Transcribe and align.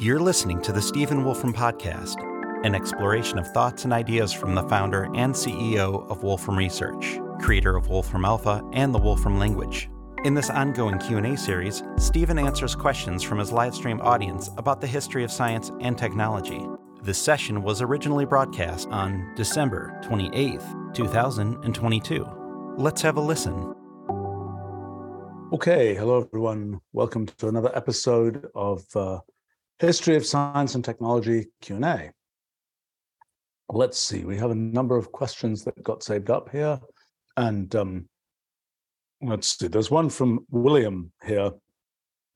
You're 0.00 0.18
listening 0.18 0.62
to 0.62 0.72
the 0.72 0.80
Stephen 0.80 1.24
Wolfram 1.26 1.52
Podcast, 1.52 2.16
an 2.64 2.74
exploration 2.74 3.38
of 3.38 3.46
thoughts 3.48 3.84
and 3.84 3.92
ideas 3.92 4.32
from 4.32 4.54
the 4.54 4.62
founder 4.62 5.04
and 5.14 5.34
CEO 5.34 6.10
of 6.10 6.22
Wolfram 6.22 6.56
Research, 6.56 7.20
creator 7.38 7.76
of 7.76 7.88
Wolfram 7.88 8.24
Alpha 8.24 8.66
and 8.72 8.94
the 8.94 8.98
Wolfram 8.98 9.38
language. 9.38 9.90
In 10.24 10.32
this 10.32 10.48
ongoing 10.48 10.98
Q&A 11.00 11.36
series, 11.36 11.82
Stephen 11.98 12.38
answers 12.38 12.74
questions 12.74 13.22
from 13.22 13.38
his 13.38 13.52
live 13.52 13.74
stream 13.74 14.00
audience 14.00 14.48
about 14.56 14.80
the 14.80 14.86
history 14.86 15.22
of 15.22 15.30
science 15.30 15.70
and 15.82 15.98
technology. 15.98 16.66
This 17.02 17.18
session 17.18 17.60
was 17.62 17.82
originally 17.82 18.24
broadcast 18.24 18.88
on 18.88 19.34
December 19.36 20.00
28th, 20.04 20.94
2022. 20.94 22.26
Let's 22.78 23.02
have 23.02 23.18
a 23.18 23.20
listen. 23.20 23.74
Okay, 25.52 25.94
hello 25.94 26.22
everyone. 26.22 26.80
Welcome 26.94 27.26
to 27.26 27.48
another 27.48 27.76
episode 27.76 28.48
of 28.54 28.86
uh, 28.96 29.18
History 29.80 30.14
of 30.14 30.26
Science 30.26 30.74
and 30.74 30.84
Technology 30.84 31.46
Q&A. 31.62 32.12
Let's 33.70 33.98
see, 33.98 34.24
we 34.24 34.36
have 34.36 34.50
a 34.50 34.54
number 34.54 34.98
of 34.98 35.10
questions 35.10 35.64
that 35.64 35.82
got 35.82 36.02
saved 36.02 36.28
up 36.28 36.50
here. 36.50 36.78
And 37.38 37.74
um, 37.74 38.06
let's 39.22 39.58
see, 39.58 39.68
there's 39.68 39.90
one 39.90 40.10
from 40.10 40.44
William 40.50 41.10
here. 41.24 41.52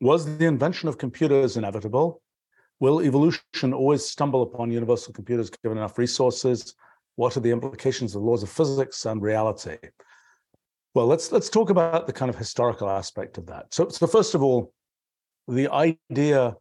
Was 0.00 0.38
the 0.38 0.46
invention 0.46 0.88
of 0.88 0.96
computers 0.96 1.58
inevitable? 1.58 2.22
Will 2.80 3.02
evolution 3.02 3.74
always 3.74 4.06
stumble 4.06 4.42
upon 4.42 4.72
universal 4.72 5.12
computers 5.12 5.50
given 5.50 5.76
enough 5.76 5.98
resources? 5.98 6.74
What 7.16 7.36
are 7.36 7.40
the 7.40 7.50
implications 7.50 8.14
of 8.14 8.22
laws 8.22 8.42
of 8.42 8.48
physics 8.48 9.04
and 9.04 9.20
reality? 9.20 9.76
Well, 10.94 11.06
let's 11.06 11.30
let's 11.30 11.50
talk 11.50 11.68
about 11.68 12.06
the 12.06 12.12
kind 12.12 12.30
of 12.30 12.36
historical 12.36 12.88
aspect 12.88 13.36
of 13.36 13.46
that. 13.46 13.74
So, 13.74 13.88
so 13.90 14.06
first 14.06 14.34
of 14.34 14.42
all, 14.42 14.72
the 15.46 15.68
idea 15.70 16.56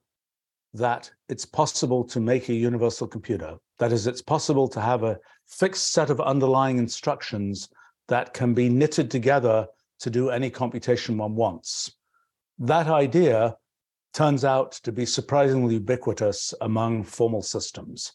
that 0.73 1.11
it's 1.29 1.45
possible 1.45 2.03
to 2.05 2.19
make 2.19 2.49
a 2.49 2.53
universal 2.53 3.07
computer. 3.07 3.57
That 3.79 3.91
is, 3.91 4.07
it's 4.07 4.21
possible 4.21 4.67
to 4.69 4.81
have 4.81 5.03
a 5.03 5.19
fixed 5.47 5.91
set 5.91 6.09
of 6.09 6.19
underlying 6.19 6.77
instructions 6.77 7.69
that 8.07 8.33
can 8.33 8.53
be 8.53 8.69
knitted 8.69 9.11
together 9.11 9.67
to 9.99 10.09
do 10.09 10.29
any 10.29 10.49
computation 10.49 11.17
one 11.17 11.35
wants. 11.35 11.91
That 12.59 12.87
idea 12.87 13.55
turns 14.13 14.45
out 14.45 14.73
to 14.83 14.91
be 14.91 15.05
surprisingly 15.05 15.75
ubiquitous 15.75 16.53
among 16.61 17.03
formal 17.03 17.41
systems. 17.41 18.13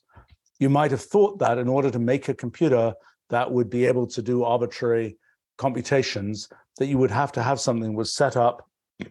You 0.59 0.69
might 0.69 0.91
have 0.91 1.03
thought 1.03 1.39
that 1.39 1.59
in 1.59 1.69
order 1.69 1.91
to 1.91 1.99
make 1.99 2.29
a 2.29 2.35
computer 2.35 2.95
that 3.31 3.51
would 3.51 3.71
be 3.71 3.87
able 3.87 4.07
to 4.09 4.23
do 4.23 4.45
arbitrary 4.45 5.19
computations, 5.57 6.49
that 6.79 6.87
you 6.87 6.99
would 6.99 7.11
have 7.11 7.33
to 7.33 7.43
have 7.43 7.61
something 7.61 7.91
that 7.91 7.97
was 7.97 8.15
set 8.15 8.37
up, 8.37 8.69
you 8.99 9.09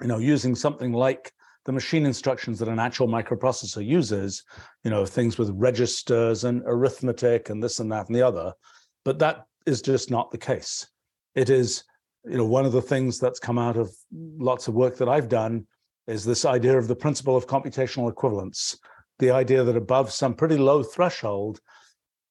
know, 0.00 0.18
using 0.18 0.54
something 0.54 0.92
like 0.92 1.32
the 1.64 1.72
machine 1.72 2.04
instructions 2.06 2.58
that 2.58 2.68
an 2.68 2.78
actual 2.78 3.06
microprocessor 3.06 3.84
uses, 3.84 4.42
you 4.84 4.90
know, 4.90 5.06
things 5.06 5.38
with 5.38 5.50
registers 5.50 6.44
and 6.44 6.62
arithmetic 6.66 7.50
and 7.50 7.62
this 7.62 7.78
and 7.78 7.90
that 7.92 8.06
and 8.06 8.16
the 8.16 8.22
other. 8.22 8.52
But 9.04 9.18
that 9.20 9.44
is 9.66 9.82
just 9.82 10.10
not 10.10 10.30
the 10.30 10.38
case. 10.38 10.86
It 11.34 11.50
is, 11.50 11.84
you 12.24 12.36
know, 12.36 12.44
one 12.44 12.66
of 12.66 12.72
the 12.72 12.82
things 12.82 13.18
that's 13.18 13.38
come 13.38 13.58
out 13.58 13.76
of 13.76 13.90
lots 14.12 14.68
of 14.68 14.74
work 14.74 14.96
that 14.98 15.08
I've 15.08 15.28
done 15.28 15.66
is 16.06 16.24
this 16.24 16.44
idea 16.44 16.76
of 16.76 16.88
the 16.88 16.96
principle 16.96 17.36
of 17.36 17.46
computational 17.46 18.10
equivalence, 18.10 18.76
the 19.18 19.30
idea 19.30 19.62
that 19.62 19.76
above 19.76 20.12
some 20.12 20.34
pretty 20.34 20.56
low 20.56 20.82
threshold, 20.82 21.60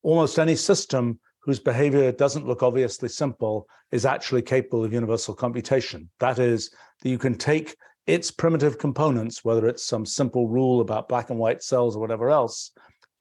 almost 0.04 0.40
any 0.40 0.56
system 0.56 1.20
whose 1.40 1.60
behavior 1.60 2.12
doesn't 2.12 2.48
look 2.48 2.64
obviously 2.64 3.10
simple 3.10 3.66
is 3.92 4.06
actually 4.06 4.42
capable 4.42 4.86
of 4.86 4.94
universal 4.94 5.34
computation. 5.34 6.10
That 6.20 6.38
is, 6.38 6.70
that 7.02 7.10
you 7.10 7.18
can 7.18 7.36
take 7.36 7.76
its 8.08 8.32
primitive 8.32 8.78
components, 8.78 9.44
whether 9.46 9.68
it's 9.68 9.86
some 9.86 10.06
simple 10.06 10.48
rule 10.48 10.82
about 10.82 11.08
black 11.08 11.30
and 11.30 11.40
white 11.40 11.64
cells 11.64 11.96
or 11.96 12.00
whatever 12.00 12.30
else, 12.30 12.72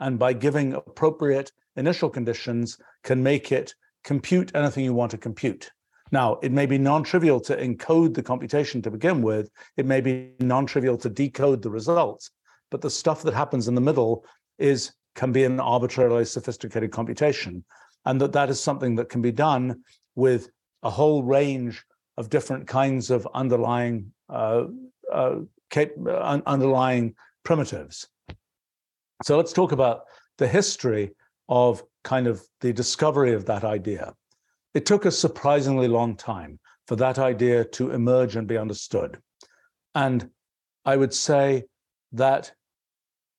and 0.01 0.19
by 0.19 0.33
giving 0.33 0.75
appropriate 0.75 1.53
initial 1.77 2.09
conditions, 2.09 2.79
can 3.05 3.23
make 3.23 3.53
it 3.53 3.75
compute 4.05 4.51
anything 4.55 4.85
you 4.85 4.95
want 4.95 5.11
to 5.11 5.19
compute. 5.19 5.71
Now, 6.13 6.39
it 6.43 6.53
may 6.53 6.67
be 6.67 6.79
non-trivial 6.79 7.41
to 7.43 7.57
encode 7.57 8.15
the 8.15 8.23
computation 8.23 8.83
to 8.83 8.91
begin 8.91 9.23
with. 9.23 9.51
It 9.77 9.87
may 9.87 10.01
be 10.01 10.33
non-trivial 10.41 10.97
to 10.99 11.09
decode 11.09 11.63
the 11.63 11.71
results, 11.71 12.31
but 12.71 12.81
the 12.81 12.91
stuff 12.91 13.23
that 13.23 13.35
happens 13.35 13.69
in 13.69 13.75
the 13.75 13.81
middle 13.81 14.25
is 14.59 14.93
can 15.15 15.33
be 15.33 15.45
an 15.45 15.61
arbitrarily 15.61 16.25
sophisticated 16.25 16.91
computation, 16.91 17.65
and 18.07 18.21
that 18.21 18.33
that 18.33 18.51
is 18.51 18.61
something 18.61 18.97
that 18.97 19.09
can 19.09 19.23
be 19.23 19.33
done 19.33 19.83
with 20.15 20.49
a 20.83 20.91
whole 20.91 21.23
range 21.23 21.85
of 22.17 22.31
different 22.31 22.67
kinds 22.67 23.11
of 23.11 23.29
underlying 23.35 24.13
uh, 24.31 24.65
uh, 25.13 25.41
underlying 26.47 27.15
primitives. 27.45 28.09
So 29.23 29.37
let's 29.37 29.53
talk 29.53 29.73
about 29.73 30.05
the 30.39 30.49
history 30.49 31.13
of 31.49 31.83
kind 32.05 32.27
of 32.27 32.43
the 32.61 32.73
discovery 32.73 33.35
of 33.35 33.45
that 33.47 33.65
idea. 33.65 34.15
It 34.73 34.87
took 34.87 35.05
a 35.05 35.11
surprisingly 35.11 35.89
long 35.89 36.17
time 36.17 36.59
for 36.87 36.97
that 36.97 37.19
idea 37.19 37.65
to 37.65 37.91
emerge 37.91 38.37
and 38.37 38.47
be 38.47 38.57
understood. 38.57 39.19
And 39.95 40.31
I 40.85 40.97
would 40.97 41.13
say 41.13 41.65
that 42.13 42.53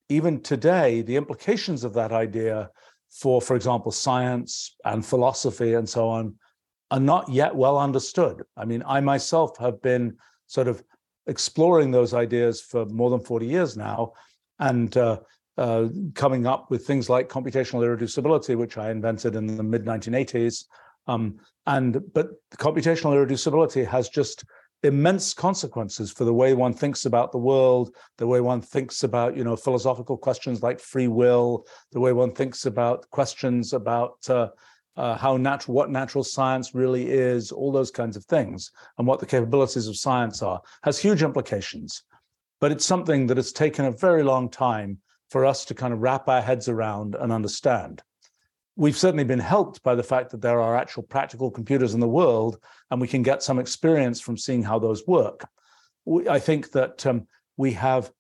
even 0.09 0.41
today, 0.41 1.01
the 1.01 1.15
implications 1.15 1.83
of 1.83 1.93
that 1.93 2.11
idea 2.11 2.69
for, 3.11 3.41
for 3.41 3.55
example, 3.55 3.91
science 3.91 4.75
and 4.85 5.05
philosophy 5.05 5.73
and 5.73 5.87
so 5.87 6.07
on, 6.09 6.35
are 6.89 6.99
not 6.99 7.29
yet 7.29 7.55
well 7.55 7.77
understood. 7.77 8.41
I 8.57 8.65
mean, 8.65 8.83
I 8.85 8.99
myself 9.01 9.57
have 9.57 9.81
been 9.81 10.17
sort 10.51 10.67
of 10.67 10.83
exploring 11.27 11.91
those 11.91 12.13
ideas 12.13 12.59
for 12.59 12.85
more 12.87 13.09
than 13.09 13.21
40 13.21 13.45
years 13.45 13.77
now 13.77 14.11
and 14.59 14.97
uh, 14.97 15.17
uh, 15.57 15.87
coming 16.13 16.45
up 16.45 16.69
with 16.69 16.85
things 16.85 17.09
like 17.09 17.29
computational 17.29 17.85
irreducibility, 17.85 18.57
which 18.57 18.77
I 18.77 18.91
invented 18.91 19.35
in 19.35 19.47
the 19.47 19.63
mid 19.63 19.85
1980s. 19.85 20.65
Um, 21.07 21.39
and 21.67 22.01
but 22.13 22.31
computational 22.55 23.15
irreducibility 23.15 23.87
has 23.87 24.09
just 24.09 24.43
immense 24.83 25.33
consequences 25.33 26.11
for 26.11 26.25
the 26.25 26.33
way 26.33 26.53
one 26.53 26.73
thinks 26.73 27.05
about 27.05 27.31
the 27.31 27.37
world, 27.37 27.95
the 28.17 28.27
way 28.27 28.41
one 28.41 28.61
thinks 28.61 29.03
about 29.03 29.37
you 29.37 29.45
know 29.45 29.55
philosophical 29.55 30.17
questions 30.17 30.61
like 30.61 30.81
free 30.81 31.07
will, 31.07 31.65
the 31.93 31.99
way 31.99 32.11
one 32.11 32.33
thinks 32.33 32.65
about 32.65 33.09
questions 33.09 33.71
about 33.71 34.17
uh, 34.29 34.49
uh, 34.97 35.17
how 35.17 35.37
natural, 35.37 35.75
what 35.75 35.89
natural 35.89 36.23
science 36.23 36.75
really 36.75 37.09
is, 37.09 37.51
all 37.51 37.71
those 37.71 37.91
kinds 37.91 38.17
of 38.17 38.25
things, 38.25 38.71
and 38.97 39.07
what 39.07 39.19
the 39.19 39.25
capabilities 39.25 39.87
of 39.87 39.97
science 39.97 40.41
are, 40.41 40.61
has 40.83 40.99
huge 40.99 41.23
implications. 41.23 42.03
But 42.59 42.71
it's 42.71 42.85
something 42.85 43.27
that 43.27 43.37
has 43.37 43.51
taken 43.51 43.85
a 43.85 43.91
very 43.91 44.23
long 44.23 44.49
time 44.49 44.99
for 45.29 45.45
us 45.45 45.65
to 45.65 45.73
kind 45.73 45.93
of 45.93 46.01
wrap 46.01 46.27
our 46.27 46.41
heads 46.41 46.67
around 46.67 47.15
and 47.15 47.31
understand. 47.31 48.03
We've 48.75 48.97
certainly 48.97 49.23
been 49.23 49.39
helped 49.39 49.81
by 49.83 49.95
the 49.95 50.03
fact 50.03 50.31
that 50.31 50.41
there 50.41 50.61
are 50.61 50.75
actual 50.75 51.03
practical 51.03 51.51
computers 51.51 51.93
in 51.93 51.99
the 51.99 52.07
world, 52.07 52.57
and 52.89 52.99
we 52.99 53.07
can 53.07 53.23
get 53.23 53.43
some 53.43 53.59
experience 53.59 54.19
from 54.19 54.37
seeing 54.37 54.63
how 54.63 54.79
those 54.79 55.07
work. 55.07 55.47
We, 56.05 56.27
I 56.27 56.39
think 56.39 56.71
that 56.71 57.05
um, 57.05 57.27
we 57.57 57.73
have 57.73 58.11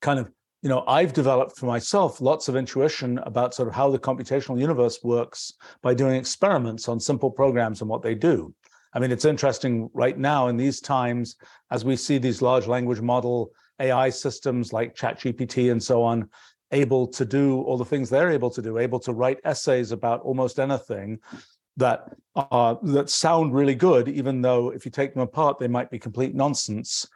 kind 0.00 0.18
of 0.18 0.30
you 0.62 0.68
know, 0.68 0.84
I've 0.86 1.12
developed 1.12 1.58
for 1.58 1.66
myself 1.66 2.20
lots 2.20 2.48
of 2.48 2.54
intuition 2.54 3.18
about 3.18 3.52
sort 3.52 3.68
of 3.68 3.74
how 3.74 3.90
the 3.90 3.98
computational 3.98 4.58
universe 4.58 5.00
works 5.02 5.54
by 5.82 5.92
doing 5.92 6.14
experiments 6.14 6.88
on 6.88 7.00
simple 7.00 7.30
programs 7.30 7.80
and 7.80 7.90
what 7.90 8.02
they 8.02 8.14
do. 8.14 8.54
I 8.94 9.00
mean, 9.00 9.10
it's 9.10 9.24
interesting 9.24 9.90
right 9.92 10.16
now 10.16 10.48
in 10.48 10.56
these 10.56 10.80
times, 10.80 11.36
as 11.72 11.84
we 11.84 11.96
see 11.96 12.18
these 12.18 12.42
large 12.42 12.68
language 12.68 13.00
model 13.00 13.50
AI 13.80 14.10
systems 14.10 14.72
like 14.72 14.94
ChatGPT 14.94 15.72
and 15.72 15.82
so 15.82 16.02
on, 16.02 16.28
able 16.70 17.08
to 17.08 17.24
do 17.24 17.62
all 17.62 17.76
the 17.76 17.84
things 17.84 18.08
they're 18.08 18.30
able 18.30 18.50
to 18.50 18.62
do, 18.62 18.78
able 18.78 19.00
to 19.00 19.12
write 19.12 19.40
essays 19.44 19.90
about 19.90 20.20
almost 20.20 20.60
anything 20.60 21.18
that 21.76 22.14
are 22.36 22.78
that 22.82 23.10
sound 23.10 23.54
really 23.54 23.74
good, 23.74 24.08
even 24.08 24.42
though 24.42 24.70
if 24.70 24.84
you 24.84 24.90
take 24.90 25.14
them 25.14 25.22
apart, 25.22 25.58
they 25.58 25.68
might 25.68 25.90
be 25.90 25.98
complete 25.98 26.34
nonsense 26.34 27.08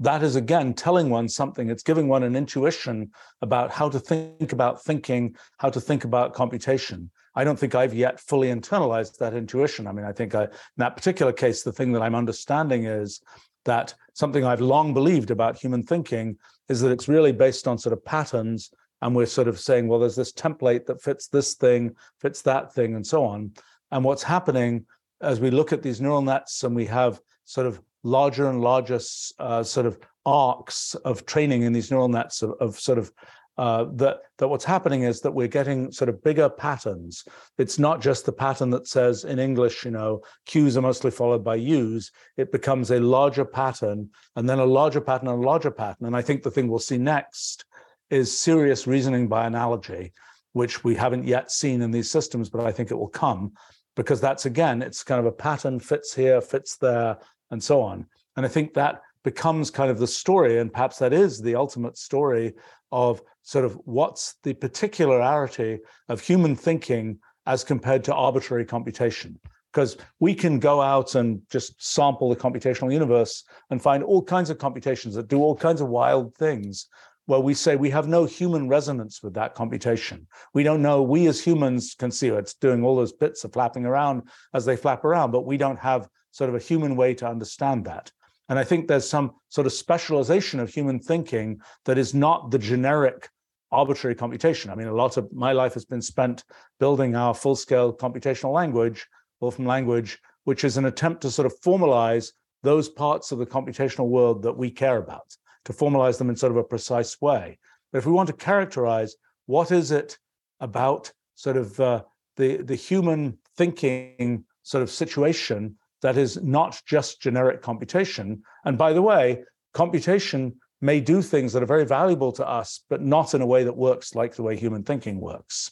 that 0.00 0.22
is 0.22 0.36
again 0.36 0.74
telling 0.74 1.10
one 1.10 1.28
something. 1.28 1.70
It's 1.70 1.82
giving 1.82 2.08
one 2.08 2.22
an 2.22 2.34
intuition 2.34 3.10
about 3.40 3.70
how 3.70 3.88
to 3.88 4.00
think 4.00 4.52
about 4.52 4.82
thinking, 4.82 5.36
how 5.58 5.70
to 5.70 5.80
think 5.80 6.04
about 6.04 6.34
computation. 6.34 7.10
I 7.34 7.44
don't 7.44 7.58
think 7.58 7.74
I've 7.74 7.94
yet 7.94 8.20
fully 8.20 8.48
internalized 8.48 9.18
that 9.18 9.34
intuition. 9.34 9.86
I 9.86 9.92
mean, 9.92 10.04
I 10.04 10.12
think 10.12 10.34
I, 10.34 10.44
in 10.44 10.50
that 10.78 10.96
particular 10.96 11.32
case, 11.32 11.62
the 11.62 11.72
thing 11.72 11.92
that 11.92 12.02
I'm 12.02 12.14
understanding 12.14 12.84
is 12.84 13.22
that 13.64 13.94
something 14.12 14.44
I've 14.44 14.60
long 14.60 14.92
believed 14.92 15.30
about 15.30 15.56
human 15.56 15.82
thinking 15.82 16.36
is 16.68 16.80
that 16.80 16.90
it's 16.90 17.08
really 17.08 17.32
based 17.32 17.68
on 17.68 17.78
sort 17.78 17.92
of 17.92 18.04
patterns. 18.04 18.70
And 19.00 19.16
we're 19.16 19.26
sort 19.26 19.48
of 19.48 19.58
saying, 19.58 19.88
well, 19.88 19.98
there's 19.98 20.16
this 20.16 20.32
template 20.32 20.86
that 20.86 21.02
fits 21.02 21.28
this 21.28 21.54
thing, 21.54 21.96
fits 22.20 22.42
that 22.42 22.72
thing, 22.74 22.94
and 22.94 23.06
so 23.06 23.24
on. 23.24 23.52
And 23.90 24.04
what's 24.04 24.22
happening 24.22 24.86
as 25.20 25.40
we 25.40 25.50
look 25.50 25.72
at 25.72 25.82
these 25.82 26.00
neural 26.00 26.22
nets 26.22 26.64
and 26.64 26.74
we 26.74 26.86
have 26.86 27.20
sort 27.44 27.66
of 27.66 27.80
larger 28.02 28.48
and 28.48 28.60
larger 28.60 28.98
uh, 29.38 29.62
sort 29.62 29.86
of 29.86 29.98
arcs 30.24 30.94
of 31.04 31.26
training 31.26 31.62
in 31.62 31.72
these 31.72 31.90
neural 31.90 32.08
nets 32.08 32.42
of, 32.42 32.52
of, 32.60 32.78
sort 32.78 32.98
of 32.98 33.12
uh, 33.58 33.84
that 33.92 34.20
that 34.38 34.48
what's 34.48 34.64
happening 34.64 35.02
is 35.02 35.20
that 35.20 35.32
we're 35.32 35.46
getting 35.46 35.92
sort 35.92 36.08
of 36.08 36.22
bigger 36.24 36.48
patterns. 36.48 37.24
It's 37.58 37.78
not 37.78 38.00
just 38.00 38.24
the 38.24 38.32
pattern 38.32 38.70
that 38.70 38.88
says 38.88 39.24
in 39.24 39.38
English, 39.38 39.84
you 39.84 39.90
know, 39.90 40.22
Q's 40.46 40.76
are 40.76 40.82
mostly 40.82 41.10
followed 41.10 41.44
by 41.44 41.56
U's. 41.56 42.10
It 42.38 42.50
becomes 42.50 42.90
a 42.90 43.00
larger 43.00 43.44
pattern, 43.44 44.08
and 44.36 44.48
then 44.48 44.58
a 44.58 44.64
larger 44.64 45.02
pattern 45.02 45.28
and 45.28 45.42
a 45.42 45.46
larger 45.46 45.70
pattern. 45.70 46.06
And 46.06 46.16
I 46.16 46.22
think 46.22 46.42
the 46.42 46.50
thing 46.50 46.66
we'll 46.66 46.78
see 46.78 46.98
next 46.98 47.66
is 48.08 48.36
serious 48.36 48.86
reasoning 48.86 49.28
by 49.28 49.46
analogy, 49.46 50.12
which 50.54 50.82
we 50.82 50.94
haven't 50.94 51.26
yet 51.26 51.50
seen 51.50 51.82
in 51.82 51.90
these 51.90 52.10
systems, 52.10 52.48
but 52.48 52.64
I 52.64 52.72
think 52.72 52.90
it 52.90 52.98
will 52.98 53.08
come 53.08 53.52
because 53.96 54.20
that's 54.20 54.46
again, 54.46 54.80
it's 54.80 55.04
kind 55.04 55.20
of 55.20 55.26
a 55.26 55.32
pattern 55.32 55.78
fits 55.78 56.14
here, 56.14 56.40
fits 56.40 56.76
there, 56.76 57.18
and 57.52 57.62
so 57.62 57.80
on. 57.80 58.06
And 58.36 58.44
I 58.44 58.48
think 58.48 58.74
that 58.74 59.02
becomes 59.22 59.70
kind 59.70 59.90
of 59.90 59.98
the 59.98 60.06
story, 60.06 60.58
and 60.58 60.72
perhaps 60.72 60.98
that 60.98 61.12
is 61.12 61.40
the 61.40 61.54
ultimate 61.54 61.96
story 61.96 62.54
of 62.90 63.22
sort 63.42 63.64
of 63.64 63.78
what's 63.84 64.34
the 64.42 64.54
particularity 64.54 65.78
of 66.08 66.20
human 66.20 66.56
thinking 66.56 67.18
as 67.46 67.62
compared 67.62 68.02
to 68.04 68.14
arbitrary 68.14 68.64
computation. 68.64 69.38
Because 69.72 69.96
we 70.20 70.34
can 70.34 70.58
go 70.58 70.82
out 70.82 71.14
and 71.14 71.40
just 71.50 71.82
sample 71.82 72.28
the 72.28 72.36
computational 72.36 72.92
universe 72.92 73.44
and 73.70 73.80
find 73.80 74.02
all 74.02 74.22
kinds 74.22 74.50
of 74.50 74.58
computations 74.58 75.14
that 75.14 75.28
do 75.28 75.38
all 75.38 75.56
kinds 75.56 75.80
of 75.80 75.88
wild 75.88 76.34
things 76.36 76.88
where 77.26 77.40
we 77.40 77.54
say 77.54 77.76
we 77.76 77.88
have 77.88 78.08
no 78.08 78.24
human 78.24 78.68
resonance 78.68 79.22
with 79.22 79.32
that 79.34 79.54
computation. 79.54 80.26
We 80.52 80.62
don't 80.62 80.82
know, 80.82 81.02
we 81.02 81.26
as 81.28 81.42
humans 81.42 81.94
can 81.98 82.10
see 82.10 82.28
it's 82.28 82.54
doing 82.54 82.84
all 82.84 82.96
those 82.96 83.12
bits 83.12 83.44
of 83.44 83.52
flapping 83.52 83.86
around 83.86 84.22
as 84.52 84.64
they 84.64 84.76
flap 84.76 85.04
around, 85.04 85.30
but 85.30 85.46
we 85.46 85.56
don't 85.56 85.78
have 85.78 86.08
sort 86.32 86.50
of 86.50 86.56
a 86.56 86.58
human 86.58 86.96
way 86.96 87.14
to 87.14 87.28
understand 87.28 87.84
that. 87.84 88.10
And 88.48 88.58
I 88.58 88.64
think 88.64 88.88
there's 88.88 89.08
some 89.08 89.32
sort 89.48 89.66
of 89.66 89.72
specialization 89.72 90.60
of 90.60 90.68
human 90.68 90.98
thinking 90.98 91.60
that 91.84 91.96
is 91.96 92.12
not 92.12 92.50
the 92.50 92.58
generic 92.58 93.28
arbitrary 93.70 94.14
computation. 94.14 94.70
I 94.70 94.74
mean, 94.74 94.88
a 94.88 94.94
lot 94.94 95.16
of 95.16 95.32
my 95.32 95.52
life 95.52 95.74
has 95.74 95.84
been 95.84 96.02
spent 96.02 96.44
building 96.78 97.14
our 97.14 97.34
full 97.34 97.56
scale 97.56 97.96
computational 97.96 98.52
language, 98.52 99.06
Wolfram 99.40 99.66
language, 99.66 100.18
which 100.44 100.64
is 100.64 100.76
an 100.76 100.84
attempt 100.84 101.22
to 101.22 101.30
sort 101.30 101.46
of 101.46 101.58
formalize 101.60 102.32
those 102.62 102.88
parts 102.88 103.32
of 103.32 103.38
the 103.38 103.46
computational 103.46 104.08
world 104.08 104.42
that 104.42 104.56
we 104.56 104.70
care 104.70 104.98
about, 104.98 105.34
to 105.64 105.72
formalize 105.72 106.18
them 106.18 106.28
in 106.28 106.36
sort 106.36 106.52
of 106.52 106.58
a 106.58 106.64
precise 106.64 107.20
way. 107.20 107.58
But 107.90 107.98
if 107.98 108.06
we 108.06 108.12
want 108.12 108.28
to 108.28 108.34
characterize 108.34 109.16
what 109.46 109.70
is 109.70 109.90
it 109.90 110.18
about 110.60 111.12
sort 111.34 111.56
of 111.56 111.80
uh, 111.80 112.02
the, 112.36 112.58
the 112.58 112.74
human 112.74 113.38
thinking 113.56 114.44
sort 114.62 114.82
of 114.82 114.90
situation 114.90 115.76
that 116.02 116.16
is 116.16 116.40
not 116.42 116.80
just 116.86 117.20
generic 117.20 117.62
computation. 117.62 118.42
And 118.64 118.76
by 118.76 118.92
the 118.92 119.02
way, 119.02 119.44
computation 119.72 120.56
may 120.80 121.00
do 121.00 121.22
things 121.22 121.52
that 121.52 121.62
are 121.62 121.66
very 121.66 121.86
valuable 121.86 122.32
to 122.32 122.46
us, 122.46 122.84
but 122.90 123.00
not 123.00 123.34
in 123.34 123.40
a 123.40 123.46
way 123.46 123.64
that 123.64 123.76
works 123.76 124.14
like 124.14 124.34
the 124.34 124.42
way 124.42 124.56
human 124.56 124.82
thinking 124.82 125.20
works. 125.20 125.70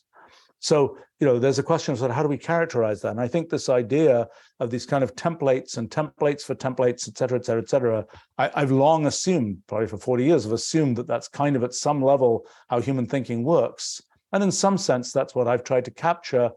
So, 0.60 0.98
you 1.18 1.26
know, 1.26 1.38
there's 1.38 1.58
a 1.58 1.62
question 1.62 1.94
of 1.94 2.10
how 2.10 2.22
do 2.22 2.28
we 2.28 2.36
characterize 2.36 3.00
that? 3.00 3.12
And 3.12 3.20
I 3.20 3.28
think 3.28 3.48
this 3.48 3.68
idea 3.68 4.28
of 4.60 4.70
these 4.70 4.84
kind 4.84 5.02
of 5.02 5.16
templates 5.16 5.78
and 5.78 5.90
templates 5.90 6.42
for 6.42 6.54
templates, 6.54 7.08
et 7.08 7.16
cetera, 7.16 7.38
et 7.38 7.46
cetera, 7.46 7.62
et 7.62 7.68
cetera, 7.68 8.06
I, 8.36 8.50
I've 8.54 8.70
long 8.70 9.06
assumed, 9.06 9.62
probably 9.66 9.88
for 9.88 9.96
40 9.96 10.24
years, 10.24 10.46
I've 10.46 10.52
assumed 10.52 10.96
that 10.98 11.06
that's 11.06 11.28
kind 11.28 11.56
of 11.56 11.64
at 11.64 11.74
some 11.74 12.02
level 12.02 12.46
how 12.68 12.80
human 12.80 13.06
thinking 13.06 13.42
works. 13.42 14.02
And 14.32 14.44
in 14.44 14.52
some 14.52 14.76
sense, 14.76 15.12
that's 15.12 15.34
what 15.34 15.48
I've 15.48 15.64
tried 15.64 15.86
to 15.86 15.90
capture 15.90 16.50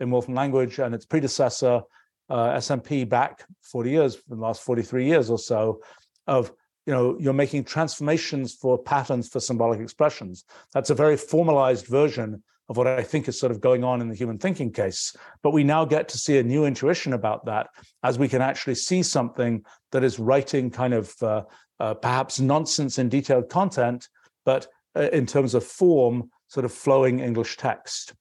in 0.00 0.10
Wolfram 0.10 0.34
language 0.34 0.78
and 0.78 0.94
its 0.94 1.04
predecessor, 1.04 1.82
uh, 2.30 2.56
SMP 2.56 3.08
back 3.08 3.44
40 3.62 3.90
years, 3.90 4.14
for 4.16 4.36
the 4.36 4.40
last 4.40 4.62
43 4.62 5.06
years 5.06 5.30
or 5.30 5.38
so, 5.38 5.82
of 6.26 6.52
you 6.86 6.92
know 6.92 7.16
you're 7.18 7.32
making 7.32 7.64
transformations 7.64 8.54
for 8.54 8.78
patterns 8.78 9.28
for 9.28 9.40
symbolic 9.40 9.80
expressions. 9.80 10.44
That's 10.72 10.90
a 10.90 10.94
very 10.94 11.16
formalized 11.16 11.86
version 11.86 12.42
of 12.70 12.76
what 12.76 12.86
I 12.86 13.02
think 13.02 13.28
is 13.28 13.38
sort 13.38 13.50
of 13.50 13.60
going 13.60 13.82
on 13.82 14.00
in 14.00 14.08
the 14.08 14.14
human 14.14 14.38
thinking 14.38 14.72
case. 14.72 15.14
But 15.42 15.50
we 15.50 15.64
now 15.64 15.84
get 15.84 16.08
to 16.10 16.18
see 16.18 16.38
a 16.38 16.42
new 16.42 16.64
intuition 16.64 17.12
about 17.12 17.44
that 17.46 17.68
as 18.04 18.16
we 18.16 18.28
can 18.28 18.40
actually 18.40 18.76
see 18.76 19.02
something 19.02 19.64
that 19.90 20.04
is 20.04 20.20
writing 20.20 20.70
kind 20.70 20.94
of 20.94 21.12
uh, 21.20 21.42
uh, 21.80 21.94
perhaps 21.94 22.38
nonsense 22.38 22.98
in 22.98 23.08
detailed 23.08 23.48
content, 23.48 24.08
but 24.44 24.68
uh, 24.96 25.08
in 25.12 25.26
terms 25.26 25.54
of 25.54 25.64
form, 25.64 26.30
sort 26.46 26.64
of 26.64 26.72
flowing 26.72 27.18
English 27.18 27.56
text. 27.56 28.14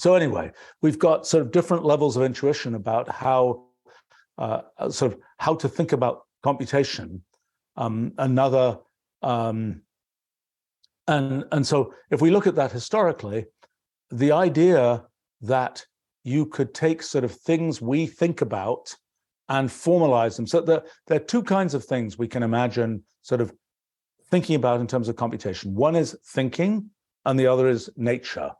So 0.00 0.14
anyway, 0.14 0.52
we've 0.80 0.98
got 0.98 1.26
sort 1.26 1.42
of 1.42 1.50
different 1.50 1.84
levels 1.84 2.16
of 2.16 2.22
intuition 2.22 2.74
about 2.74 3.08
how 3.08 3.64
uh, 4.38 4.62
uh, 4.78 4.90
sort 4.90 5.12
of 5.12 5.18
how 5.38 5.54
to 5.56 5.68
think 5.68 5.92
about 5.92 6.22
computation. 6.42 7.22
Um, 7.76 8.12
another 8.18 8.78
um, 9.22 9.82
and 11.08 11.44
and 11.50 11.66
so 11.66 11.94
if 12.10 12.20
we 12.20 12.30
look 12.30 12.46
at 12.46 12.54
that 12.54 12.70
historically, 12.70 13.46
the 14.10 14.32
idea 14.32 15.04
that 15.40 15.84
you 16.24 16.46
could 16.46 16.74
take 16.74 17.02
sort 17.02 17.24
of 17.24 17.32
things 17.32 17.80
we 17.80 18.06
think 18.06 18.40
about 18.42 18.94
and 19.48 19.68
formalize 19.68 20.36
them. 20.36 20.46
So 20.46 20.60
there, 20.60 20.82
there 21.06 21.16
are 21.16 21.24
two 21.24 21.42
kinds 21.42 21.74
of 21.74 21.84
things 21.84 22.18
we 22.18 22.28
can 22.28 22.42
imagine 22.42 23.02
sort 23.22 23.40
of 23.40 23.52
thinking 24.30 24.56
about 24.56 24.80
in 24.80 24.86
terms 24.86 25.08
of 25.08 25.16
computation. 25.16 25.74
One 25.74 25.96
is 25.96 26.16
thinking, 26.26 26.90
and 27.24 27.40
the 27.40 27.46
other 27.46 27.66
is 27.68 27.88
nature. 27.96 28.50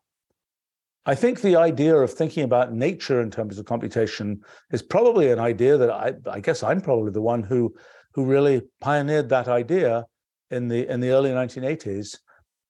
I 1.06 1.14
think 1.14 1.40
the 1.40 1.56
idea 1.56 1.96
of 1.96 2.12
thinking 2.12 2.44
about 2.44 2.72
nature 2.72 3.22
in 3.22 3.30
terms 3.30 3.58
of 3.58 3.64
computation 3.64 4.42
is 4.70 4.82
probably 4.82 5.30
an 5.30 5.38
idea 5.38 5.76
that 5.78 5.90
I, 5.90 6.14
I 6.30 6.40
guess 6.40 6.62
I'm 6.62 6.80
probably 6.80 7.12
the 7.12 7.22
one 7.22 7.42
who 7.42 7.74
who 8.12 8.24
really 8.24 8.62
pioneered 8.80 9.28
that 9.28 9.48
idea 9.48 10.04
in 10.50 10.68
the 10.68 10.90
in 10.90 11.00
the 11.00 11.10
early 11.10 11.30
1980s, 11.30 12.18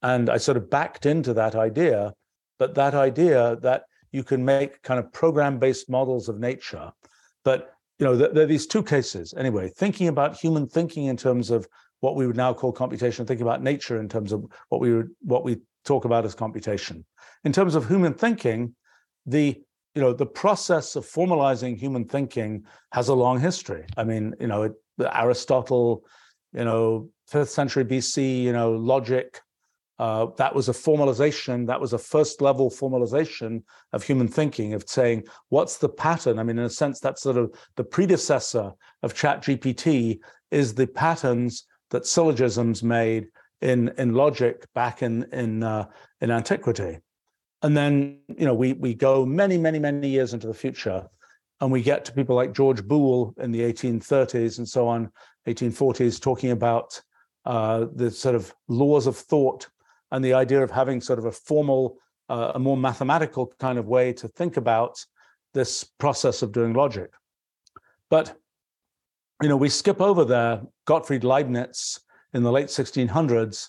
and 0.03 0.31
I 0.31 0.37
sort 0.37 0.57
of 0.57 0.71
backed 0.71 1.07
into 1.07 1.35
that 1.35 1.55
idea. 1.55 2.13
But 2.59 2.75
that 2.75 2.95
idea 2.95 3.57
that 3.63 3.85
you 4.11 4.25
can 4.25 4.45
make 4.45 4.83
kind 4.83 4.99
of 4.99 5.13
program-based 5.13 5.89
models 5.89 6.29
of 6.29 6.41
nature, 6.41 6.93
but 7.45 7.73
you 7.99 8.07
know 8.07 8.17
there, 8.17 8.33
there 8.33 8.45
are 8.45 8.47
these 8.47 8.67
two 8.67 8.83
cases 8.83 9.35
anyway. 9.37 9.71
Thinking 9.77 10.09
about 10.09 10.37
human 10.37 10.67
thinking 10.67 11.07
in 11.07 11.17
terms 11.17 11.51
of 11.51 11.67
what 12.01 12.15
we 12.15 12.27
would 12.27 12.37
now 12.37 12.53
call 12.53 12.73
computation, 12.73 13.27
thinking 13.27 13.47
about 13.47 13.63
nature 13.63 14.01
in 14.01 14.09
terms 14.09 14.33
of 14.33 14.45
what 14.69 14.81
we 14.81 14.95
would 14.95 15.11
what 15.23 15.45
we 15.45 15.59
talk 15.89 16.05
about 16.05 16.25
as 16.25 16.35
computation 16.35 17.05
in 17.45 17.53
terms 17.53 17.75
of 17.75 17.89
human 17.89 18.15
thinking, 18.15 18.75
the 19.27 19.61
you 19.95 20.03
know 20.03 20.13
the 20.13 20.27
process 20.27 20.97
of 20.97 21.05
formalizing 21.05 21.77
human 21.77 22.05
thinking 22.05 22.65
has 22.93 23.09
a 23.09 23.15
long 23.15 23.41
history. 23.41 23.85
I 23.97 24.05
mean, 24.05 24.35
you 24.41 24.47
know, 24.47 24.63
it, 24.65 24.73
Aristotle, 25.13 26.05
you 26.53 26.65
know, 26.65 27.09
fifth 27.27 27.51
century 27.51 27.85
BC, 27.85 28.43
you 28.43 28.53
know, 28.53 28.73
logic. 28.73 29.41
Uh, 29.99 30.27
that 30.37 30.55
was 30.55 30.69
a 30.69 30.73
formalization. 30.73 31.67
That 31.67 31.81
was 31.81 31.93
a 31.93 31.99
first 31.99 32.41
level 32.41 32.71
formalization 32.71 33.65
of 33.93 34.05
human 34.05 34.29
thinking, 34.29 34.73
of 34.75 34.85
saying 34.87 35.25
what's 35.49 35.79
the 35.79 35.89
pattern. 35.89 36.39
I 36.39 36.45
mean, 36.45 36.59
in 36.59 36.65
a 36.65 36.71
sense, 36.71 37.01
that's 37.01 37.23
sort 37.23 37.37
of 37.37 37.53
the 37.75 37.83
predecessor 37.83 38.73
of 39.03 39.15
Chat 39.15 39.43
GPT 39.43 40.21
is 40.53 40.75
the 40.75 40.87
patterns 40.87 41.67
that 41.91 42.07
syllogisms 42.07 42.83
made 42.83 43.27
in 43.61 43.93
in 43.99 44.15
logic 44.15 44.67
back 44.75 45.03
in 45.03 45.25
in 45.33 45.63
uh, 45.63 45.87
in 46.21 46.31
antiquity. 46.31 46.99
And 47.63 47.77
then, 47.77 48.21
you 48.37 48.45
know, 48.45 48.55
we 48.55 48.75
we 48.75 48.95
go 48.95 49.27
many, 49.27 49.59
many, 49.59 49.79
many 49.79 50.09
years 50.09 50.33
into 50.33 50.47
the 50.47 50.55
future, 50.55 51.09
and 51.61 51.73
we 51.73 51.83
get 51.83 52.05
to 52.05 52.13
people 52.13 52.37
like 52.37 52.53
George 52.53 52.85
Boole 52.85 53.35
in 53.39 53.51
the 53.51 53.61
1830s 53.61 54.59
and 54.59 54.69
so 54.69 54.87
on, 54.87 55.11
1840s, 55.49 56.21
talking 56.21 56.53
about 56.53 57.01
uh, 57.45 57.87
the 57.95 58.11
sort 58.11 58.37
of 58.37 58.55
laws 58.69 59.07
of 59.07 59.17
thought 59.17 59.69
and 60.13 60.25
the 60.25 60.35
idea 60.35 60.63
of 60.63 60.71
having 60.71 61.01
sort 61.01 61.19
of 61.19 61.25
a 61.25 61.33
formal, 61.33 61.99
uh, 62.29 62.53
a 62.55 62.59
more 62.59 62.77
mathematical 62.77 63.53
kind 63.59 63.79
of 63.79 63.87
way 63.87 64.13
to 64.13 64.29
think 64.29 64.57
about 64.57 65.05
this 65.53 65.83
process 65.83 66.43
of 66.43 66.53
doing 66.53 66.75
logic. 66.75 67.11
But 68.09 68.37
you 69.43 69.49
know, 69.49 69.57
we 69.57 69.69
skip 69.69 70.01
over 70.01 70.25
there 70.25 70.63
Gottfried 70.85 71.25
Leibniz 71.25 72.01
in 72.35 72.43
the 72.43 72.53
late 72.53 72.67
1600s, 72.67 73.69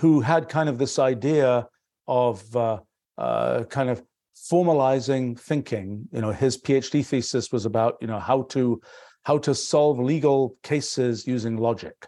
who 0.00 0.20
had 0.20 0.48
kind 0.48 0.68
of 0.68 0.78
this 0.78 0.98
idea 0.98 1.66
of 2.06 2.56
uh, 2.56 2.78
uh, 3.16 3.64
kind 3.64 3.90
of 3.90 4.02
formalizing 4.50 5.38
thinking. 5.38 6.08
You 6.12 6.20
know, 6.20 6.32
his 6.32 6.56
PhD 6.56 7.04
thesis 7.04 7.52
was 7.52 7.66
about 7.66 7.96
you 8.00 8.06
know 8.06 8.18
how 8.18 8.42
to 8.42 8.80
how 9.24 9.38
to 9.38 9.54
solve 9.54 9.98
legal 9.98 10.56
cases 10.62 11.26
using 11.26 11.56
logic. 11.56 12.06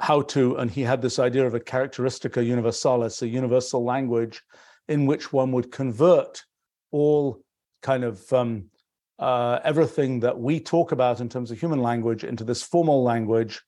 How 0.00 0.22
to, 0.22 0.56
and 0.56 0.70
he 0.70 0.82
had 0.82 1.02
this 1.02 1.18
idea 1.18 1.46
of 1.46 1.54
a 1.54 1.60
characteristica 1.60 2.44
universalis, 2.44 3.20
a 3.20 3.28
universal 3.28 3.84
language 3.84 4.42
in 4.88 5.06
which 5.06 5.32
one 5.32 5.52
would 5.52 5.72
convert 5.72 6.44
all 6.92 7.42
kind 7.82 8.04
of 8.04 8.32
um, 8.32 8.66
uh, 9.18 9.58
everything 9.64 10.20
that 10.20 10.38
we 10.38 10.60
talk 10.60 10.92
about 10.92 11.20
in 11.20 11.28
terms 11.28 11.50
of 11.50 11.58
human 11.58 11.82
language 11.82 12.24
into 12.24 12.44
this 12.44 12.62
formal 12.62 13.02
language. 13.02 13.60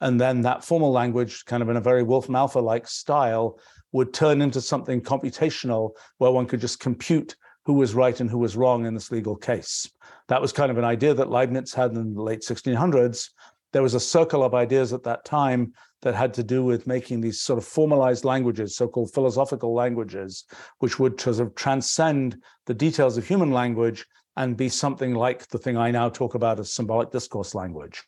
And 0.00 0.20
then 0.20 0.42
that 0.42 0.64
formal 0.64 0.92
language, 0.92 1.44
kind 1.46 1.62
of 1.62 1.68
in 1.68 1.76
a 1.76 1.80
very 1.80 2.02
Wolfram 2.02 2.36
Alpha 2.36 2.58
like 2.58 2.86
style, 2.86 3.58
would 3.92 4.12
turn 4.12 4.42
into 4.42 4.60
something 4.60 5.00
computational 5.00 5.92
where 6.18 6.30
one 6.30 6.46
could 6.46 6.60
just 6.60 6.80
compute 6.80 7.36
who 7.64 7.72
was 7.72 7.94
right 7.94 8.20
and 8.20 8.30
who 8.30 8.38
was 8.38 8.56
wrong 8.56 8.86
in 8.86 8.94
this 8.94 9.10
legal 9.10 9.34
case. 9.34 9.90
That 10.28 10.40
was 10.40 10.52
kind 10.52 10.70
of 10.70 10.78
an 10.78 10.84
idea 10.84 11.14
that 11.14 11.30
Leibniz 11.30 11.72
had 11.72 11.92
in 11.92 12.14
the 12.14 12.22
late 12.22 12.40
1600s. 12.40 13.30
There 13.72 13.82
was 13.82 13.94
a 13.94 14.00
circle 14.00 14.44
of 14.44 14.54
ideas 14.54 14.92
at 14.92 15.02
that 15.04 15.24
time 15.24 15.72
that 16.02 16.14
had 16.14 16.34
to 16.34 16.44
do 16.44 16.64
with 16.64 16.86
making 16.86 17.20
these 17.20 17.40
sort 17.40 17.58
of 17.58 17.64
formalized 17.64 18.24
languages, 18.24 18.76
so-called 18.76 19.12
philosophical 19.12 19.74
languages, 19.74 20.44
which 20.78 20.98
would 20.98 21.20
sort 21.20 21.40
of 21.40 21.54
transcend 21.54 22.40
the 22.66 22.74
details 22.74 23.16
of 23.16 23.26
human 23.26 23.50
language 23.50 24.06
and 24.36 24.56
be 24.56 24.68
something 24.68 25.14
like 25.14 25.48
the 25.48 25.58
thing 25.58 25.76
I 25.76 25.90
now 25.90 26.08
talk 26.08 26.34
about 26.34 26.60
as 26.60 26.72
symbolic 26.72 27.10
discourse 27.10 27.54
language. 27.54 28.02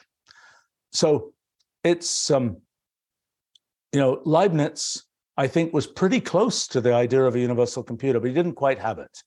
So 0.93 1.33
it's, 1.85 2.31
um, 2.31 2.59
you 3.93 4.01
know, 4.01 4.21
Leibniz, 4.25 5.05
I 5.37 5.47
think, 5.47 5.73
was 5.73 5.87
pretty 5.87 6.21
close 6.21 6.67
to 6.69 6.81
the 6.81 6.95
idea 6.95 7.23
of 7.23 7.35
a 7.35 7.41
universal 7.41 7.83
computer, 7.83 8.21
but 8.21 8.29
he 8.29 8.35
didn't 8.35 8.55
quite 8.55 8.79
have 8.79 8.99
it. 8.99 9.23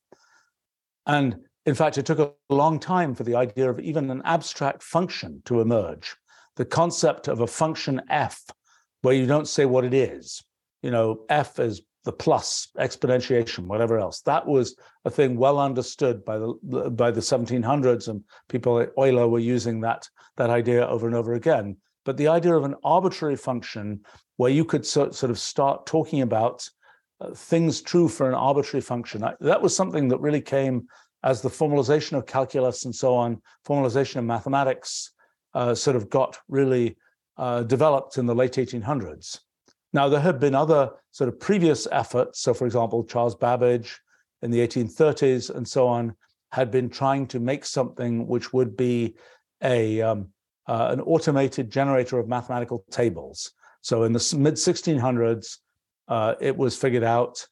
And 1.05 1.37
in 1.65 1.75
fact, 1.75 1.97
it 1.97 2.05
took 2.05 2.19
a 2.19 2.33
long 2.53 2.79
time 2.79 3.15
for 3.15 3.23
the 3.23 3.35
idea 3.35 3.69
of 3.69 3.79
even 3.79 4.09
an 4.09 4.21
abstract 4.25 4.83
function 4.83 5.41
to 5.45 5.61
emerge. 5.61 6.15
The 6.55 6.65
concept 6.65 7.27
of 7.27 7.39
a 7.39 7.47
function 7.47 8.01
f, 8.09 8.43
where 9.01 9.15
you 9.15 9.25
don't 9.25 9.47
say 9.47 9.65
what 9.65 9.85
it 9.85 9.93
is. 9.93 10.43
You 10.81 10.91
know, 10.91 11.25
f 11.29 11.59
is 11.59 11.81
the 12.03 12.11
plus, 12.11 12.69
exponentiation, 12.77 13.67
whatever 13.67 13.99
else. 13.99 14.21
That 14.21 14.45
was 14.47 14.75
a 15.05 15.11
thing 15.11 15.37
well 15.37 15.59
understood 15.59 16.25
by 16.25 16.39
the 16.39 16.89
by 16.91 17.11
the 17.11 17.21
1700s, 17.21 18.07
and 18.07 18.23
people 18.49 18.75
like 18.75 18.91
Euler 18.97 19.27
were 19.27 19.39
using 19.39 19.81
that 19.81 20.09
that 20.37 20.49
idea 20.49 20.87
over 20.87 21.07
and 21.07 21.15
over 21.15 21.33
again. 21.33 21.77
But 22.05 22.17
the 22.17 22.27
idea 22.27 22.55
of 22.55 22.63
an 22.63 22.75
arbitrary 22.83 23.35
function 23.35 24.01
where 24.37 24.51
you 24.51 24.65
could 24.65 24.85
so, 24.85 25.11
sort 25.11 25.29
of 25.29 25.39
start 25.39 25.85
talking 25.85 26.21
about 26.21 26.67
uh, 27.19 27.33
things 27.33 27.81
true 27.81 28.07
for 28.07 28.27
an 28.27 28.33
arbitrary 28.33 28.81
function, 28.81 29.23
that 29.39 29.61
was 29.61 29.75
something 29.75 30.07
that 30.07 30.19
really 30.19 30.41
came 30.41 30.87
as 31.23 31.41
the 31.41 31.49
formalization 31.49 32.17
of 32.17 32.25
calculus 32.25 32.85
and 32.85 32.95
so 32.95 33.13
on, 33.13 33.41
formalization 33.67 34.15
of 34.17 34.25
mathematics 34.25 35.11
uh, 35.53 35.75
sort 35.75 35.95
of 35.95 36.09
got 36.09 36.37
really 36.47 36.97
uh, 37.37 37.63
developed 37.63 38.17
in 38.17 38.25
the 38.25 38.35
late 38.35 38.53
1800s. 38.53 39.39
Now, 39.93 40.09
there 40.09 40.21
have 40.21 40.39
been 40.39 40.55
other 40.55 40.91
sort 41.11 41.27
of 41.27 41.39
previous 41.39 41.87
efforts. 41.91 42.41
So, 42.41 42.53
for 42.53 42.65
example, 42.65 43.03
Charles 43.03 43.35
Babbage 43.35 43.99
in 44.41 44.51
the 44.51 44.65
1830s 44.65 45.53
and 45.53 45.67
so 45.67 45.87
on 45.87 46.15
had 46.51 46.71
been 46.71 46.89
trying 46.89 47.27
to 47.27 47.39
make 47.39 47.65
something 47.65 48.27
which 48.27 48.53
would 48.53 48.75
be 48.75 49.15
a 49.63 50.01
um, 50.01 50.29
uh, 50.67 50.89
an 50.91 51.01
automated 51.01 51.71
generator 51.71 52.19
of 52.19 52.27
mathematical 52.27 52.83
tables. 52.91 53.51
So, 53.81 54.03
in 54.03 54.13
the 54.13 54.35
mid 54.37 54.55
1600s, 54.55 55.57
uh, 56.07 56.35
it 56.39 56.55
was 56.55 56.77
figured 56.77 57.03
out 57.03 57.45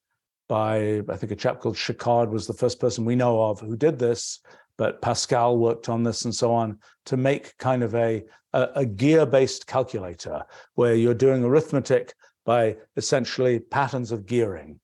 by 0.48 1.02
I 1.10 1.16
think 1.16 1.32
a 1.32 1.36
chap 1.36 1.60
called 1.60 1.76
Schickard 1.76 2.30
was 2.30 2.48
the 2.48 2.54
first 2.54 2.80
person 2.80 3.06
we 3.06 3.16
know 3.16 3.42
of 3.42 3.60
who 3.60 3.76
did 3.76 4.00
this, 4.00 4.40
but 4.78 5.02
Pascal 5.02 5.58
worked 5.58 5.90
on 5.90 6.04
this 6.04 6.26
and 6.26 6.34
so 6.34 6.52
on 6.54 6.80
to 7.06 7.18
make 7.18 7.58
kind 7.58 7.84
of 7.84 7.96
a 7.96 8.24
a, 8.54 8.68
a 8.76 8.86
gear-based 8.86 9.68
calculator 9.68 10.44
where 10.76 10.96
you're 10.96 11.14
doing 11.14 11.44
arithmetic 11.44 12.14
by 12.46 12.76
essentially 12.98 13.60
patterns 13.60 14.12
of 14.12 14.26
gearing. 14.26 14.80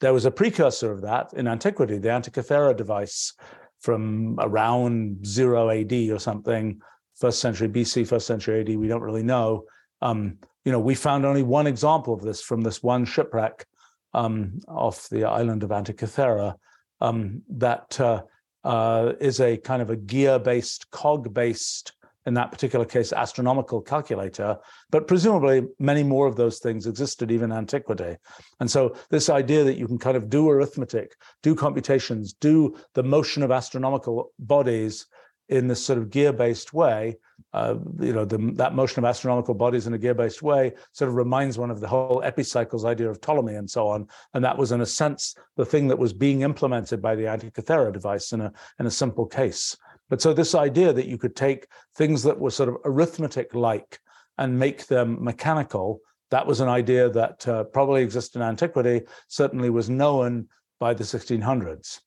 There 0.00 0.12
was 0.12 0.24
a 0.24 0.30
precursor 0.30 0.92
of 0.92 1.02
that 1.02 1.32
in 1.34 1.48
antiquity, 1.48 1.98
the 1.98 2.08
Antikythera 2.08 2.76
device 2.76 3.32
from 3.80 4.38
around 4.40 5.26
zero 5.26 5.70
AD 5.70 5.92
or 5.92 6.18
something, 6.18 6.80
first 7.16 7.40
century 7.40 7.68
BC, 7.68 8.06
first 8.06 8.26
century 8.26 8.60
AD. 8.60 8.76
We 8.76 8.88
don't 8.88 9.02
really 9.02 9.22
know. 9.22 9.64
Um, 10.00 10.38
you 10.64 10.72
know, 10.72 10.80
we 10.80 10.94
found 10.94 11.24
only 11.24 11.42
one 11.42 11.66
example 11.66 12.14
of 12.14 12.22
this 12.22 12.42
from 12.42 12.62
this 12.62 12.82
one 12.82 13.04
shipwreck 13.04 13.66
um, 14.14 14.60
off 14.68 15.08
the 15.08 15.24
island 15.24 15.62
of 15.62 15.70
Antikythera 15.70 16.54
um, 17.00 17.42
that 17.50 17.98
uh, 18.00 18.22
uh, 18.64 19.12
is 19.20 19.40
a 19.40 19.56
kind 19.56 19.82
of 19.82 19.90
a 19.90 19.96
gear-based, 19.96 20.90
cog-based, 20.90 21.92
in 22.24 22.34
that 22.34 22.52
particular 22.52 22.84
case, 22.84 23.12
astronomical 23.12 23.80
calculator. 23.80 24.56
But 24.90 25.08
presumably, 25.08 25.66
many 25.80 26.04
more 26.04 26.28
of 26.28 26.36
those 26.36 26.60
things 26.60 26.86
existed 26.86 27.32
even 27.32 27.50
in 27.50 27.58
antiquity. 27.58 28.16
And 28.60 28.70
so, 28.70 28.94
this 29.10 29.28
idea 29.28 29.64
that 29.64 29.76
you 29.76 29.88
can 29.88 29.98
kind 29.98 30.16
of 30.16 30.30
do 30.30 30.48
arithmetic, 30.48 31.16
do 31.42 31.56
computations, 31.56 32.32
do 32.32 32.76
the 32.94 33.02
motion 33.02 33.42
of 33.42 33.50
astronomical 33.50 34.30
bodies 34.38 35.06
in 35.52 35.68
this 35.68 35.84
sort 35.84 35.98
of 35.98 36.10
gear-based 36.10 36.72
way, 36.72 37.18
uh, 37.52 37.74
you 38.00 38.12
know, 38.12 38.24
the, 38.24 38.38
that 38.54 38.74
motion 38.74 39.04
of 39.04 39.08
astronomical 39.08 39.52
bodies 39.54 39.86
in 39.86 39.92
a 39.92 39.98
gear-based 39.98 40.42
way 40.42 40.72
sort 40.92 41.10
of 41.10 41.16
reminds 41.16 41.58
one 41.58 41.70
of 41.70 41.80
the 41.80 41.86
whole 41.86 42.22
epicycles 42.24 42.84
idea 42.86 43.10
of 43.10 43.20
Ptolemy 43.20 43.54
and 43.54 43.70
so 43.70 43.86
on. 43.88 44.08
And 44.32 44.42
that 44.44 44.56
was, 44.56 44.72
in 44.72 44.80
a 44.80 44.86
sense, 44.86 45.34
the 45.56 45.66
thing 45.66 45.88
that 45.88 45.98
was 45.98 46.14
being 46.14 46.40
implemented 46.40 47.02
by 47.02 47.14
the 47.14 47.24
Antikythera 47.24 47.92
device 47.92 48.32
in 48.32 48.40
a 48.40 48.52
in 48.80 48.86
a 48.86 48.90
simple 48.90 49.26
case. 49.26 49.76
But 50.08 50.22
so 50.22 50.32
this 50.32 50.54
idea 50.54 50.92
that 50.92 51.06
you 51.06 51.18
could 51.18 51.36
take 51.36 51.66
things 51.94 52.22
that 52.22 52.38
were 52.38 52.50
sort 52.50 52.70
of 52.70 52.76
arithmetic-like 52.84 53.98
and 54.38 54.58
make 54.58 54.86
them 54.86 55.22
mechanical, 55.22 56.00
that 56.30 56.46
was 56.46 56.60
an 56.60 56.68
idea 56.68 57.10
that 57.10 57.46
uh, 57.46 57.64
probably 57.64 58.02
existed 58.02 58.38
in 58.38 58.42
antiquity, 58.42 59.02
certainly 59.28 59.68
was 59.68 59.90
known 59.90 60.48
by 60.80 60.94
the 60.94 61.04
1600s. 61.04 62.00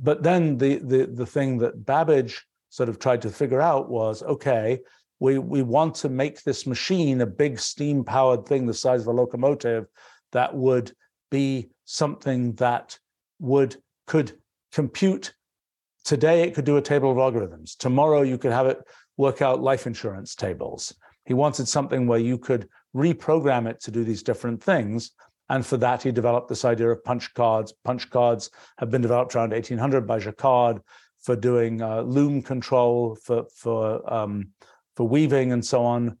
But 0.00 0.22
then 0.22 0.58
the 0.58 0.76
the 0.76 1.06
the 1.06 1.26
thing 1.26 1.58
that 1.58 1.84
Babbage 1.84 2.46
sort 2.70 2.88
of 2.88 2.98
tried 2.98 3.22
to 3.22 3.30
figure 3.30 3.60
out 3.60 3.88
was 3.88 4.22
okay, 4.22 4.80
we, 5.20 5.38
we 5.38 5.62
want 5.62 5.94
to 5.96 6.08
make 6.08 6.42
this 6.42 6.66
machine 6.66 7.20
a 7.20 7.26
big 7.26 7.58
steam 7.58 8.04
powered 8.04 8.46
thing 8.46 8.66
the 8.66 8.74
size 8.74 9.02
of 9.02 9.08
a 9.08 9.12
locomotive 9.12 9.86
that 10.32 10.54
would 10.54 10.92
be 11.30 11.70
something 11.84 12.52
that 12.54 12.98
would 13.40 13.76
could 14.06 14.32
compute. 14.72 15.34
Today 16.04 16.42
it 16.42 16.54
could 16.54 16.64
do 16.64 16.76
a 16.76 16.82
table 16.82 17.10
of 17.10 17.16
algorithms. 17.16 17.76
Tomorrow 17.76 18.22
you 18.22 18.38
could 18.38 18.52
have 18.52 18.66
it 18.66 18.78
work 19.16 19.42
out 19.42 19.60
life 19.60 19.86
insurance 19.86 20.34
tables. 20.34 20.94
He 21.24 21.34
wanted 21.34 21.68
something 21.68 22.06
where 22.06 22.18
you 22.18 22.38
could 22.38 22.68
reprogram 22.94 23.68
it 23.68 23.80
to 23.82 23.90
do 23.90 24.04
these 24.04 24.22
different 24.22 24.62
things. 24.62 25.10
And 25.50 25.64
for 25.64 25.76
that 25.78 26.02
he 26.02 26.12
developed 26.12 26.48
this 26.48 26.64
idea 26.64 26.90
of 26.90 27.04
punch 27.04 27.34
cards. 27.34 27.74
Punch 27.84 28.08
cards 28.10 28.50
have 28.78 28.90
been 28.90 29.02
developed 29.02 29.34
around 29.34 29.50
1800 29.50 30.06
by 30.06 30.18
jacquard 30.18 30.80
for 31.20 31.36
doing 31.36 31.82
uh, 31.82 32.02
loom 32.02 32.42
control 32.42 33.16
for 33.16 33.46
for 33.54 34.12
um, 34.12 34.48
for 34.96 35.06
weaving 35.06 35.52
and 35.52 35.64
so 35.64 35.84
on, 35.84 36.18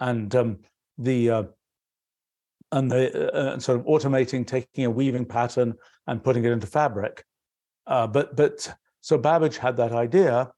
and 0.00 0.34
um, 0.34 0.58
the 0.98 1.30
uh, 1.30 1.42
and 2.72 2.90
the 2.90 3.34
uh, 3.34 3.38
uh, 3.38 3.58
sort 3.58 3.80
of 3.80 3.86
automating, 3.86 4.46
taking 4.46 4.84
a 4.84 4.90
weaving 4.90 5.24
pattern 5.24 5.74
and 6.06 6.22
putting 6.22 6.44
it 6.44 6.52
into 6.52 6.66
fabric. 6.66 7.24
Uh, 7.86 8.06
but 8.06 8.36
but 8.36 8.72
so 9.00 9.18
Babbage 9.18 9.56
had 9.56 9.76
that 9.78 9.92
idea, 9.92 10.50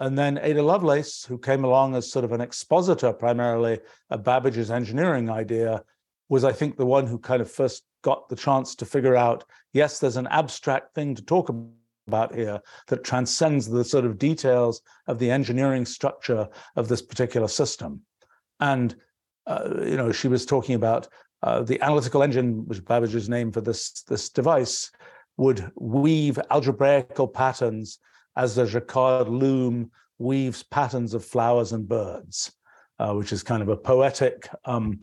and 0.00 0.18
then 0.18 0.38
Ada 0.38 0.62
Lovelace, 0.62 1.24
who 1.24 1.38
came 1.38 1.64
along 1.64 1.94
as 1.94 2.10
sort 2.10 2.24
of 2.24 2.32
an 2.32 2.40
expositor 2.40 3.12
primarily 3.12 3.78
of 4.10 4.24
Babbage's 4.24 4.70
engineering 4.70 5.30
idea, 5.30 5.82
was 6.28 6.44
I 6.44 6.52
think 6.52 6.76
the 6.76 6.86
one 6.86 7.06
who 7.06 7.18
kind 7.18 7.42
of 7.42 7.50
first 7.50 7.82
got 8.02 8.28
the 8.28 8.36
chance 8.36 8.74
to 8.76 8.86
figure 8.86 9.16
out 9.16 9.44
yes, 9.72 9.98
there's 9.98 10.16
an 10.16 10.26
abstract 10.28 10.94
thing 10.94 11.14
to 11.14 11.22
talk 11.22 11.48
about 11.48 11.68
about 12.06 12.34
here 12.34 12.60
that 12.88 13.04
transcends 13.04 13.68
the 13.68 13.84
sort 13.84 14.04
of 14.04 14.18
details 14.18 14.82
of 15.06 15.18
the 15.18 15.30
engineering 15.30 15.84
structure 15.84 16.48
of 16.76 16.88
this 16.88 17.02
particular 17.02 17.48
system. 17.48 18.00
And, 18.60 18.94
uh, 19.46 19.68
you 19.84 19.96
know, 19.96 20.12
she 20.12 20.28
was 20.28 20.46
talking 20.46 20.74
about 20.74 21.08
uh, 21.42 21.62
the 21.62 21.80
analytical 21.80 22.22
engine, 22.22 22.66
which 22.66 22.84
Babbage's 22.84 23.28
name 23.28 23.52
for 23.52 23.60
this, 23.60 24.02
this 24.02 24.28
device, 24.28 24.90
would 25.36 25.70
weave 25.76 26.38
algebraical 26.50 27.26
patterns 27.26 27.98
as 28.36 28.54
the 28.54 28.66
Jacquard 28.66 29.28
loom 29.28 29.90
weaves 30.18 30.62
patterns 30.62 31.14
of 31.14 31.24
flowers 31.24 31.72
and 31.72 31.88
birds, 31.88 32.52
uh, 32.98 33.12
which 33.12 33.32
is 33.32 33.42
kind 33.42 33.62
of 33.62 33.68
a 33.68 33.76
poetic 33.76 34.48
um, 34.64 35.00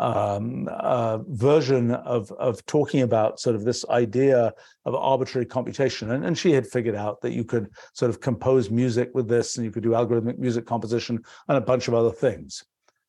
um, 0.00 0.66
uh, 0.72 1.18
version 1.28 1.90
of, 1.92 2.32
of 2.32 2.64
talking 2.64 3.02
about 3.02 3.38
sort 3.38 3.54
of 3.54 3.64
this 3.64 3.84
idea 3.90 4.52
of 4.86 4.94
arbitrary 4.94 5.44
computation. 5.44 6.12
And, 6.12 6.24
and 6.24 6.36
she 6.36 6.52
had 6.52 6.66
figured 6.66 6.94
out 6.94 7.20
that 7.20 7.32
you 7.32 7.44
could 7.44 7.70
sort 7.92 8.08
of 8.08 8.20
compose 8.20 8.70
music 8.70 9.10
with 9.12 9.28
this 9.28 9.56
and 9.56 9.64
you 9.64 9.70
could 9.70 9.82
do 9.82 9.90
algorithmic 9.90 10.38
music 10.38 10.64
composition 10.66 11.22
and 11.48 11.58
a 11.58 11.60
bunch 11.60 11.86
of 11.86 11.94
other 11.94 12.10
things. 12.10 12.64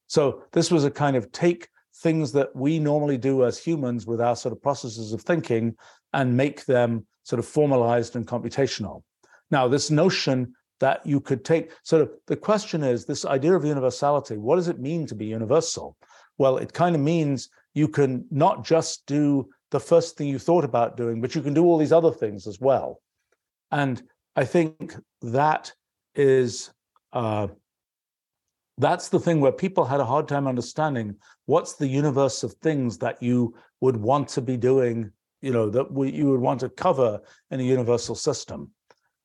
So 0.07 0.43
this 0.51 0.69
was 0.69 0.83
a 0.83 0.91
kind 0.91 1.15
of 1.15 1.31
take 1.31 1.69
things 1.95 2.33
that 2.33 2.53
we 2.53 2.77
normally 2.77 3.17
do 3.17 3.45
as 3.45 3.57
humans 3.57 4.05
with 4.05 4.19
our 4.19 4.35
sort 4.35 4.51
of 4.51 4.61
processes 4.61 5.13
of 5.13 5.21
thinking 5.21 5.75
and 6.11 6.35
make 6.35 6.65
them 6.65 7.05
sort 7.23 7.39
of 7.39 7.45
formalized 7.45 8.17
and 8.17 8.27
computational. 8.27 9.03
Now, 9.49 9.69
this 9.69 9.89
notion 9.89 10.53
that 10.81 11.05
you 11.05 11.21
could 11.21 11.45
take 11.45 11.71
sort 11.83 12.01
of 12.01 12.11
the 12.27 12.35
question 12.35 12.83
is 12.83 13.05
this 13.05 13.23
idea 13.23 13.53
of 13.53 13.63
universality, 13.63 14.37
what 14.37 14.57
does 14.57 14.67
it 14.67 14.79
mean 14.79 15.07
to 15.07 15.15
be 15.15 15.27
universal? 15.27 15.95
Well, 16.41 16.57
it 16.57 16.73
kind 16.73 16.95
of 16.95 17.01
means 17.01 17.49
you 17.75 17.87
can 17.87 18.25
not 18.31 18.65
just 18.65 19.05
do 19.05 19.47
the 19.69 19.79
first 19.79 20.17
thing 20.17 20.27
you 20.27 20.39
thought 20.39 20.63
about 20.63 20.97
doing, 20.97 21.21
but 21.21 21.35
you 21.35 21.41
can 21.43 21.53
do 21.53 21.65
all 21.65 21.77
these 21.77 21.91
other 21.91 22.11
things 22.11 22.47
as 22.47 22.59
well. 22.59 22.99
And 23.69 24.01
I 24.35 24.45
think 24.45 24.95
that 25.21 25.71
is 26.15 26.71
uh, 27.13 27.47
that's 28.79 29.09
the 29.09 29.19
thing 29.19 29.39
where 29.39 29.51
people 29.51 29.85
had 29.85 29.99
a 29.99 30.11
hard 30.13 30.27
time 30.27 30.47
understanding 30.47 31.15
what's 31.45 31.75
the 31.75 31.87
universe 31.87 32.41
of 32.41 32.53
things 32.53 32.97
that 32.97 33.21
you 33.21 33.53
would 33.81 33.97
want 33.97 34.27
to 34.29 34.41
be 34.41 34.57
doing, 34.57 35.11
you 35.43 35.51
know, 35.51 35.69
that 35.69 35.93
we, 35.93 36.11
you 36.11 36.31
would 36.31 36.41
want 36.41 36.61
to 36.61 36.69
cover 36.69 37.21
in 37.51 37.59
a 37.59 37.63
universal 37.77 38.15
system. 38.15 38.71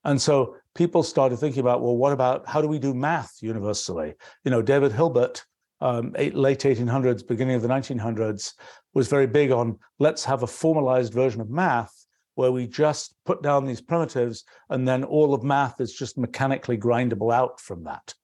And 0.04 0.20
so 0.20 0.56
people 0.74 1.02
started 1.02 1.38
thinking 1.38 1.60
about, 1.60 1.80
well, 1.80 1.96
what 1.96 2.12
about 2.12 2.46
how 2.46 2.60
do 2.60 2.68
we 2.68 2.78
do 2.78 2.92
math 2.92 3.38
universally? 3.40 4.12
You 4.44 4.50
know, 4.50 4.60
David 4.60 4.92
Hilbert 4.92 5.46
um, 5.80 6.14
eight, 6.16 6.34
late 6.34 6.60
1800s, 6.60 7.26
beginning 7.26 7.56
of 7.56 7.62
the 7.62 7.68
1900s, 7.68 8.52
was 8.94 9.08
very 9.08 9.26
big 9.26 9.50
on 9.50 9.78
let's 9.98 10.24
have 10.24 10.42
a 10.42 10.46
formalized 10.46 11.12
version 11.12 11.40
of 11.40 11.50
math 11.50 12.06
where 12.34 12.52
we 12.52 12.66
just 12.66 13.14
put 13.24 13.42
down 13.42 13.64
these 13.64 13.80
primitives 13.80 14.44
and 14.70 14.86
then 14.86 15.04
all 15.04 15.34
of 15.34 15.42
math 15.42 15.80
is 15.80 15.92
just 15.92 16.18
mechanically 16.18 16.76
grindable 16.76 17.32
out 17.32 17.60
from 17.60 17.84
that. 17.84 18.14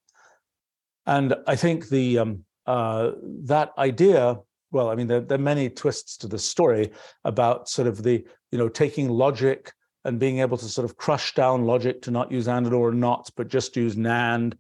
And 1.07 1.35
I 1.47 1.57
think 1.57 1.89
the 1.89 2.19
um, 2.19 2.45
uh, 2.67 3.13
that 3.45 3.73
idea, 3.77 4.37
well, 4.71 4.89
I 4.89 4.95
mean, 4.95 5.09
there, 5.09 5.21
there, 5.21 5.39
are 5.39 5.43
many 5.43 5.69
twists 5.69 6.17
to 6.19 6.29
the 6.29 6.39
story 6.39 6.93
about 7.25 7.69
sort 7.69 7.89
of 7.89 8.03
the, 8.03 8.25
you 8.53 8.59
know, 8.59 8.69
taking 8.69 9.09
logic 9.09 9.73
and 10.05 10.19
being 10.19 10.39
able 10.39 10.57
to 10.57 10.67
sort 10.67 10.85
of 10.85 10.97
crush 10.97 11.35
down 11.35 11.65
logic 11.65 12.03
to 12.03 12.11
not 12.11 12.31
use 12.31 12.49
AND 12.49 12.73
or 12.73 12.93
not, 12.93 13.31
but 13.37 13.49
just 13.49 13.77
use 13.77 13.97
NAND. 13.97 14.55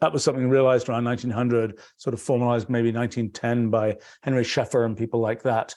That 0.00 0.12
was 0.12 0.24
something 0.24 0.48
realized 0.48 0.88
around 0.88 1.04
1900, 1.04 1.78
sort 1.96 2.14
of 2.14 2.20
formalized 2.20 2.68
maybe 2.68 2.92
1910 2.92 3.70
by 3.70 3.98
Henry 4.22 4.44
Sheffer 4.44 4.84
and 4.84 4.96
people 4.96 5.20
like 5.20 5.42
that. 5.42 5.74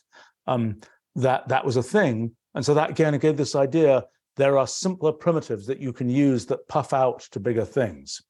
Um, 0.48 0.80
that 1.15 1.48
that 1.50 1.63
was 1.63 1.77
a 1.77 1.84
thing, 1.84 2.32
and 2.56 2.65
so 2.65 2.74
that 2.74 2.89
again 2.89 3.18
gave 3.20 3.38
this 3.38 3.56
idea 3.56 4.03
there 4.36 4.58
are 4.58 4.68
simpler 4.68 5.12
primitives 5.12 5.68
that 5.68 5.80
you 5.80 5.94
can 5.94 6.10
use 6.10 6.46
that 6.48 6.68
puff 6.68 6.94
out 6.94 7.22
to 7.32 7.39
bigger 7.39 7.65
things. 7.65 8.22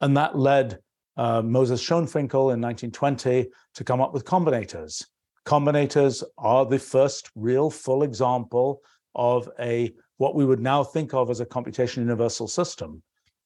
And 0.00 0.16
that 0.16 0.36
led 0.36 0.78
uh, 1.16 1.42
Moses 1.42 1.82
Schoenfinkel 1.82 2.52
in 2.52 2.60
1920 2.60 3.48
to 3.74 3.84
come 3.84 4.00
up 4.00 4.12
with 4.12 4.24
combinators. 4.24 5.04
Combinators 5.46 6.22
are 6.36 6.66
the 6.66 6.78
first 6.78 7.30
real 7.34 7.70
full 7.70 8.02
example 8.02 8.82
of 9.14 9.48
a 9.58 9.92
what 10.18 10.34
we 10.34 10.44
would 10.44 10.60
now 10.60 10.84
think 10.84 11.14
of 11.14 11.30
as 11.30 11.40
a 11.40 11.46
computation 11.46 12.02
universal 12.02 12.46
system. 12.46 13.02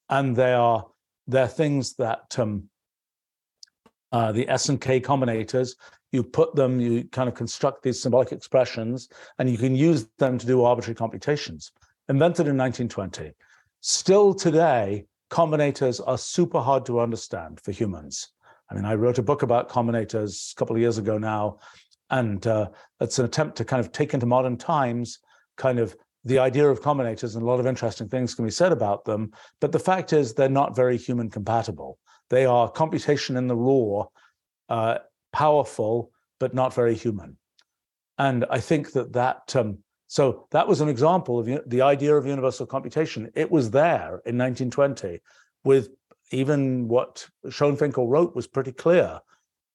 And 0.09 0.35
they 0.35 0.53
are 0.53 0.85
they're 1.27 1.47
things 1.47 1.93
that 1.95 2.37
um, 2.37 2.69
uh, 4.11 4.31
the 4.31 4.47
S 4.49 4.69
and 4.69 4.79
K 4.79 4.99
combinators, 4.99 5.75
you 6.11 6.23
put 6.23 6.55
them, 6.55 6.79
you 6.79 7.05
kind 7.05 7.27
of 7.27 7.35
construct 7.35 7.81
these 7.81 8.01
symbolic 8.01 8.31
expressions, 8.31 9.09
and 9.39 9.49
you 9.49 9.57
can 9.57 9.75
use 9.75 10.07
them 10.19 10.37
to 10.37 10.45
do 10.45 10.63
arbitrary 10.63 10.95
computations. 10.95 11.71
Invented 12.09 12.47
in 12.47 12.57
1920. 12.57 13.33
Still 13.81 14.33
today, 14.33 15.05
combinators 15.31 16.01
are 16.05 16.17
super 16.17 16.61
hard 16.61 16.85
to 16.85 16.99
understand 16.99 17.59
for 17.61 17.71
humans. 17.71 18.29
I 18.69 18.75
mean, 18.75 18.85
I 18.85 18.93
wrote 18.95 19.17
a 19.17 19.23
book 19.23 19.41
about 19.41 19.69
combinators 19.69 20.53
a 20.53 20.55
couple 20.55 20.75
of 20.75 20.81
years 20.81 20.97
ago 20.97 21.17
now, 21.17 21.57
and 22.09 22.45
uh, 22.45 22.69
it's 22.99 23.19
an 23.19 23.25
attempt 23.25 23.57
to 23.57 23.65
kind 23.65 23.79
of 23.79 23.91
take 23.91 24.13
into 24.13 24.25
modern 24.25 24.57
times 24.57 25.19
kind 25.57 25.79
of 25.79 25.95
the 26.25 26.39
idea 26.39 26.69
of 26.69 26.81
combinators, 26.81 27.35
and 27.35 27.43
a 27.43 27.45
lot 27.45 27.59
of 27.59 27.67
interesting 27.67 28.07
things 28.07 28.33
can 28.35 28.45
be 28.45 28.51
said 28.51 28.71
about 28.71 29.05
them. 29.05 29.31
But 29.59 29.71
the 29.71 29.79
fact 29.79 30.13
is, 30.13 30.33
they're 30.33 30.49
not 30.49 30.75
very 30.75 30.97
human 30.97 31.29
compatible. 31.29 31.97
They 32.29 32.45
are 32.45 32.69
computation 32.69 33.35
in 33.35 33.47
the 33.47 33.55
raw, 33.55 34.05
uh, 34.69 34.99
powerful, 35.33 36.11
but 36.39 36.53
not 36.53 36.73
very 36.73 36.95
human. 36.95 37.37
And 38.17 38.45
I 38.49 38.59
think 38.59 38.93
that 38.93 39.13
that 39.13 39.55
um, 39.55 39.79
so 40.07 40.47
that 40.51 40.67
was 40.67 40.79
an 40.79 40.89
example 40.89 41.39
of 41.39 41.49
the 41.67 41.81
idea 41.81 42.15
of 42.15 42.25
universal 42.25 42.65
computation. 42.65 43.31
It 43.35 43.49
was 43.49 43.71
there 43.71 44.21
in 44.25 44.37
1920 44.37 45.19
with 45.63 45.89
even 46.31 46.87
what 46.87 47.27
Schoenfinkel 47.47 48.07
wrote 48.07 48.35
was 48.35 48.47
pretty 48.47 48.71
clear, 48.71 49.19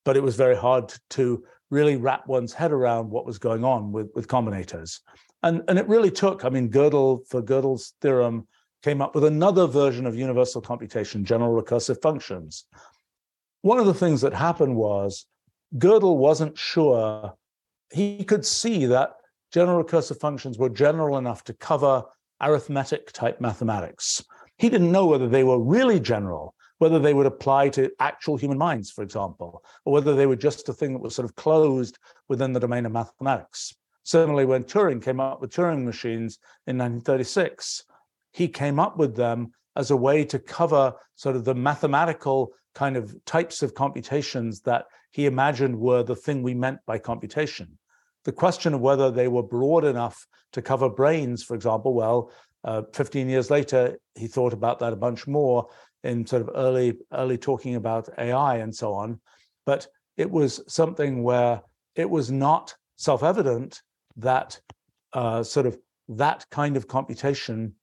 but 0.04 0.16
it 0.16 0.22
was 0.22 0.36
very 0.36 0.56
hard 0.56 0.94
to 1.10 1.44
really 1.70 1.96
wrap 1.96 2.26
one's 2.26 2.52
head 2.52 2.72
around 2.72 3.10
what 3.10 3.26
was 3.26 3.38
going 3.38 3.64
on 3.64 3.92
with, 3.92 4.10
with 4.14 4.28
combinators. 4.28 5.00
And, 5.42 5.62
and 5.68 5.78
it 5.78 5.88
really 5.88 6.10
took, 6.10 6.44
I 6.44 6.48
mean, 6.48 6.70
Gödel, 6.70 7.26
for 7.28 7.42
Gödel's 7.42 7.94
theorem, 8.00 8.46
came 8.82 9.00
up 9.00 9.14
with 9.14 9.24
another 9.24 9.66
version 9.66 10.06
of 10.06 10.16
universal 10.16 10.60
computation, 10.60 11.24
general 11.24 11.60
recursive 11.60 12.00
functions. 12.02 12.64
One 13.62 13.78
of 13.78 13.86
the 13.86 13.94
things 13.94 14.20
that 14.20 14.34
happened 14.34 14.76
was 14.76 15.26
Gödel 15.76 16.16
wasn't 16.16 16.56
sure. 16.56 17.34
He 17.92 18.24
could 18.24 18.44
see 18.44 18.86
that 18.86 19.14
general 19.52 19.82
recursive 19.82 20.20
functions 20.20 20.58
were 20.58 20.68
general 20.68 21.18
enough 21.18 21.44
to 21.44 21.54
cover 21.54 22.04
arithmetic 22.40 23.12
type 23.12 23.40
mathematics. 23.40 24.24
He 24.58 24.68
didn't 24.68 24.92
know 24.92 25.06
whether 25.06 25.28
they 25.28 25.44
were 25.44 25.58
really 25.58 26.00
general, 26.00 26.54
whether 26.78 26.98
they 26.98 27.14
would 27.14 27.26
apply 27.26 27.70
to 27.70 27.90
actual 27.98 28.36
human 28.36 28.58
minds, 28.58 28.90
for 28.90 29.02
example, 29.02 29.64
or 29.84 29.92
whether 29.92 30.14
they 30.14 30.26
were 30.26 30.36
just 30.36 30.68
a 30.68 30.72
thing 30.72 30.92
that 30.92 31.02
was 31.02 31.14
sort 31.14 31.24
of 31.26 31.34
closed 31.36 31.98
within 32.28 32.52
the 32.52 32.60
domain 32.60 32.86
of 32.86 32.92
mathematics. 32.92 33.74
Similarly, 34.08 34.46
when 34.46 34.64
Turing 34.64 35.04
came 35.04 35.20
up 35.20 35.42
with 35.42 35.50
Turing 35.50 35.84
machines 35.84 36.38
in 36.66 36.78
1936, 36.78 37.84
he 38.32 38.48
came 38.48 38.80
up 38.80 38.96
with 38.96 39.14
them 39.14 39.52
as 39.76 39.90
a 39.90 39.96
way 39.98 40.24
to 40.24 40.38
cover 40.38 40.94
sort 41.14 41.36
of 41.36 41.44
the 41.44 41.54
mathematical 41.54 42.54
kind 42.74 42.96
of 42.96 43.14
types 43.26 43.62
of 43.62 43.74
computations 43.74 44.62
that 44.62 44.86
he 45.10 45.26
imagined 45.26 45.78
were 45.78 46.02
the 46.02 46.16
thing 46.16 46.42
we 46.42 46.54
meant 46.54 46.78
by 46.86 46.96
computation. 46.98 47.76
The 48.24 48.32
question 48.32 48.72
of 48.72 48.80
whether 48.80 49.10
they 49.10 49.28
were 49.28 49.42
broad 49.42 49.84
enough 49.84 50.26
to 50.54 50.62
cover 50.62 50.88
brains, 50.88 51.44
for 51.44 51.54
example, 51.54 51.92
well, 51.92 52.32
uh, 52.64 52.84
15 52.94 53.28
years 53.28 53.50
later, 53.50 53.98
he 54.14 54.26
thought 54.26 54.54
about 54.54 54.78
that 54.78 54.94
a 54.94 54.96
bunch 54.96 55.26
more 55.26 55.68
in 56.02 56.26
sort 56.26 56.40
of 56.40 56.50
early, 56.54 56.94
early 57.12 57.36
talking 57.36 57.74
about 57.74 58.08
AI 58.16 58.56
and 58.56 58.74
so 58.74 58.94
on. 58.94 59.20
But 59.66 59.86
it 60.16 60.30
was 60.30 60.62
something 60.66 61.22
where 61.22 61.60
it 61.94 62.08
was 62.08 62.30
not 62.30 62.74
self-evident 62.96 63.82
that 64.18 64.60
uh, 65.12 65.42
sort 65.42 65.66
of 65.66 65.78
that 66.08 66.46
kind 66.50 66.76
of 66.76 66.86
computation, 66.88 67.74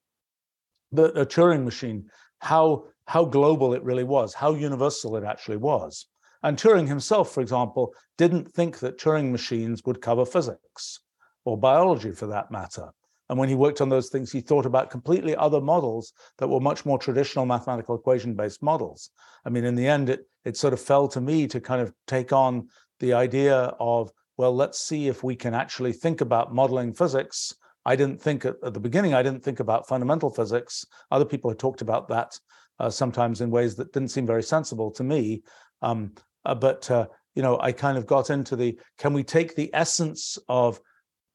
the, 0.92 1.12
the 1.12 1.26
Turing 1.26 1.64
machine, 1.64 2.10
how 2.40 2.86
how 3.08 3.24
global 3.24 3.74
it 3.74 3.84
really 3.84 4.04
was, 4.04 4.34
how 4.34 4.54
universal 4.54 5.16
it 5.16 5.24
actually 5.24 5.58
was. 5.58 6.08
And 6.42 6.58
Turing 6.58 6.88
himself, 6.88 7.32
for 7.32 7.42
example, 7.42 7.94
didn't 8.18 8.52
think 8.52 8.80
that 8.80 8.98
Turing 8.98 9.32
machines 9.32 9.84
would 9.86 10.02
cover 10.02 10.26
physics 10.26 11.00
or 11.44 11.58
biology 11.58 12.12
for 12.12 12.28
that 12.28 12.52
matter. 12.52 12.90
And 13.30 13.40
when 13.40 13.50
he 13.50 13.56
worked 13.56 13.82
on 13.82 13.90
those 13.90 14.10
things, 14.10 14.32
he 14.32 14.42
thought 14.42 14.66
about 14.66 14.92
completely 14.92 15.36
other 15.36 15.62
models 15.62 16.14
that 16.38 16.48
were 16.48 16.60
much 16.60 16.86
more 16.86 17.00
traditional 17.00 17.46
mathematical 17.46 17.96
equation 17.96 18.36
based 18.36 18.62
models. 18.62 19.10
I 19.46 19.50
mean, 19.50 19.66
in 19.66 19.76
the 19.76 19.88
end, 19.88 20.10
it, 20.10 20.28
it 20.44 20.58
sort 20.58 20.74
of 20.74 20.82
fell 20.82 21.08
to 21.10 21.22
me 21.22 21.48
to 21.48 21.60
kind 21.60 21.82
of 21.82 21.94
take 22.08 22.32
on 22.34 22.70
the 23.00 23.14
idea 23.14 23.74
of, 23.80 24.12
well, 24.38 24.56
let's 24.56 24.80
see 24.80 25.08
if 25.08 25.24
we 25.24 25.36
can 25.36 25.54
actually 25.54 25.94
think 25.94 26.22
about 26.22 26.54
modeling 26.54 26.94
physics. 26.94 27.54
I 27.86 27.96
didn't 27.96 28.22
think 28.22 28.46
at, 28.46 28.56
at 28.64 28.74
the 28.74 28.80
beginning, 28.80 29.14
I 29.14 29.24
didn't 29.24 29.44
think 29.44 29.60
about 29.60 29.88
fundamental 29.88 30.30
physics. 30.30 30.86
Other 31.12 31.26
people 31.26 31.50
had 31.50 31.60
talked 31.60 31.82
about 31.82 32.08
that 32.10 32.40
uh, 32.80 32.90
sometimes 32.90 33.42
in 33.42 33.50
ways 33.50 33.76
that 33.76 33.94
didn't 33.94 34.10
seem 34.10 34.26
very 34.26 34.44
sensible 34.44 34.92
to 34.92 35.04
me. 35.04 35.44
Um, 35.82 36.14
uh, 36.44 36.56
but 36.56 36.90
uh, 36.92 37.08
you 37.36 37.42
know, 37.42 37.60
I 37.60 37.72
kind 37.72 37.98
of 37.98 38.06
got 38.06 38.30
into 38.30 38.56
the 38.56 38.80
can 38.98 39.14
we 39.14 39.24
take 39.24 39.56
the 39.56 39.70
essence 39.74 40.38
of 40.48 40.80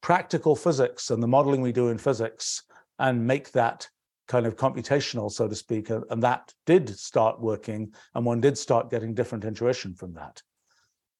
practical 0.02 0.56
physics 0.56 1.10
and 1.10 1.22
the 1.22 1.28
modeling 1.28 1.60
we 1.60 1.72
do 1.72 1.88
in 1.88 1.98
physics 1.98 2.62
and 2.98 3.26
make 3.26 3.52
that 3.52 3.88
kind 4.28 4.46
of 4.46 4.56
computational, 4.56 5.30
so 5.30 5.48
to 5.48 5.54
speak, 5.56 5.90
and, 5.90 6.04
and 6.10 6.22
that 6.22 6.54
did 6.64 6.88
start 6.96 7.40
working, 7.40 7.92
and 8.14 8.24
one 8.24 8.40
did 8.40 8.56
start 8.56 8.90
getting 8.90 9.12
different 9.12 9.44
intuition 9.44 9.92
from 9.94 10.14
that. 10.14 10.40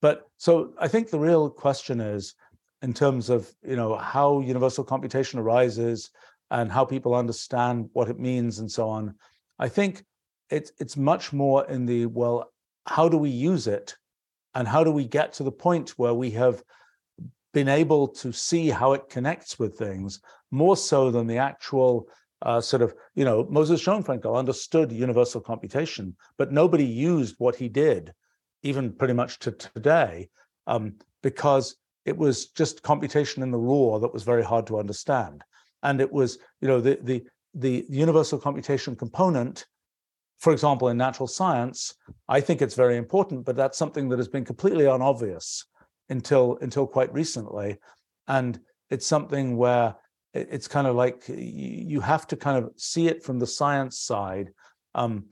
But 0.01 0.29
so 0.39 0.73
I 0.79 0.89
think 0.89 1.11
the 1.11 1.19
real 1.19 1.51
question 1.51 2.01
is, 2.01 2.35
in 2.83 2.95
terms 2.95 3.29
of 3.29 3.51
you 3.63 3.77
know 3.77 3.97
how 3.97 4.41
universal 4.41 4.85
computation 4.85 5.39
arises 5.39 6.11
and 6.51 6.71
how 6.71 6.85
people 6.85 7.15
understand 7.15 7.89
what 7.93 8.09
it 8.09 8.19
means 8.19 8.59
and 8.59 8.71
so 8.71 8.89
on. 8.89 9.15
I 9.59 9.69
think 9.69 10.05
it's 10.51 10.73
it's 10.79 10.97
much 10.97 11.33
more 11.33 11.65
in 11.67 11.87
the 11.87 12.07
well 12.07 12.53
how 12.87 13.09
do 13.09 13.17
we 13.17 13.31
use 13.31 13.67
it 13.67 13.97
and 14.55 14.67
how 14.67 14.83
do 14.83 14.91
we 14.91 15.05
get 15.05 15.33
to 15.35 15.45
the 15.45 15.53
point 15.53 15.91
where 15.91 16.15
we 16.15 16.31
have 16.33 16.63
been 17.53 17.69
able 17.69 18.09
to 18.09 18.33
see 18.33 18.69
how 18.69 18.93
it 18.93 19.09
connects 19.09 19.59
with 19.59 19.77
things 19.77 20.21
more 20.51 20.77
so 20.77 21.11
than 21.11 21.27
the 21.27 21.39
actual 21.39 22.09
uh, 22.43 22.61
sort 22.61 22.83
of 22.83 22.95
you 23.15 23.25
know 23.25 23.47
moses 23.51 23.85
schoenfinkel 23.85 24.37
understood 24.37 24.91
universal 24.91 25.41
computation 25.41 26.17
but 26.39 26.53
nobody 26.53 26.85
used 26.85 27.35
what 27.39 27.55
he 27.55 27.69
did 27.69 28.13
even 28.63 28.93
pretty 28.93 29.15
much 29.15 29.39
to 29.41 29.53
today 29.53 30.29
um, 30.67 30.95
because 31.23 31.77
it 32.05 32.17
was 32.17 32.47
just 32.49 32.83
computation 32.83 33.43
in 33.43 33.51
the 33.51 33.59
raw 33.59 33.99
that 33.99 34.13
was 34.13 34.23
very 34.23 34.43
hard 34.43 34.67
to 34.67 34.79
understand. 34.79 35.43
And 35.83 36.01
it 36.01 36.13
was 36.13 36.39
you 36.61 36.69
know 36.69 36.81
the 36.81 36.99
the 37.03 37.25
the 37.55 37.85
universal 37.89 38.39
computation 38.39 38.95
component 38.95 39.67
for 40.41 40.55
example, 40.55 40.89
in 40.89 40.97
natural 40.97 41.27
science, 41.27 41.95
I 42.27 42.41
think 42.41 42.63
it's 42.63 42.75
very 42.75 42.97
important, 42.97 43.45
but 43.45 43.57
that's 43.57 43.77
something 43.77 44.09
that 44.09 44.19
has 44.19 44.29
been 44.29 44.45
completely 44.45 44.87
unobvious 44.87 45.67
until 46.09 46.59
until 46.63 46.87
quite 46.87 47.13
recently, 47.13 47.77
and 48.27 48.59
it's 48.89 49.07
something 49.07 49.57
where 49.59 49.95
it's 50.33 50.67
kind 50.67 50.87
of 50.87 50.97
like 50.97 51.25
you 51.29 52.01
have 52.01 52.27
to 52.29 52.37
kind 52.37 52.57
of 52.57 52.73
see 52.77 53.09
it 53.09 53.23
from 53.23 53.39
the 53.39 53.47
science 53.47 53.99
side 53.99 54.51
um, 54.95 55.27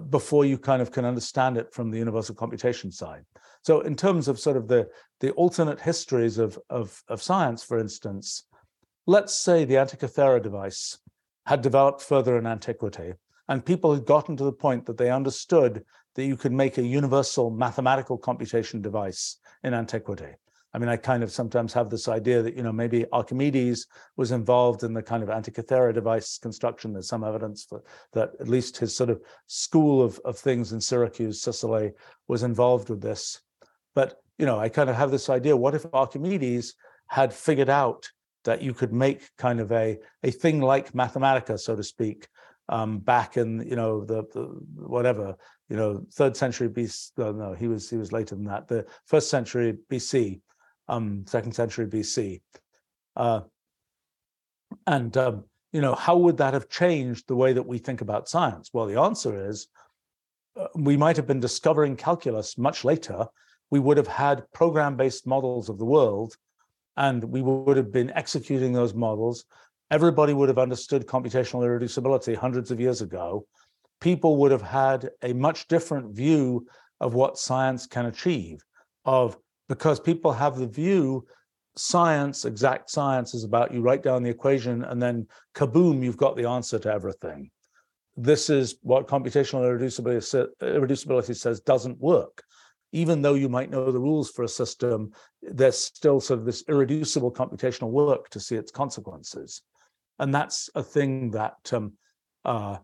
before 0.00 0.44
you 0.44 0.58
kind 0.58 0.82
of 0.82 0.90
can 0.90 1.04
understand 1.04 1.56
it 1.56 1.72
from 1.72 1.90
the 1.90 1.98
universal 1.98 2.34
computation 2.34 2.90
side. 2.90 3.24
So, 3.62 3.80
in 3.80 3.96
terms 3.96 4.28
of 4.28 4.38
sort 4.38 4.56
of 4.56 4.68
the 4.68 4.88
the 5.20 5.32
alternate 5.32 5.80
histories 5.80 6.38
of 6.38 6.58
of, 6.70 7.02
of 7.08 7.22
science, 7.22 7.62
for 7.62 7.78
instance, 7.78 8.44
let's 9.06 9.34
say 9.38 9.64
the 9.64 9.74
Antikythera 9.74 10.42
device 10.42 10.98
had 11.46 11.62
developed 11.62 12.02
further 12.02 12.36
in 12.38 12.46
antiquity 12.46 13.14
and 13.48 13.64
people 13.64 13.94
had 13.94 14.04
gotten 14.04 14.36
to 14.36 14.44
the 14.44 14.52
point 14.52 14.84
that 14.86 14.98
they 14.98 15.10
understood 15.10 15.84
that 16.14 16.24
you 16.24 16.36
could 16.36 16.52
make 16.52 16.78
a 16.78 16.82
universal 16.82 17.50
mathematical 17.50 18.18
computation 18.18 18.82
device 18.82 19.36
in 19.64 19.72
antiquity. 19.72 20.34
I 20.74 20.78
mean, 20.78 20.88
I 20.88 20.96
kind 20.96 21.22
of 21.22 21.32
sometimes 21.32 21.72
have 21.72 21.88
this 21.88 22.08
idea 22.08 22.42
that, 22.42 22.54
you 22.56 22.62
know, 22.62 22.72
maybe 22.72 23.06
Archimedes 23.12 23.86
was 24.16 24.32
involved 24.32 24.82
in 24.82 24.92
the 24.92 25.02
kind 25.02 25.22
of 25.22 25.30
Antikythera 25.30 25.94
device 25.94 26.38
construction. 26.38 26.92
There's 26.92 27.08
some 27.08 27.24
evidence 27.24 27.64
for, 27.64 27.82
that 28.12 28.32
at 28.38 28.48
least 28.48 28.76
his 28.76 28.94
sort 28.94 29.08
of 29.08 29.22
school 29.46 30.02
of, 30.02 30.20
of 30.26 30.36
things 30.36 30.72
in 30.72 30.80
Syracuse, 30.80 31.40
Sicily, 31.40 31.92
was 32.28 32.42
involved 32.42 32.90
with 32.90 33.00
this. 33.00 33.40
But, 33.94 34.20
you 34.38 34.44
know, 34.44 34.58
I 34.58 34.68
kind 34.68 34.90
of 34.90 34.96
have 34.96 35.10
this 35.10 35.30
idea, 35.30 35.56
what 35.56 35.74
if 35.74 35.86
Archimedes 35.92 36.74
had 37.06 37.32
figured 37.32 37.70
out 37.70 38.10
that 38.44 38.62
you 38.62 38.74
could 38.74 38.92
make 38.92 39.28
kind 39.38 39.60
of 39.60 39.72
a, 39.72 39.98
a 40.22 40.30
thing 40.30 40.60
like 40.60 40.92
Mathematica, 40.92 41.58
so 41.58 41.76
to 41.76 41.82
speak, 41.82 42.28
um, 42.68 42.98
back 42.98 43.38
in, 43.38 43.66
you 43.66 43.76
know, 43.76 44.04
the, 44.04 44.24
the 44.34 44.42
whatever, 44.76 45.34
you 45.70 45.76
know, 45.76 46.04
third 46.12 46.36
century 46.36 46.68
BC, 46.68 47.12
no, 47.16 47.54
he 47.58 47.66
was, 47.68 47.88
he 47.88 47.96
was 47.96 48.12
later 48.12 48.34
than 48.34 48.44
that, 48.44 48.68
the 48.68 48.84
first 49.06 49.30
century 49.30 49.78
BC, 49.90 50.40
um, 50.88 51.24
second 51.26 51.52
century 51.52 51.86
BC. 51.86 52.40
Uh, 53.16 53.40
and 54.86 55.16
um, 55.16 55.44
you 55.72 55.80
know, 55.80 55.94
how 55.94 56.16
would 56.16 56.38
that 56.38 56.54
have 56.54 56.68
changed 56.68 57.28
the 57.28 57.36
way 57.36 57.52
that 57.52 57.66
we 57.66 57.78
think 57.78 58.00
about 58.00 58.28
science? 58.28 58.70
Well, 58.72 58.86
the 58.86 59.00
answer 59.00 59.48
is 59.48 59.68
uh, 60.58 60.68
we 60.74 60.96
might 60.96 61.16
have 61.16 61.26
been 61.26 61.40
discovering 61.40 61.96
calculus 61.96 62.56
much 62.56 62.84
later. 62.84 63.26
We 63.70 63.80
would 63.80 63.98
have 63.98 64.06
had 64.06 64.50
program-based 64.52 65.26
models 65.26 65.68
of 65.68 65.78
the 65.78 65.84
world, 65.84 66.36
and 66.96 67.22
we 67.22 67.42
would 67.42 67.76
have 67.76 67.92
been 67.92 68.10
executing 68.14 68.72
those 68.72 68.94
models. 68.94 69.44
Everybody 69.90 70.32
would 70.32 70.48
have 70.48 70.58
understood 70.58 71.06
computational 71.06 71.62
irreducibility 71.66 72.34
hundreds 72.34 72.70
of 72.70 72.80
years 72.80 73.02
ago. 73.02 73.46
People 74.00 74.36
would 74.38 74.52
have 74.52 74.62
had 74.62 75.10
a 75.22 75.32
much 75.32 75.68
different 75.68 76.14
view 76.14 76.66
of 77.00 77.14
what 77.14 77.38
science 77.38 77.86
can 77.86 78.06
achieve, 78.06 78.64
of 79.04 79.36
because 79.68 80.00
people 80.00 80.32
have 80.32 80.56
the 80.56 80.66
view 80.66 81.26
science, 81.76 82.44
exact 82.44 82.90
science 82.90 83.34
is 83.34 83.44
about 83.44 83.72
you 83.72 83.80
write 83.80 84.02
down 84.02 84.22
the 84.22 84.30
equation 84.30 84.84
and 84.84 85.00
then 85.00 85.26
kaboom, 85.54 86.02
you've 86.02 86.16
got 86.16 86.36
the 86.36 86.48
answer 86.48 86.78
to 86.78 86.92
everything. 86.92 87.50
This 88.16 88.50
is 88.50 88.76
what 88.82 89.06
computational 89.06 89.62
irreducibility, 89.62 90.48
irreducibility 90.60 91.36
says 91.36 91.60
doesn't 91.60 91.98
work. 92.00 92.42
Even 92.92 93.20
though 93.20 93.34
you 93.34 93.48
might 93.48 93.70
know 93.70 93.92
the 93.92 94.00
rules 94.00 94.30
for 94.30 94.44
a 94.44 94.48
system, 94.48 95.12
there's 95.42 95.78
still 95.78 96.20
sort 96.20 96.40
of 96.40 96.46
this 96.46 96.64
irreducible 96.68 97.30
computational 97.30 97.90
work 97.90 98.28
to 98.30 98.40
see 98.40 98.56
its 98.56 98.72
consequences. 98.72 99.62
And 100.18 100.34
that's 100.34 100.70
a 100.74 100.82
thing 100.82 101.30
that 101.32 101.70
um, 101.72 101.92
uh, 102.44 102.78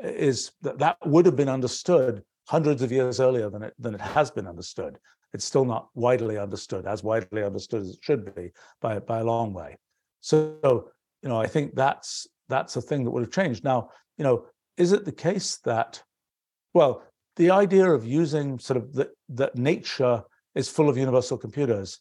is 0.00 0.50
that, 0.62 0.78
that 0.80 0.98
would 1.06 1.24
have 1.24 1.36
been 1.36 1.48
understood 1.48 2.22
hundreds 2.46 2.82
of 2.82 2.92
years 2.92 3.20
earlier 3.20 3.48
than 3.48 3.62
it 3.62 3.74
than 3.78 3.94
it 3.94 4.00
has 4.00 4.30
been 4.30 4.46
understood 4.46 4.98
it's 5.34 5.44
still 5.44 5.64
not 5.64 5.88
widely 5.94 6.38
understood, 6.38 6.86
as 6.86 7.02
widely 7.02 7.42
understood 7.42 7.82
as 7.82 7.90
it 7.90 7.98
should 8.00 8.34
be 8.34 8.52
by, 8.80 9.00
by 9.00 9.18
a 9.18 9.24
long 9.24 9.52
way. 9.52 9.76
So, 10.20 10.88
you 11.22 11.28
know, 11.28 11.38
I 11.38 11.46
think 11.46 11.74
that's 11.74 12.26
that's 12.48 12.76
a 12.76 12.80
thing 12.82 13.04
that 13.04 13.10
would 13.10 13.24
have 13.24 13.32
changed. 13.32 13.64
Now, 13.64 13.90
you 14.16 14.24
know, 14.24 14.46
is 14.76 14.92
it 14.92 15.04
the 15.04 15.12
case 15.12 15.58
that, 15.64 16.02
well, 16.72 17.02
the 17.36 17.50
idea 17.50 17.90
of 17.90 18.06
using 18.06 18.58
sort 18.58 18.76
of 18.76 18.94
that 19.30 19.56
nature 19.56 20.22
is 20.54 20.68
full 20.68 20.88
of 20.88 20.96
universal 20.96 21.36
computers, 21.36 22.00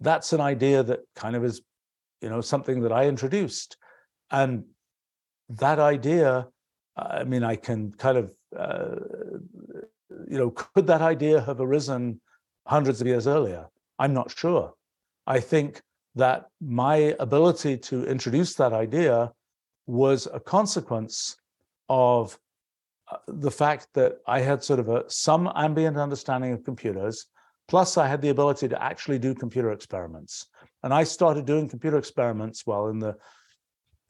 that's 0.00 0.32
an 0.32 0.40
idea 0.40 0.82
that 0.82 1.00
kind 1.14 1.36
of 1.36 1.44
is, 1.44 1.62
you 2.20 2.28
know, 2.28 2.40
something 2.40 2.80
that 2.80 2.92
I 2.92 3.06
introduced. 3.06 3.76
And 4.30 4.64
that 5.50 5.78
idea, 5.78 6.48
I 6.96 7.24
mean, 7.24 7.44
I 7.44 7.56
can 7.56 7.92
kind 7.92 8.18
of, 8.18 8.34
uh, 8.56 8.96
you 10.28 10.38
know, 10.38 10.50
could 10.50 10.86
that 10.88 11.02
idea 11.02 11.40
have 11.42 11.60
arisen 11.60 12.20
hundreds 12.66 13.00
of 13.00 13.06
years 13.06 13.26
earlier? 13.26 13.66
I'm 13.98 14.14
not 14.14 14.36
sure. 14.36 14.74
I 15.26 15.40
think 15.40 15.82
that 16.14 16.46
my 16.60 17.14
ability 17.20 17.76
to 17.78 18.04
introduce 18.04 18.54
that 18.54 18.72
idea 18.72 19.32
was 19.86 20.28
a 20.32 20.40
consequence 20.40 21.36
of 21.88 22.38
uh, 23.10 23.16
the 23.26 23.50
fact 23.50 23.88
that 23.94 24.18
I 24.26 24.40
had 24.40 24.62
sort 24.62 24.80
of 24.80 24.88
a 24.88 25.04
some 25.08 25.50
ambient 25.54 25.96
understanding 25.96 26.52
of 26.52 26.64
computers, 26.64 27.26
plus 27.68 27.96
I 27.96 28.06
had 28.06 28.22
the 28.22 28.28
ability 28.30 28.68
to 28.68 28.82
actually 28.82 29.18
do 29.18 29.34
computer 29.34 29.72
experiments. 29.72 30.46
And 30.82 30.94
I 30.94 31.04
started 31.04 31.44
doing 31.44 31.68
computer 31.68 31.98
experiments 31.98 32.66
well 32.66 32.88
in 32.88 32.98
the 32.98 33.16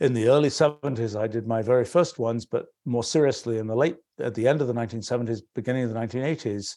in 0.00 0.14
the 0.14 0.28
early 0.28 0.48
70s 0.48 1.18
I 1.18 1.26
did 1.26 1.46
my 1.46 1.60
very 1.60 1.84
first 1.84 2.18
ones, 2.18 2.46
but 2.46 2.66
more 2.86 3.04
seriously 3.04 3.58
in 3.58 3.66
the 3.66 3.76
late 3.76 3.96
at 4.18 4.34
the 4.34 4.48
end 4.48 4.62
of 4.62 4.66
the 4.66 4.74
1970s, 4.74 5.42
beginning 5.54 5.84
of 5.84 5.92
the 5.92 5.98
1980s. 5.98 6.76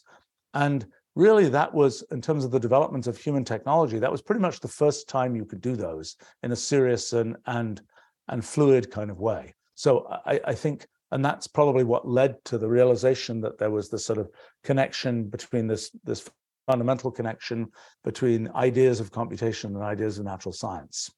And 0.52 0.86
really 1.14 1.48
that 1.48 1.72
was 1.72 2.02
in 2.10 2.20
terms 2.20 2.44
of 2.44 2.50
the 2.50 2.60
development 2.60 3.06
of 3.06 3.16
human 3.16 3.44
technology 3.44 3.98
that 3.98 4.10
was 4.10 4.22
pretty 4.22 4.40
much 4.40 4.60
the 4.60 4.68
first 4.68 5.08
time 5.08 5.36
you 5.36 5.44
could 5.44 5.60
do 5.60 5.76
those 5.76 6.16
in 6.42 6.52
a 6.52 6.56
serious 6.56 7.12
and 7.12 7.36
and 7.46 7.82
and 8.28 8.44
fluid 8.44 8.90
kind 8.90 9.10
of 9.10 9.20
way. 9.20 9.54
So 9.74 10.06
i, 10.26 10.40
I 10.46 10.54
think 10.54 10.86
and 11.10 11.24
that's 11.24 11.46
probably 11.46 11.84
what 11.84 12.08
led 12.08 12.44
to 12.46 12.58
the 12.58 12.68
realization 12.68 13.40
that 13.42 13.58
there 13.58 13.70
was 13.70 13.88
this 13.88 14.04
sort 14.04 14.18
of 14.18 14.28
connection 14.64 15.24
between 15.24 15.66
this 15.66 15.90
this 16.02 16.28
fundamental 16.66 17.10
connection 17.10 17.68
between 18.02 18.50
ideas 18.54 19.00
of 19.00 19.12
computation 19.12 19.74
and 19.74 19.84
ideas 19.84 20.18
of 20.18 20.24
natural 20.24 20.52
science. 20.52 21.10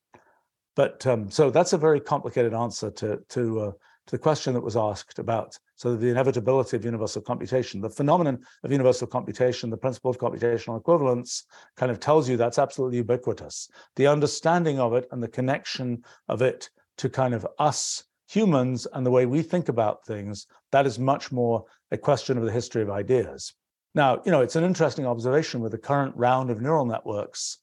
But 0.75 1.07
um, 1.07 1.31
so 1.31 1.51
that's 1.51 1.73
a 1.73 1.79
very 1.79 2.01
complicated 2.01 2.53
answer 2.53 2.91
to 2.91 3.21
to 3.31 3.61
uh, 3.61 3.73
to 4.07 4.13
the 4.13 4.19
question 4.19 4.55
that 4.55 4.61
was 4.61 4.77
asked 4.77 5.19
about 5.19 5.59
so 5.77 5.95
the 5.95 6.09
inevitability 6.09 6.77
of 6.77 6.85
universal 6.85 7.21
computation, 7.21 7.81
the 7.81 7.91
phenomenon 7.91 8.39
of 8.65 8.73
universal 8.73 9.07
computation, 9.07 9.69
the 9.69 9.77
principle 9.77 10.11
of 10.11 10.19
computational 10.19 10.81
equivalence 10.81 11.45
kind 11.77 11.93
of 11.93 12.01
tells 12.01 12.29
you 12.29 12.37
that's 12.37 12.59
absolutely 12.59 12.97
ubiquitous. 12.97 13.69
The 13.97 14.07
understanding 14.07 14.81
of 14.81 14.95
it 14.95 15.07
and 15.13 15.23
the 15.23 15.29
connection 15.29 16.03
of 16.29 16.41
it 16.41 16.71
to 16.99 17.11
kind 17.11 17.35
of 17.35 17.47
us 17.59 18.05
humans 18.29 18.87
and 18.93 19.05
the 19.05 19.11
way 19.11 19.27
we 19.27 19.43
think 19.43 19.69
about 19.69 20.07
things, 20.07 20.47
that 20.73 20.87
is 20.87 20.99
much 20.99 21.31
more 21.31 21.65
a 21.91 21.99
question 21.99 22.39
of 22.39 22.45
the 22.45 22.53
history 22.53 22.83
of 22.83 22.91
ideas. 22.91 23.53
Now, 23.95 24.23
you 24.25 24.33
know, 24.33 24.41
it's 24.41 24.57
an 24.57 24.65
interesting 24.65 25.07
observation 25.07 25.61
with 25.61 25.73
the 25.73 25.79
current 25.79 26.17
round 26.17 26.51
of 26.51 26.61
neural 26.61 26.87
networks 26.87 27.59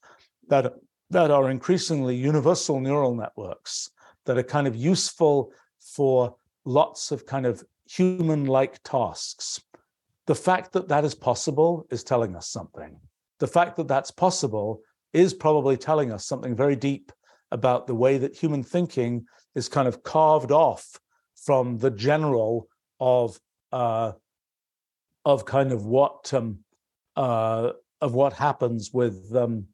that, 0.48 0.74
that 1.10 1.30
are 1.30 1.50
increasingly 1.50 2.14
universal 2.14 2.80
neural 2.80 3.14
networks 3.14 3.90
that 4.26 4.38
are 4.38 4.42
kind 4.42 4.66
of 4.66 4.76
useful 4.76 5.52
for 5.84 6.36
lots 6.64 7.10
of 7.10 7.26
kind 7.26 7.46
of 7.46 7.62
human-like 7.86 8.82
tasks. 8.82 9.60
The 10.26 10.34
fact 10.34 10.72
that 10.72 10.88
that 10.88 11.04
is 11.04 11.14
possible 11.14 11.86
is 11.90 12.02
telling 12.02 12.34
us 12.34 12.48
something. 12.48 12.98
The 13.40 13.46
fact 13.46 13.76
that 13.76 13.88
that's 13.88 14.10
possible 14.10 14.80
is 15.12 15.34
probably 15.34 15.76
telling 15.76 16.10
us 16.10 16.26
something 16.26 16.56
very 16.56 16.76
deep 16.76 17.12
about 17.50 17.86
the 17.86 17.94
way 17.94 18.18
that 18.18 18.34
human 18.34 18.62
thinking 18.62 19.26
is 19.54 19.68
kind 19.68 19.86
of 19.86 20.02
carved 20.02 20.50
off 20.50 20.98
from 21.36 21.78
the 21.78 21.90
general 21.90 22.68
of 23.00 23.38
uh, 23.72 24.12
of 25.24 25.44
kind 25.44 25.72
of 25.72 25.84
what 25.84 26.32
um, 26.32 26.58
uh, 27.16 27.70
of 28.00 28.14
what 28.14 28.32
happens 28.32 28.92
with 28.92 29.34
um, 29.36 29.66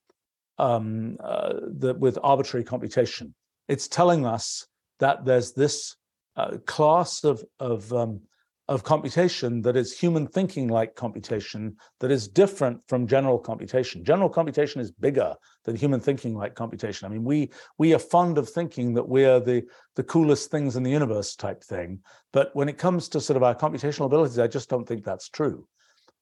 um, 0.58 1.16
uh, 1.20 1.54
the, 1.66 1.94
with 1.94 2.18
arbitrary 2.22 2.64
computation. 2.64 3.34
It's 3.68 3.88
telling 3.88 4.26
us 4.26 4.66
that 4.98 5.24
there's 5.24 5.52
this 5.52 5.96
uh, 6.40 6.58
class 6.66 7.24
of 7.24 7.44
of 7.58 7.92
um, 7.92 8.20
of 8.68 8.84
computation 8.84 9.62
that 9.62 9.76
is 9.76 9.98
human 9.98 10.26
thinking 10.28 10.68
like 10.68 10.94
computation 10.94 11.76
that 11.98 12.12
is 12.12 12.28
different 12.28 12.80
from 12.86 13.04
general 13.06 13.36
computation. 13.36 14.04
General 14.04 14.28
computation 14.28 14.80
is 14.80 14.92
bigger 14.92 15.34
than 15.64 15.74
human 15.74 15.98
thinking 15.98 16.36
like 16.36 16.54
computation. 16.54 17.04
I 17.04 17.10
mean, 17.10 17.24
we 17.24 17.50
we 17.78 17.92
are 17.94 17.98
fond 17.98 18.38
of 18.38 18.48
thinking 18.48 18.94
that 18.94 19.08
we're 19.08 19.40
the 19.40 19.64
the 19.96 20.04
coolest 20.04 20.50
things 20.50 20.76
in 20.76 20.84
the 20.84 20.90
universe 20.90 21.34
type 21.34 21.62
thing, 21.64 22.00
but 22.32 22.54
when 22.54 22.68
it 22.68 22.78
comes 22.78 23.08
to 23.08 23.20
sort 23.20 23.36
of 23.36 23.42
our 23.42 23.56
computational 23.56 24.06
abilities, 24.06 24.38
I 24.38 24.46
just 24.46 24.70
don't 24.70 24.86
think 24.86 25.04
that's 25.04 25.28
true. 25.28 25.66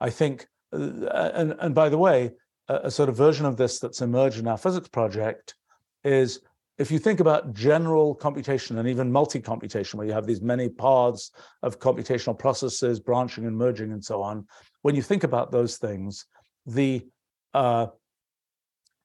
I 0.01 0.11
think, 0.11 0.47
uh, 0.73 1.31
and 1.35 1.55
and 1.61 1.75
by 1.75 1.91
the 1.91 1.99
way, 1.99 2.33
a, 2.69 2.77
a 2.85 2.91
sort 2.91 3.11
of 3.11 3.17
version 3.17 3.47
of 3.47 3.57
this 3.59 3.79
that's 3.79 4.01
emerged 4.01 4.39
in 4.39 4.49
our 4.49 4.59
physics 4.59 4.89
project 4.89 5.55
is 6.03 6.41
if 6.79 6.93
you 6.93 6.99
think 6.99 7.19
about 7.19 7.55
general 7.55 8.15
computation 8.15 8.79
and 8.79 8.89
even 8.89 9.11
multi-computation, 9.11 9.99
where 9.99 10.07
you 10.07 10.13
have 10.13 10.27
these 10.27 10.41
many 10.41 10.69
paths 10.69 11.33
of 11.63 11.81
computational 11.81 12.39
processes 12.39 13.01
branching 13.01 13.47
and 13.47 13.57
merging 13.57 13.93
and 13.93 14.05
so 14.05 14.23
on, 14.23 14.47
when 14.83 14.95
you 14.95 15.03
think 15.03 15.25
about 15.25 15.51
those 15.51 15.77
things, 15.77 16.27
the 16.67 17.05
uh, 17.53 17.87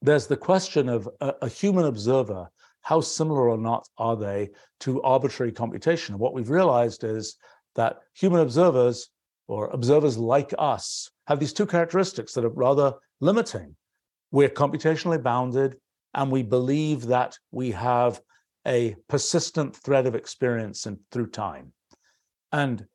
there's 0.01 0.27
the 0.27 0.37
question 0.37 0.89
of 0.89 1.09
a, 1.21 1.33
a, 1.43 1.47
human 1.47 1.85
observer, 1.85 2.49
how 2.81 2.99
similar 2.99 3.49
or 3.49 3.57
not 3.57 3.87
are 3.97 4.17
they 4.17 4.49
to 4.81 5.01
arbitrary 5.01 5.51
computation? 5.51 6.19
what 6.19 6.33
we've 6.33 6.49
realized 6.49 7.05
is 7.05 7.37
that 7.75 7.99
human 8.13 8.41
observers 8.41 9.09
or 9.47 9.67
observers 9.67 10.17
like 10.17 10.53
us 10.59 11.09
have 11.27 11.39
these 11.39 11.53
two 11.53 11.65
characteristics 11.65 12.33
that 12.33 12.43
are 12.43 12.49
rather 12.49 12.93
limiting. 13.21 13.75
We're 14.31 14.49
computationally 14.49 15.23
bounded 15.23 15.77
and 16.13 16.31
we 16.31 16.43
believe 16.43 17.07
that 17.07 17.37
we 17.51 17.71
have 17.71 18.21
a 18.65 18.95
persistent 19.09 19.75
thread 19.75 20.05
of 20.05 20.15
experience 20.15 20.85
and 20.85 20.97
through 21.11 21.27
time. 21.27 21.73
And 22.51 22.85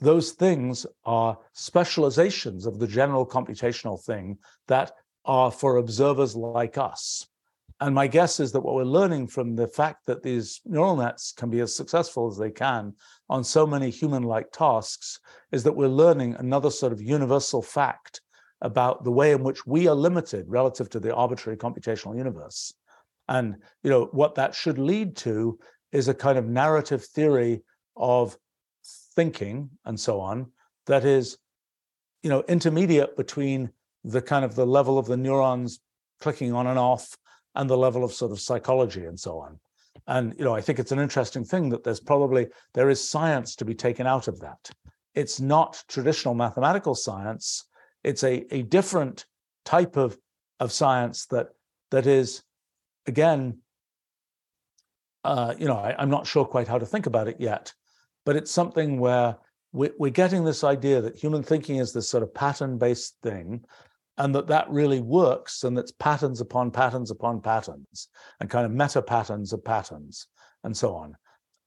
those 0.00 0.32
things 0.32 0.86
are 1.04 1.38
specializations 1.54 2.66
of 2.66 2.78
the 2.78 2.86
general 2.86 3.26
computational 3.26 4.02
thing 4.04 4.38
that 4.66 4.92
are 5.24 5.50
for 5.50 5.76
observers 5.76 6.36
like 6.36 6.78
us. 6.78 7.26
And 7.80 7.94
my 7.94 8.08
guess 8.08 8.40
is 8.40 8.50
that 8.52 8.60
what 8.60 8.74
we're 8.74 8.84
learning 8.84 9.28
from 9.28 9.54
the 9.54 9.68
fact 9.68 10.06
that 10.06 10.22
these 10.22 10.60
neural 10.64 10.96
nets 10.96 11.32
can 11.32 11.48
be 11.48 11.60
as 11.60 11.76
successful 11.76 12.26
as 12.26 12.36
they 12.36 12.50
can 12.50 12.94
on 13.30 13.44
so 13.44 13.66
many 13.66 13.90
human-like 13.90 14.50
tasks 14.50 15.20
is 15.52 15.62
that 15.62 15.76
we're 15.76 15.86
learning 15.86 16.34
another 16.34 16.70
sort 16.70 16.92
of 16.92 17.00
universal 17.00 17.62
fact 17.62 18.20
about 18.60 19.04
the 19.04 19.12
way 19.12 19.32
in 19.32 19.42
which 19.42 19.66
we 19.66 19.86
are 19.86 19.94
limited 19.94 20.44
relative 20.48 20.90
to 20.90 21.00
the 21.00 21.14
arbitrary 21.14 21.56
computational 21.56 22.16
universe. 22.16 22.72
And 23.28 23.56
you 23.82 23.90
know 23.90 24.08
what 24.12 24.34
that 24.36 24.54
should 24.54 24.78
lead 24.78 25.16
to 25.18 25.58
is 25.92 26.08
a 26.08 26.14
kind 26.14 26.38
of 26.38 26.46
narrative 26.46 27.04
theory 27.04 27.62
of 27.96 28.36
thinking 29.14 29.70
and 29.84 29.98
so 29.98 30.20
on 30.20 30.50
that 30.86 31.04
is 31.04 31.38
you 32.22 32.30
know 32.30 32.42
intermediate 32.48 33.16
between 33.16 33.70
the 34.04 34.22
kind 34.22 34.44
of 34.44 34.54
the 34.54 34.66
level 34.66 34.98
of 34.98 35.06
the 35.06 35.16
neurons 35.16 35.80
clicking 36.20 36.52
on 36.52 36.66
and 36.66 36.78
off 36.78 37.16
and 37.54 37.68
the 37.68 37.76
level 37.76 38.04
of 38.04 38.12
sort 38.12 38.32
of 38.32 38.40
psychology 38.40 39.04
and 39.04 39.18
so 39.18 39.38
on 39.38 39.58
and 40.06 40.34
you 40.38 40.44
know 40.44 40.54
i 40.54 40.60
think 40.60 40.78
it's 40.78 40.92
an 40.92 40.98
interesting 40.98 41.44
thing 41.44 41.68
that 41.68 41.82
there's 41.82 42.00
probably 42.00 42.46
there 42.74 42.90
is 42.90 43.08
science 43.08 43.56
to 43.56 43.64
be 43.64 43.74
taken 43.74 44.06
out 44.06 44.28
of 44.28 44.38
that 44.40 44.70
it's 45.14 45.40
not 45.40 45.82
traditional 45.88 46.34
mathematical 46.34 46.94
science 46.94 47.64
it's 48.08 48.24
a, 48.24 48.54
a 48.54 48.62
different 48.62 49.26
type 49.64 49.96
of 49.96 50.16
of 50.60 50.72
science 50.72 51.26
that 51.26 51.48
that 51.90 52.06
is 52.06 52.42
again 53.06 53.58
uh, 55.24 55.54
you 55.58 55.66
know 55.66 55.76
I, 55.76 56.02
am 56.02 56.10
not 56.10 56.26
sure 56.26 56.44
quite 56.44 56.68
how 56.68 56.78
to 56.78 56.86
think 56.86 57.06
about 57.06 57.28
it 57.28 57.36
yet 57.38 57.72
but 58.24 58.34
it's 58.34 58.50
something 58.50 58.98
where 58.98 59.36
we, 59.72 59.90
we're 59.98 60.10
getting 60.10 60.44
this 60.44 60.64
idea 60.64 61.02
that 61.02 61.16
human 61.16 61.42
thinking 61.42 61.76
is 61.76 61.92
this 61.92 62.08
sort 62.08 62.22
of 62.22 62.34
pattern 62.34 62.78
based 62.78 63.16
thing 63.22 63.62
and 64.16 64.34
that 64.34 64.48
that 64.48 64.70
really 64.70 65.00
works 65.00 65.64
and 65.64 65.76
that's 65.76 65.92
patterns 65.92 66.40
upon 66.40 66.70
patterns 66.70 67.10
upon 67.10 67.40
patterns 67.40 68.08
and 68.40 68.50
kind 68.50 68.64
of 68.64 68.72
meta 68.72 69.02
patterns 69.02 69.52
of 69.52 69.64
patterns 69.64 70.26
and 70.64 70.76
so 70.76 70.94
on. 70.94 71.16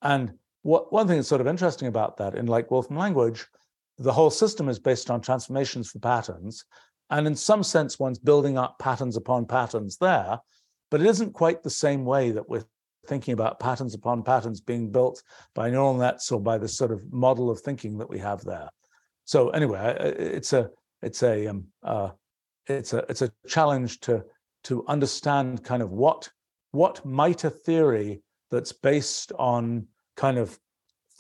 And 0.01 0.33
what 0.63 0.91
one 0.91 1.07
thing 1.07 1.17
that's 1.17 1.29
sort 1.29 1.41
of 1.41 1.47
interesting 1.47 1.87
about 1.87 2.17
that 2.17 2.35
in 2.35 2.47
like 2.47 2.69
wolfram 2.69 2.97
language 2.97 3.45
the 4.03 4.13
whole 4.13 4.29
system 4.29 4.69
is 4.69 4.79
based 4.79 5.09
on 5.09 5.21
transformations 5.21 5.89
for 5.89 5.99
patterns 5.99 6.65
and 7.09 7.27
in 7.27 7.35
some 7.35 7.63
sense 7.63 7.99
one's 7.99 8.19
building 8.19 8.57
up 8.57 8.77
patterns 8.79 9.17
upon 9.17 9.45
patterns 9.45 9.97
there 9.97 10.39
but 10.91 11.01
it 11.01 11.07
isn't 11.07 11.33
quite 11.33 11.63
the 11.63 11.69
same 11.69 12.05
way 12.05 12.31
that 12.31 12.47
we're 12.47 12.65
thinking 13.07 13.33
about 13.33 13.59
patterns 13.59 13.95
upon 13.95 14.23
patterns 14.23 14.61
being 14.61 14.91
built 14.91 15.23
by 15.55 15.69
neural 15.69 15.95
nets 15.95 16.31
or 16.31 16.39
by 16.39 16.57
the 16.57 16.67
sort 16.67 16.91
of 16.91 17.11
model 17.11 17.49
of 17.49 17.59
thinking 17.61 17.97
that 17.97 18.09
we 18.09 18.19
have 18.19 18.43
there. 18.43 18.69
So 19.25 19.49
anyway 19.49 19.95
it's 20.19 20.53
a 20.53 20.69
it's 21.01 21.23
a 21.23 21.47
um, 21.47 21.67
uh, 21.83 22.09
it's 22.67 22.93
a 22.93 23.05
it's 23.09 23.21
a 23.21 23.31
challenge 23.47 24.01
to 24.01 24.23
to 24.65 24.85
understand 24.87 25.63
kind 25.63 25.81
of 25.81 25.91
what 25.91 26.29
what 26.71 27.03
might 27.05 27.43
a 27.43 27.49
theory 27.49 28.21
that's 28.51 28.73
based 28.73 29.31
on 29.39 29.87
kind 30.15 30.37
of 30.37 30.59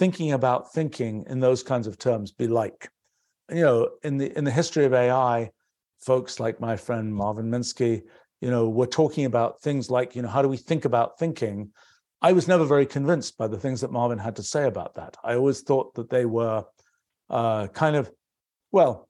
thinking 0.01 0.31
about 0.31 0.73
thinking 0.73 1.23
in 1.29 1.39
those 1.39 1.61
kinds 1.61 1.85
of 1.85 1.95
terms 1.95 2.31
be 2.31 2.47
like 2.47 2.89
you 3.49 3.61
know 3.61 3.87
in 4.03 4.17
the 4.17 4.35
in 4.35 4.43
the 4.43 4.49
history 4.49 4.83
of 4.83 4.95
ai 4.95 5.47
folks 5.99 6.39
like 6.39 6.59
my 6.59 6.75
friend 6.75 7.13
marvin 7.13 7.51
minsky 7.51 8.01
you 8.39 8.49
know 8.49 8.67
were 8.67 8.87
talking 8.87 9.25
about 9.25 9.61
things 9.61 9.91
like 9.91 10.15
you 10.15 10.23
know 10.23 10.27
how 10.27 10.41
do 10.41 10.47
we 10.47 10.57
think 10.57 10.85
about 10.85 11.19
thinking 11.19 11.69
i 12.19 12.31
was 12.31 12.47
never 12.47 12.65
very 12.65 12.87
convinced 12.87 13.37
by 13.37 13.45
the 13.45 13.59
things 13.59 13.79
that 13.79 13.91
marvin 13.91 14.17
had 14.17 14.35
to 14.35 14.41
say 14.41 14.65
about 14.65 14.95
that 14.95 15.15
i 15.23 15.35
always 15.35 15.61
thought 15.61 15.93
that 15.93 16.09
they 16.09 16.25
were 16.25 16.63
uh, 17.29 17.67
kind 17.67 17.95
of 17.95 18.09
well 18.71 19.07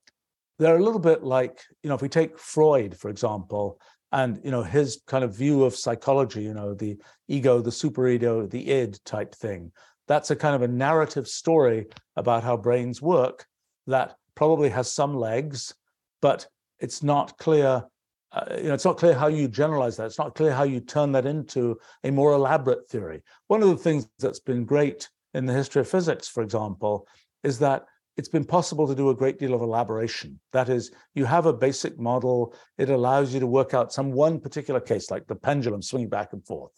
they're 0.58 0.76
a 0.76 0.84
little 0.84 1.00
bit 1.00 1.24
like, 1.24 1.60
you 1.82 1.88
know, 1.88 1.96
if 1.96 2.02
we 2.02 2.08
take 2.08 2.38
Freud, 2.38 2.96
for 2.96 3.10
example, 3.10 3.80
and 4.12 4.38
you 4.44 4.50
know 4.50 4.62
his 4.62 5.00
kind 5.06 5.24
of 5.24 5.34
view 5.34 5.64
of 5.64 5.74
psychology, 5.74 6.42
you 6.42 6.52
know, 6.52 6.74
the 6.74 6.98
ego, 7.28 7.60
the 7.60 7.70
superego, 7.70 8.48
the 8.48 8.70
id 8.70 9.00
type 9.04 9.34
thing. 9.34 9.72
That's 10.12 10.30
a 10.30 10.36
kind 10.36 10.54
of 10.54 10.60
a 10.60 10.68
narrative 10.68 11.26
story 11.26 11.86
about 12.16 12.44
how 12.44 12.58
brains 12.58 13.00
work 13.00 13.46
that 13.86 14.14
probably 14.34 14.68
has 14.68 14.92
some 14.92 15.16
legs, 15.16 15.74
but 16.20 16.46
it's 16.80 17.02
not 17.02 17.38
clear. 17.38 17.86
Uh, 18.30 18.44
you 18.58 18.64
know, 18.64 18.74
it's 18.74 18.84
not 18.84 18.98
clear 18.98 19.14
how 19.14 19.28
you 19.28 19.48
generalize 19.48 19.96
that. 19.96 20.04
It's 20.04 20.18
not 20.18 20.34
clear 20.34 20.52
how 20.52 20.64
you 20.64 20.80
turn 20.80 21.12
that 21.12 21.24
into 21.24 21.78
a 22.04 22.10
more 22.10 22.34
elaborate 22.34 22.90
theory. 22.90 23.22
One 23.46 23.62
of 23.62 23.70
the 23.70 23.76
things 23.78 24.06
that's 24.18 24.38
been 24.38 24.66
great 24.66 25.08
in 25.32 25.46
the 25.46 25.54
history 25.54 25.80
of 25.80 25.88
physics, 25.88 26.28
for 26.28 26.42
example, 26.42 27.08
is 27.42 27.58
that 27.60 27.86
it's 28.18 28.28
been 28.28 28.44
possible 28.44 28.86
to 28.86 28.94
do 28.94 29.08
a 29.08 29.16
great 29.16 29.38
deal 29.38 29.54
of 29.54 29.62
elaboration. 29.62 30.38
That 30.52 30.68
is, 30.68 30.90
you 31.14 31.24
have 31.24 31.46
a 31.46 31.54
basic 31.54 31.98
model, 31.98 32.54
it 32.76 32.90
allows 32.90 33.32
you 33.32 33.40
to 33.40 33.46
work 33.46 33.72
out 33.72 33.94
some 33.94 34.12
one 34.12 34.40
particular 34.40 34.80
case, 34.80 35.10
like 35.10 35.26
the 35.26 35.36
pendulum 35.36 35.80
swinging 35.80 36.10
back 36.10 36.34
and 36.34 36.46
forth. 36.46 36.72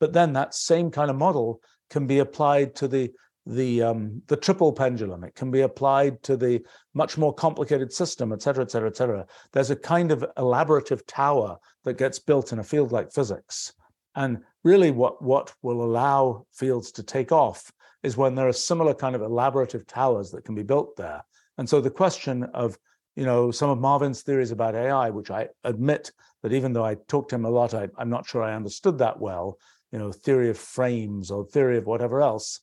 But 0.00 0.12
then 0.12 0.32
that 0.32 0.52
same 0.52 0.90
kind 0.90 1.12
of 1.12 1.16
model 1.16 1.60
can 1.92 2.06
be 2.06 2.18
applied 2.18 2.74
to 2.76 2.88
the 2.88 3.12
the 3.46 3.82
um, 3.82 4.22
the 4.28 4.36
triple 4.36 4.72
pendulum. 4.72 5.24
It 5.24 5.34
can 5.34 5.50
be 5.50 5.62
applied 5.62 6.22
to 6.24 6.36
the 6.36 6.62
much 6.94 7.18
more 7.18 7.34
complicated 7.34 7.92
system, 7.92 8.32
et 8.32 8.40
cetera, 8.40 8.64
et 8.64 8.70
cetera, 8.70 8.88
et 8.88 8.96
cetera. 8.96 9.26
There's 9.52 9.70
a 9.70 9.76
kind 9.76 10.12
of 10.12 10.24
elaborative 10.36 11.02
tower 11.06 11.58
that 11.84 11.98
gets 11.98 12.18
built 12.18 12.52
in 12.52 12.60
a 12.60 12.64
field 12.64 12.92
like 12.92 13.12
physics. 13.12 13.72
And 14.14 14.38
really 14.62 14.90
what, 14.90 15.22
what 15.22 15.52
will 15.62 15.82
allow 15.82 16.46
fields 16.52 16.92
to 16.92 17.02
take 17.02 17.32
off 17.32 17.72
is 18.02 18.16
when 18.16 18.34
there 18.34 18.48
are 18.48 18.52
similar 18.52 18.94
kind 18.94 19.16
of 19.16 19.22
elaborative 19.22 19.86
towers 19.86 20.30
that 20.30 20.44
can 20.44 20.54
be 20.54 20.62
built 20.62 20.96
there. 20.96 21.22
And 21.58 21.68
so 21.68 21.80
the 21.80 21.90
question 21.90 22.44
of, 22.54 22.78
you 23.16 23.24
know, 23.24 23.50
some 23.50 23.70
of 23.70 23.78
Marvin's 23.78 24.22
theories 24.22 24.52
about 24.52 24.74
AI, 24.74 25.10
which 25.10 25.30
I 25.30 25.48
admit 25.64 26.12
that 26.42 26.52
even 26.52 26.72
though 26.72 26.84
I 26.84 26.96
talked 27.08 27.30
to 27.30 27.36
him 27.36 27.44
a 27.44 27.50
lot, 27.50 27.74
I, 27.74 27.88
am 27.98 28.10
not 28.10 28.26
sure 28.26 28.42
I 28.42 28.54
understood 28.54 28.98
that 28.98 29.20
well, 29.20 29.58
you 29.92 29.98
know, 29.98 30.10
theory 30.10 30.48
of 30.48 30.58
frames 30.58 31.30
or 31.30 31.44
theory 31.44 31.76
of 31.76 31.86
whatever 31.86 32.22
else. 32.22 32.60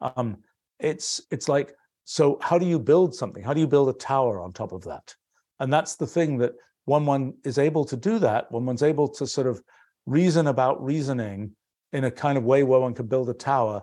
Um, 0.00 0.38
it's 0.78 1.20
it's 1.30 1.48
like, 1.48 1.74
so 2.04 2.38
how 2.40 2.58
do 2.58 2.66
you 2.66 2.78
build 2.78 3.14
something? 3.14 3.44
How 3.44 3.52
do 3.52 3.60
you 3.60 3.66
build 3.66 3.90
a 3.90 3.98
tower 3.98 4.40
on 4.40 4.52
top 4.52 4.72
of 4.72 4.82
that? 4.84 5.14
And 5.60 5.72
that's 5.72 5.96
the 5.96 6.06
thing 6.06 6.38
that 6.38 6.54
when 6.86 7.04
one 7.04 7.34
is 7.44 7.58
able 7.58 7.84
to 7.84 7.96
do 7.96 8.18
that, 8.18 8.50
when 8.50 8.64
one's 8.64 8.82
able 8.82 9.08
to 9.08 9.26
sort 9.26 9.46
of 9.46 9.62
reason 10.06 10.46
about 10.46 10.82
reasoning 10.82 11.54
in 11.92 12.04
a 12.04 12.10
kind 12.10 12.38
of 12.38 12.44
way 12.44 12.62
where 12.62 12.80
one 12.80 12.94
can 12.94 13.06
build 13.06 13.28
a 13.28 13.34
tower, 13.34 13.82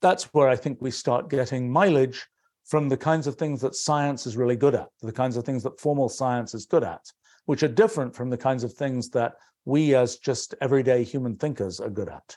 that's 0.00 0.24
where 0.32 0.48
I 0.48 0.56
think 0.56 0.78
we 0.80 0.90
start 0.90 1.28
getting 1.28 1.70
mileage 1.70 2.26
from 2.64 2.88
the 2.88 2.96
kinds 2.96 3.26
of 3.26 3.34
things 3.34 3.60
that 3.60 3.74
science 3.74 4.26
is 4.26 4.36
really 4.36 4.56
good 4.56 4.74
at, 4.74 4.88
the 5.02 5.12
kinds 5.12 5.36
of 5.36 5.44
things 5.44 5.62
that 5.62 5.78
formal 5.78 6.08
science 6.08 6.54
is 6.54 6.66
good 6.66 6.84
at, 6.84 7.00
which 7.46 7.62
are 7.62 7.68
different 7.68 8.14
from 8.14 8.30
the 8.30 8.38
kinds 8.38 8.64
of 8.64 8.72
things 8.72 9.10
that 9.10 9.34
we 9.64 9.94
as 9.94 10.16
just 10.16 10.54
everyday 10.60 11.04
human 11.04 11.36
thinkers 11.36 11.80
are 11.80 11.90
good 11.90 12.08
at. 12.08 12.36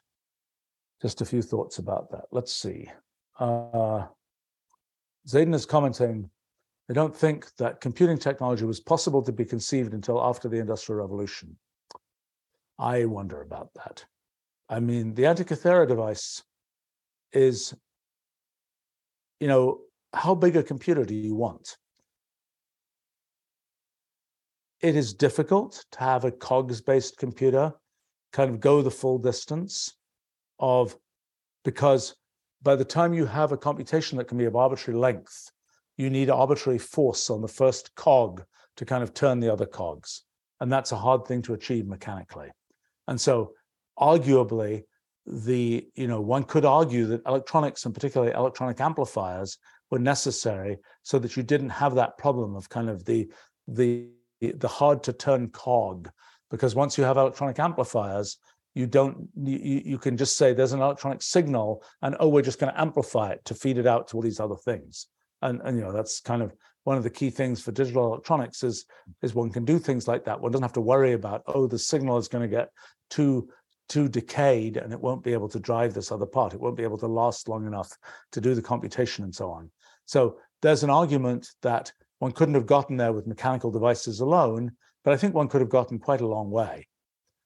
Just 1.01 1.21
a 1.21 1.25
few 1.25 1.41
thoughts 1.41 1.79
about 1.79 2.11
that. 2.11 2.25
Let's 2.31 2.53
see. 2.53 2.89
Uh, 3.39 4.05
Zayden 5.27 5.53
is 5.53 5.65
commenting, 5.65 6.29
I 6.89 6.93
don't 6.93 7.15
think 7.15 7.53
that 7.55 7.81
computing 7.81 8.17
technology 8.17 8.65
was 8.65 8.79
possible 8.79 9.21
to 9.23 9.31
be 9.31 9.45
conceived 9.45 9.93
until 9.93 10.21
after 10.21 10.49
the 10.49 10.59
Industrial 10.59 11.01
Revolution. 11.01 11.57
I 12.77 13.05
wonder 13.05 13.41
about 13.41 13.69
that. 13.75 14.05
I 14.69 14.79
mean, 14.79 15.13
the 15.13 15.23
Antikythera 15.23 15.87
device 15.87 16.43
is, 17.31 17.73
you 19.39 19.47
know, 19.47 19.79
how 20.13 20.35
big 20.35 20.55
a 20.55 20.63
computer 20.63 21.05
do 21.05 21.15
you 21.15 21.35
want? 21.35 21.77
It 24.83 24.97
is 24.97 25.13
difficult 25.13 25.85
to 25.93 25.99
have 25.99 26.25
a 26.25 26.31
cogs-based 26.31 27.17
computer 27.17 27.71
kind 28.33 28.49
of 28.49 28.59
go 28.59 28.81
the 28.81 28.91
full 28.91 29.17
distance 29.17 29.95
of, 30.59 30.97
because 31.63 32.15
by 32.61 32.75
the 32.75 32.83
time 32.83 33.13
you 33.13 33.25
have 33.25 33.53
a 33.53 33.57
computation 33.57 34.17
that 34.17 34.27
can 34.27 34.37
be 34.37 34.43
of 34.43 34.57
arbitrary 34.57 34.99
length, 34.99 35.49
you 35.95 36.09
need 36.09 36.29
arbitrary 36.29 36.79
force 36.79 37.29
on 37.29 37.41
the 37.41 37.47
first 37.47 37.95
cog 37.95 38.43
to 38.75 38.83
kind 38.83 39.03
of 39.03 39.13
turn 39.13 39.39
the 39.39 39.51
other 39.51 39.65
cogs. 39.65 40.23
And 40.59 40.71
that's 40.71 40.91
a 40.91 40.97
hard 40.97 41.25
thing 41.25 41.41
to 41.43 41.53
achieve 41.53 41.87
mechanically. 41.87 42.49
And 43.07 43.19
so 43.19 43.53
arguably, 43.97 44.83
the 45.25 45.87
you 45.95 46.07
know 46.07 46.19
one 46.19 46.43
could 46.43 46.65
argue 46.65 47.05
that 47.05 47.21
electronics 47.25 47.85
and 47.85 47.93
particularly 47.93 48.33
electronic 48.33 48.81
amplifiers 48.81 49.57
were 49.89 49.99
necessary 49.99 50.77
so 51.03 51.17
that 51.19 51.37
you 51.37 51.43
didn't 51.43 51.69
have 51.69 51.95
that 51.95 52.17
problem 52.17 52.57
of 52.57 52.67
kind 52.67 52.89
of 52.89 53.05
the 53.05 53.31
the 53.69 54.09
the 54.51 54.67
hard 54.67 55.03
to 55.03 55.13
turn 55.13 55.49
cog 55.49 56.09
because 56.49 56.75
once 56.75 56.97
you 56.97 57.03
have 57.03 57.17
electronic 57.17 57.59
amplifiers 57.59 58.37
you 58.75 58.87
don't 58.87 59.29
you, 59.35 59.81
you 59.85 59.97
can 59.97 60.17
just 60.17 60.37
say 60.37 60.53
there's 60.53 60.73
an 60.73 60.81
electronic 60.81 61.21
signal 61.21 61.83
and 62.01 62.15
oh 62.19 62.27
we're 62.27 62.41
just 62.41 62.59
going 62.59 62.71
to 62.71 62.81
amplify 62.81 63.31
it 63.31 63.43
to 63.45 63.55
feed 63.55 63.77
it 63.77 63.87
out 63.87 64.07
to 64.07 64.15
all 64.15 64.21
these 64.21 64.39
other 64.39 64.55
things 64.55 65.07
and 65.41 65.61
and 65.63 65.77
you 65.77 65.83
know 65.83 65.91
that's 65.91 66.19
kind 66.19 66.41
of 66.41 66.53
one 66.83 66.97
of 66.97 67.03
the 67.03 67.09
key 67.09 67.29
things 67.29 67.61
for 67.61 67.71
digital 67.71 68.07
electronics 68.07 68.63
is 68.63 68.85
is 69.21 69.33
one 69.33 69.49
can 69.51 69.63
do 69.63 69.79
things 69.79 70.07
like 70.07 70.25
that 70.25 70.39
one 70.39 70.51
doesn't 70.51 70.63
have 70.63 70.73
to 70.73 70.81
worry 70.81 71.13
about 71.13 71.43
oh 71.47 71.67
the 71.67 71.79
signal 71.79 72.17
is 72.17 72.27
going 72.27 72.41
to 72.41 72.55
get 72.55 72.69
too 73.09 73.47
too 73.89 74.07
decayed 74.07 74.77
and 74.77 74.93
it 74.93 74.99
won't 74.99 75.23
be 75.23 75.33
able 75.33 75.49
to 75.49 75.59
drive 75.59 75.93
this 75.93 76.11
other 76.11 76.25
part. 76.25 76.53
It 76.53 76.59
won't 76.59 76.77
be 76.77 76.83
able 76.83 76.97
to 76.99 77.07
last 77.07 77.47
long 77.47 77.67
enough 77.67 77.95
to 78.31 78.41
do 78.41 78.55
the 78.55 78.61
computation 78.61 79.23
and 79.23 79.33
so 79.33 79.51
on. 79.51 79.69
So 80.05 80.37
there's 80.61 80.83
an 80.83 80.89
argument 80.89 81.49
that 81.61 81.91
one 82.23 82.31
couldn't 82.31 82.55
have 82.55 82.65
gotten 82.65 82.95
there 82.95 83.11
with 83.11 83.27
mechanical 83.27 83.69
devices 83.69 84.21
alone, 84.21 84.71
but 85.03 85.13
I 85.13 85.17
think 85.17 85.35
one 85.35 85.49
could 85.49 85.59
have 85.59 85.69
gotten 85.69 85.99
quite 85.99 86.21
a 86.21 86.27
long 86.27 86.49
way. 86.49 86.87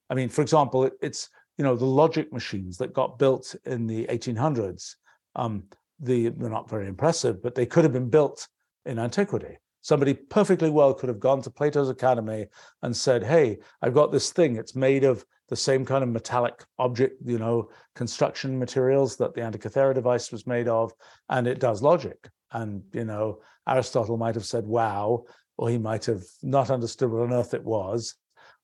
I 0.07 0.13
mean, 0.13 0.29
for 0.29 0.43
example, 0.43 0.83
it, 0.83 0.93
it's 1.01 1.29
you 1.57 1.63
know 1.63 1.75
the 1.75 1.85
logic 2.03 2.31
machines 2.31 2.77
that 2.77 2.93
got 2.93 3.17
built 3.17 3.55
in 3.65 3.87
the 3.87 4.05
1800s. 4.05 4.93
Um, 5.35 5.63
the, 5.99 6.29
they're 6.29 6.51
not 6.51 6.69
very 6.69 6.87
impressive, 6.87 7.41
but 7.41 7.55
they 7.55 7.65
could 7.65 7.85
have 7.85 7.91
been 7.91 8.11
built 8.11 8.47
in 8.85 8.99
antiquity. 8.99 9.57
Somebody 9.81 10.13
perfectly 10.13 10.69
well 10.69 10.93
could 10.93 11.09
have 11.09 11.19
gone 11.19 11.41
to 11.41 11.49
Plato's 11.49 11.89
Academy 11.89 12.45
and 12.83 12.95
said, 12.95 13.23
"Hey, 13.23 13.57
I've 13.81 13.95
got 13.95 14.11
this 14.11 14.31
thing. 14.31 14.57
It's 14.57 14.75
made 14.75 15.03
of 15.03 15.25
the 15.49 15.55
same 15.55 15.85
kind 15.85 16.03
of 16.03 16.09
metallic 16.09 16.63
object, 16.77 17.15
you 17.25 17.39
know, 17.39 17.69
construction 17.95 18.59
materials 18.59 19.17
that 19.17 19.33
the 19.33 19.41
Antikythera 19.41 19.95
device 19.95 20.31
was 20.31 20.45
made 20.45 20.67
of, 20.67 20.93
and 21.29 21.47
it 21.47 21.59
does 21.59 21.81
logic." 21.81 22.29
And 22.51 22.83
you 22.93 23.05
know, 23.05 23.39
Aristotle 23.67 24.17
might 24.17 24.35
have 24.35 24.45
said, 24.45 24.65
"Wow," 24.65 25.25
or 25.57 25.69
he 25.69 25.77
might 25.77 26.05
have 26.05 26.23
not 26.41 26.69
understood 26.69 27.11
what 27.11 27.23
on 27.23 27.33
earth 27.33 27.53
it 27.53 27.63
was, 27.63 28.15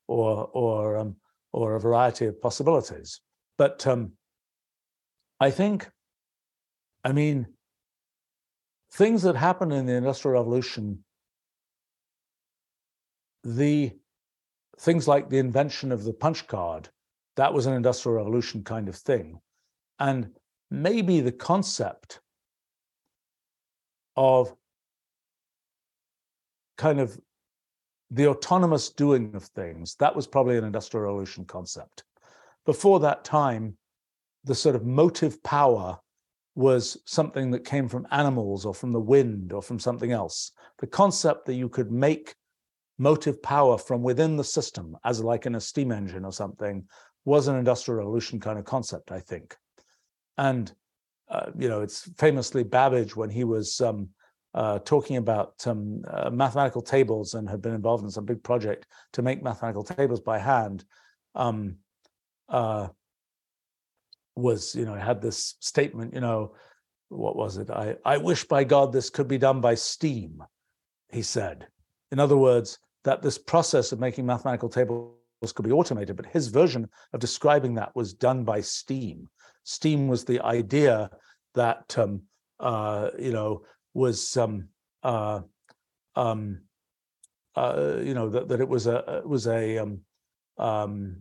or 0.08 0.50
or 0.54 0.98
um, 0.98 1.16
or 1.52 1.76
a 1.76 1.80
variety 1.80 2.26
of 2.26 2.42
possibilities. 2.42 3.22
But 3.58 3.86
um, 3.86 4.14
I 5.40 5.52
think, 5.52 5.90
I 7.04 7.12
mean, 7.12 7.48
things 8.94 9.24
that 9.24 9.36
happen 9.36 9.72
in 9.72 9.86
the 9.86 9.94
Industrial 9.94 10.34
Revolution 10.34 11.04
the 13.44 13.92
things 14.80 15.08
like 15.08 15.30
the 15.30 15.38
invention 15.38 15.92
of 15.92 16.04
the 16.04 16.14
punch 16.14 16.48
card, 16.48 16.90
that 17.36 17.54
was 17.54 17.66
an 17.66 17.74
industrial 17.74 18.18
revolution 18.18 18.64
kind 18.64 18.88
of 18.88 18.96
thing. 18.96 19.40
And 20.00 20.30
maybe 20.72 21.20
the 21.20 21.32
concept 21.32 22.22
of 24.16 24.54
kind 26.78 27.00
of 27.00 27.20
the 28.12 28.28
autonomous 28.28 28.90
doing 28.90 29.36
of 29.36 29.44
things, 29.44 29.96
that 29.96 30.16
was 30.16 30.28
probably 30.28 30.58
an 30.58 30.64
industrial 30.64 31.06
revolution 31.06 31.46
concept. 31.46 32.04
Before 32.66 33.00
that 33.02 33.24
time, 33.24 33.78
the 34.44 34.56
sort 34.56 34.76
of 34.76 34.86
motive 34.86 35.42
power 35.44 36.00
was 36.56 36.98
something 37.06 37.50
that 37.52 37.66
came 37.66 37.88
from 37.88 38.08
animals 38.12 38.66
or 38.66 38.74
from 38.74 38.92
the 38.92 39.00
wind 39.00 39.52
or 39.52 39.62
from 39.62 39.80
something 39.80 40.12
else. 40.12 40.52
The 40.80 40.88
concept 40.88 41.46
that 41.46 41.56
you 41.56 41.70
could 41.70 41.92
make 41.92 42.36
motive 43.00 43.42
power 43.42 43.78
from 43.78 44.04
within 44.04 44.38
the 44.38 44.44
system, 44.44 44.96
as 45.04 45.24
like 45.24 45.46
in 45.46 45.56
a 45.56 45.62
steam 45.62 45.92
engine 45.92 46.26
or 46.26 46.32
something, 46.32 46.88
was 47.26 47.48
an 47.48 47.56
industrial 47.56 47.98
revolution 48.00 48.40
kind 48.40 48.60
of 48.60 48.66
concept, 48.66 49.12
I 49.12 49.20
think. 49.20 49.56
And 50.38 50.72
uh, 51.30 51.50
you 51.58 51.68
know, 51.68 51.82
it's 51.82 52.10
famously 52.18 52.64
Babbage 52.64 53.16
when 53.16 53.30
he 53.30 53.44
was 53.44 53.82
um, 53.82 54.10
uh, 54.54 54.80
talking 54.80 55.18
about 55.18 55.56
um, 55.66 56.04
uh, 56.08 56.30
mathematical 56.30 56.82
tables 56.82 57.34
and 57.34 57.50
had 57.50 57.62
been 57.62 57.74
involved 57.74 58.04
in 58.04 58.12
some 58.12 58.26
big 58.26 58.44
project 58.44 58.86
to 59.14 59.22
make 59.22 59.42
mathematical 59.42 59.84
tables 59.84 60.20
by 60.20 60.38
hand. 60.38 60.86
Um, 61.36 61.78
uh, 62.50 62.88
was 64.36 64.76
you 64.76 64.86
know 64.86 64.96
had 64.96 65.22
this 65.22 65.56
statement, 65.60 66.14
you 66.14 66.22
know, 66.22 66.54
what 67.10 67.36
was 67.36 67.58
it? 67.58 67.70
I 67.70 67.96
I 68.06 68.18
wish 68.18 68.44
by 68.46 68.64
God 68.64 68.92
this 68.92 69.10
could 69.10 69.28
be 69.28 69.38
done 69.38 69.62
by 69.62 69.76
steam, 69.76 70.44
he 71.10 71.22
said. 71.22 71.68
In 72.12 72.20
other 72.20 72.38
words, 72.38 72.80
that 73.04 73.22
this 73.22 73.38
process 73.38 73.92
of 73.92 74.00
making 74.00 74.26
mathematical 74.26 74.70
tables 74.70 75.16
could 75.54 75.66
be 75.66 75.72
automated, 75.72 76.16
but 76.16 76.26
his 76.26 76.48
version 76.48 76.90
of 77.12 77.20
describing 77.20 77.76
that 77.76 77.96
was 77.96 78.14
done 78.14 78.44
by 78.44 78.62
steam. 78.62 79.30
Steam 79.64 80.08
was 80.08 80.26
the 80.26 80.40
idea 80.42 81.10
that 81.56 81.98
um, 81.98 82.22
uh, 82.60 83.10
you 83.20 83.32
know 83.32 83.64
was 83.94 84.38
uh, 85.04 85.42
um, 86.16 86.62
uh, 87.56 87.98
you 88.02 88.14
know 88.14 88.30
that, 88.30 88.48
that 88.48 88.62
it 88.62 88.68
was 88.68 88.88
a 88.88 89.22
it 89.24 89.28
was 89.28 89.48
a 89.48 89.78
um, 89.78 90.00
um, 90.58 91.18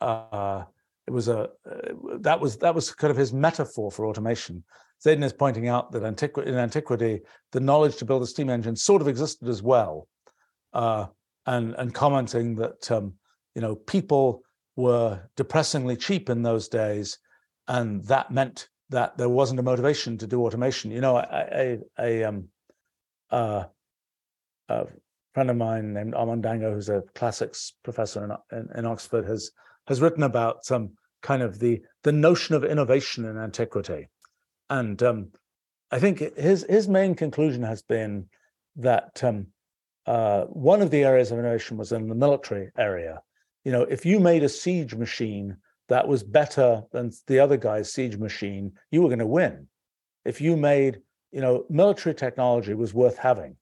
uh, 0.00 0.64
it 1.06 1.10
was 1.10 1.28
a 1.28 1.40
uh, 1.40 1.48
that 2.20 2.40
was 2.40 2.56
that 2.58 2.74
was 2.74 2.92
kind 2.92 3.10
of 3.10 3.16
his 3.16 3.32
metaphor 3.32 3.90
for 3.90 4.06
automation. 4.06 4.62
Zayden 5.04 5.24
is 5.24 5.32
pointing 5.32 5.68
out 5.68 5.92
that 5.92 6.02
antiqu- 6.02 6.44
in 6.44 6.56
antiquity, 6.56 7.20
the 7.52 7.60
knowledge 7.60 7.96
to 7.96 8.04
build 8.04 8.22
a 8.22 8.26
steam 8.26 8.50
engine 8.50 8.74
sort 8.76 9.00
of 9.00 9.08
existed 9.08 9.48
as 9.48 9.62
well, 9.62 10.08
uh, 10.72 11.06
and 11.46 11.74
and 11.74 11.94
commenting 11.94 12.56
that 12.56 12.90
um, 12.90 13.14
you 13.54 13.62
know 13.62 13.74
people 13.74 14.42
were 14.76 15.20
depressingly 15.36 15.96
cheap 15.96 16.30
in 16.30 16.42
those 16.42 16.68
days, 16.68 17.18
and 17.66 18.04
that 18.04 18.30
meant 18.30 18.68
that 18.90 19.16
there 19.18 19.28
wasn't 19.28 19.60
a 19.60 19.62
motivation 19.62 20.18
to 20.18 20.26
do 20.26 20.44
automation. 20.44 20.90
You 20.90 21.00
know, 21.00 21.18
a 21.18 21.78
a, 21.98 22.24
um, 22.24 22.48
uh, 23.30 23.64
a 24.68 24.86
friend 25.34 25.50
of 25.50 25.56
mine 25.56 25.92
named 25.92 26.14
Armand 26.14 26.42
D'Angour, 26.42 26.72
who's 26.72 26.88
a 26.88 27.04
classics 27.14 27.74
professor 27.82 28.24
in, 28.24 28.58
in, 28.58 28.68
in 28.78 28.86
Oxford, 28.86 29.26
has 29.26 29.50
has 29.86 30.00
written 30.00 30.22
about 30.22 30.64
some 30.64 30.90
kind 31.22 31.42
of 31.42 31.58
the 31.58 31.80
the 32.04 32.12
notion 32.12 32.54
of 32.54 32.64
innovation 32.64 33.24
in 33.24 33.36
antiquity 33.36 34.08
and 34.70 35.02
um, 35.02 35.28
I 35.90 35.98
think 35.98 36.18
his 36.36 36.66
his 36.68 36.88
main 36.88 37.14
conclusion 37.14 37.62
has 37.62 37.82
been 37.82 38.26
that 38.76 39.22
um, 39.24 39.46
uh, 40.06 40.44
one 40.44 40.82
of 40.82 40.90
the 40.90 41.04
areas 41.04 41.30
of 41.30 41.38
innovation 41.38 41.76
was 41.76 41.92
in 41.92 42.08
the 42.08 42.14
military 42.14 42.70
area. 42.78 43.20
You 43.64 43.72
know, 43.72 43.82
if 43.82 44.06
you 44.06 44.20
made 44.20 44.42
a 44.42 44.48
siege 44.48 44.94
machine 44.94 45.56
that 45.88 46.06
was 46.06 46.22
better 46.22 46.82
than 46.92 47.10
the 47.26 47.38
other 47.38 47.56
guy's 47.56 47.92
siege 47.92 48.16
machine, 48.16 48.72
you 48.90 49.02
were 49.02 49.08
going 49.08 49.18
to 49.18 49.26
win. 49.26 49.66
If 50.24 50.40
you 50.40 50.56
made, 50.56 51.00
you 51.32 51.40
know, 51.40 51.64
military 51.70 52.14
technology 52.14 52.74
was 52.74 52.92
worth 52.92 53.16
having 53.16 53.56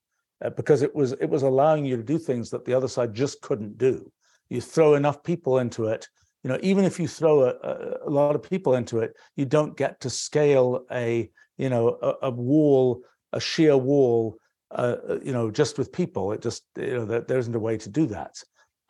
uh, 0.44 0.50
because 0.50 0.82
it 0.82 0.94
was 0.94 1.12
it 1.12 1.30
was 1.30 1.42
allowing 1.42 1.84
you 1.84 1.96
to 1.96 2.02
do 2.02 2.18
things 2.18 2.50
that 2.50 2.64
the 2.64 2.74
other 2.74 2.88
side 2.88 3.14
just 3.14 3.40
couldn't 3.40 3.78
do. 3.78 4.10
You 4.48 4.60
throw 4.60 4.94
enough 4.94 5.22
people 5.22 5.58
into 5.58 5.86
it 5.86 6.08
you 6.46 6.52
know 6.52 6.58
even 6.62 6.84
if 6.84 7.00
you 7.00 7.08
throw 7.08 7.42
a, 7.42 8.06
a, 8.06 8.10
lot 8.10 8.36
of 8.36 8.42
people 8.42 8.74
into 8.74 9.00
it 9.00 9.16
you 9.34 9.44
don't 9.44 9.76
get 9.76 9.98
to 10.00 10.08
scale 10.08 10.84
a 10.92 11.28
you 11.58 11.68
know 11.68 11.98
a, 12.00 12.28
a 12.28 12.30
wall 12.30 13.02
a 13.32 13.40
sheer 13.40 13.76
wall 13.76 14.38
uh, 14.70 14.96
uh 15.08 15.18
you 15.24 15.32
know 15.32 15.50
just 15.50 15.76
with 15.76 15.90
people 15.90 16.30
it 16.30 16.40
just 16.40 16.62
you 16.76 16.94
know 16.94 17.04
there, 17.04 17.22
there 17.22 17.38
isn't 17.38 17.56
a 17.56 17.66
way 17.68 17.76
to 17.76 17.88
do 17.88 18.06
that 18.06 18.34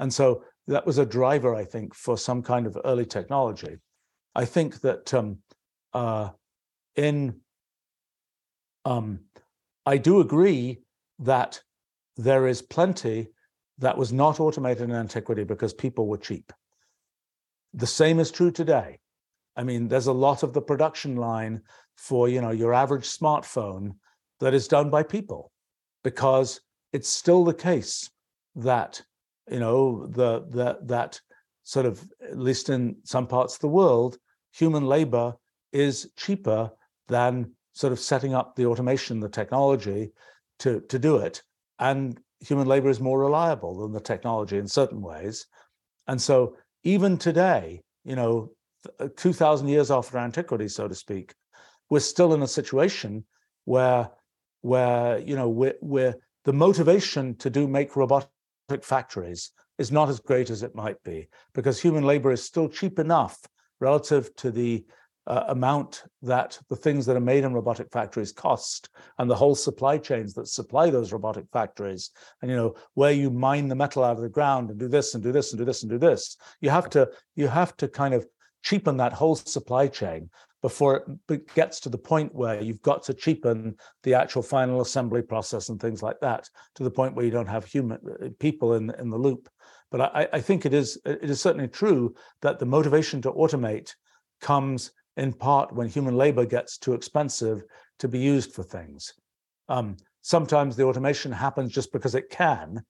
and 0.01 0.13
so 0.13 0.45
that 0.67 0.87
was 0.87 0.99
a 0.99 1.07
driver 1.07 1.55
i 1.55 1.65
think 1.65 1.95
for 1.95 2.17
some 2.17 2.43
kind 2.43 2.67
of 2.67 2.79
early 2.85 3.07
technology 3.07 3.77
i 4.35 4.45
think 4.45 4.81
that 4.81 5.13
um, 5.15 5.39
uh, 5.93 6.29
in 6.97 7.41
um, 8.85 9.21
i 9.85 9.97
do 9.97 10.21
agree 10.21 10.79
that 11.19 11.61
there 12.17 12.47
is 12.47 12.63
plenty 12.63 13.29
that 13.79 13.97
was 13.97 14.13
not 14.13 14.41
automated 14.41 14.85
in 14.85 14.93
antiquity 14.93 15.45
because 15.45 15.75
people 15.75 16.07
were 16.07 16.19
cheap 16.19 16.53
the 17.77 17.87
same 17.87 18.19
is 18.19 18.31
true 18.31 18.51
today. 18.51 18.99
I 19.55 19.63
mean, 19.63 19.87
there's 19.87 20.07
a 20.07 20.13
lot 20.13 20.43
of 20.43 20.53
the 20.53 20.63
production 20.63 21.17
line 21.17 21.63
for 21.97 22.29
you 22.29 22.41
know 22.41 22.51
your 22.51 22.75
average 22.75 23.05
smartphone 23.05 23.97
that 24.41 24.55
is 24.55 24.69
done 24.69 24.91
by 24.91 25.03
people 25.03 25.53
because 26.03 26.61
it's 26.93 27.09
still 27.09 27.45
the 27.45 27.55
case 27.55 28.11
that 28.57 29.03
you 29.51 29.61
know 29.61 30.07
the 30.07 30.45
the 30.51 30.79
that 30.83 31.21
sort 31.63 31.87
of 31.87 32.05
at 32.23 32.39
least 32.39 32.69
in 32.69 32.97
some 33.05 33.27
parts 33.27 33.55
of 33.55 33.61
the 33.61 33.69
world 33.69 34.19
human 34.53 34.87
labor 34.87 35.35
is 35.73 36.11
cheaper 36.17 36.71
than 37.09 37.53
sort 37.73 37.93
of 37.93 38.01
setting 38.01 38.35
up 38.35 38.57
the 38.57 38.67
automation 38.67 39.21
the 39.21 39.29
technology 39.29 40.11
to 40.59 40.81
to 40.89 40.99
do 40.99 41.17
it. 41.17 41.43
And 41.79 42.19
human 42.41 42.67
labor 42.67 42.89
is 42.89 43.01
more 43.01 43.21
reliable 43.21 43.79
than 43.79 43.93
the 43.93 44.01
technology 44.01 44.59
in 44.59 44.67
certain 44.67 45.01
ways. 45.01 45.47
And 46.07 46.21
so 46.21 46.57
even 46.85 47.19
today, 47.19 47.83
you 48.05 48.17
know, 48.17 48.53
uh, 49.01 49.09
2,000 49.17 49.69
years 49.69 49.91
after 49.91 50.19
antiquity, 50.19 50.69
so 50.69 50.87
to 50.87 50.95
speak, 50.95 51.35
we're 51.91 52.01
still 52.01 52.35
in 52.35 52.43
a 52.43 52.49
situation 52.49 53.25
where, 53.65 54.09
where 54.61 55.19
you 55.19 55.35
know, 55.35 55.49
we're, 55.49 55.75
we're 55.81 56.15
the 56.45 56.53
motivation 56.53 57.35
to 57.37 57.51
do 57.51 57.67
make 57.67 57.97
robotic 57.97 58.29
factories 58.83 59.53
is 59.79 59.93
not 59.93 60.09
as 60.09 60.21
great 60.21 60.51
as 60.51 60.63
it 60.63 60.75
might 60.75 61.03
be 61.03 61.29
because 61.55 61.81
human 61.81 62.05
labor 62.05 62.33
is 62.33 62.43
still 62.43 62.69
cheap 62.69 62.99
enough 62.99 63.39
relative 63.81 64.35
to 64.37 64.51
the 64.51 64.85
uh, 65.27 65.45
amount 65.49 66.05
that 66.23 66.59
the 66.71 66.77
things 66.77 67.05
that 67.05 67.17
are 67.17 67.21
made 67.21 67.43
in 67.43 67.53
robotic 67.53 67.91
factories 67.91 68.33
cost 68.33 68.91
and 69.19 69.29
the 69.29 69.35
whole 69.35 69.57
supply 69.57 69.99
chains 69.99 70.33
that 70.35 70.47
supply 70.47 70.89
those 70.89 71.13
robotic 71.13 71.45
factories. 71.53 72.11
And 72.43 72.51
you 72.51 72.57
know 72.57 72.75
where 72.95 73.11
you 73.11 73.31
mine 73.31 73.67
the 73.67 73.75
metal 73.75 74.05
out 74.05 74.17
of 74.17 74.23
the 74.23 74.29
ground 74.29 74.71
and 74.71 74.79
do 74.79 74.87
this 74.89 75.15
and 75.15 75.23
do 75.23 75.33
this 75.33 75.53
and 75.53 75.59
do 75.59 75.65
this 75.65 75.83
and 75.83 75.91
do 75.91 75.99
this 75.99 76.37
you 76.61 76.71
have 76.71 76.89
to 76.91 77.11
you 77.35 77.49
have 77.49 77.77
to 77.79 77.89
kind 77.89 78.15
of 78.15 78.27
cheapen 78.63 78.97
that 78.97 79.13
whole 79.13 79.37
supply 79.37 79.87
chain 79.87 80.29
before 80.63 81.19
it 81.29 81.55
gets 81.55 81.81
to 81.81 81.89
the 81.89 81.99
point 81.99 82.35
where 82.35 82.61
you've 82.61 82.83
got 82.83 83.03
to 83.05 83.15
cheapen 83.15 83.77
the 84.03 84.15
actual 84.15 84.43
final 84.43 84.81
assembly 84.81 85.23
process 85.23 85.69
and 85.69 85.81
things 85.81 86.03
like 86.03 86.19
that 86.21 86.49
to 86.75 86.83
the 86.83 86.91
point 86.91 87.15
where 87.15 87.25
you 87.25 87.31
don't 87.31 87.47
have 87.47 87.65
human 87.65 87.99
uh, 88.23 88.29
people 88.39 88.75
in 88.75 88.91
in 88.99 89.11
the 89.11 89.19
loop 89.19 89.49
but 89.91 90.01
I, 90.01 90.29
I 90.33 90.41
think 90.41 90.67
it 90.67 90.75
is 90.75 90.99
it 91.05 91.31
is 91.31 91.41
certainly 91.41 91.69
true 91.69 92.15
that 92.43 92.59
the 92.59 92.67
motivation 92.67 93.23
to 93.23 93.33
automate 93.33 93.95
comes 94.41 94.93
in 95.17 95.33
part 95.33 95.73
when 95.73 95.89
human 95.89 96.17
labor 96.17 96.45
gets 96.45 96.79
too 96.79 96.93
expensive 96.93 97.63
to 97.99 98.09
be 98.09 98.19
used 98.19 98.53
for 98.53 98.63
things. 98.63 99.15
Um, 99.69 99.97
sometimes 100.23 100.77
the 100.77 100.85
automation 100.85 101.33
happens 101.33 101.73
just 101.73 101.93
because 101.93 102.15
it 102.15 102.31
can, 102.31 102.85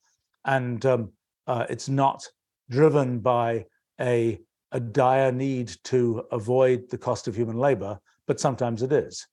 and 0.44 0.84
um, 0.84 1.12
uh, 1.46 1.66
it's 1.68 1.88
not 1.88 2.26
driven 2.70 3.20
by 3.20 3.66
a, 4.00 4.40
a 4.72 4.80
dire 4.80 5.32
need 5.32 5.72
to 5.84 6.24
avoid 6.32 6.90
the 6.90 6.98
cost 6.98 7.28
of 7.28 7.34
human 7.34 7.56
labor, 7.56 7.98
but 8.26 8.40
sometimes 8.40 8.82
it 8.82 8.92
is. 8.92 9.26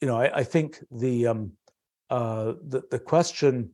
You 0.00 0.08
know, 0.08 0.16
I, 0.16 0.38
I 0.38 0.44
think 0.44 0.78
the, 0.90 1.28
um, 1.28 1.52
uh, 2.10 2.54
the 2.68 2.82
the 2.90 2.98
question 2.98 3.70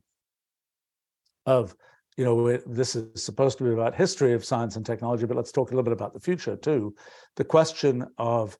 of 1.45 1.75
you 2.17 2.25
know 2.25 2.57
this 2.65 2.95
is 2.95 3.23
supposed 3.23 3.57
to 3.57 3.63
be 3.63 3.71
about 3.71 3.95
history 3.95 4.33
of 4.33 4.45
science 4.45 4.75
and 4.75 4.85
technology, 4.85 5.25
but 5.25 5.37
let's 5.37 5.51
talk 5.51 5.71
a 5.71 5.73
little 5.73 5.83
bit 5.83 5.93
about 5.93 6.13
the 6.13 6.19
future 6.19 6.55
too. 6.55 6.95
The 7.35 7.43
question 7.43 8.05
of 8.17 8.57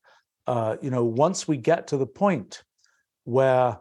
uh, 0.47 0.77
you 0.81 0.89
know 0.89 1.05
once 1.05 1.47
we 1.47 1.57
get 1.57 1.87
to 1.87 1.97
the 1.97 2.07
point 2.07 2.63
where 3.23 3.77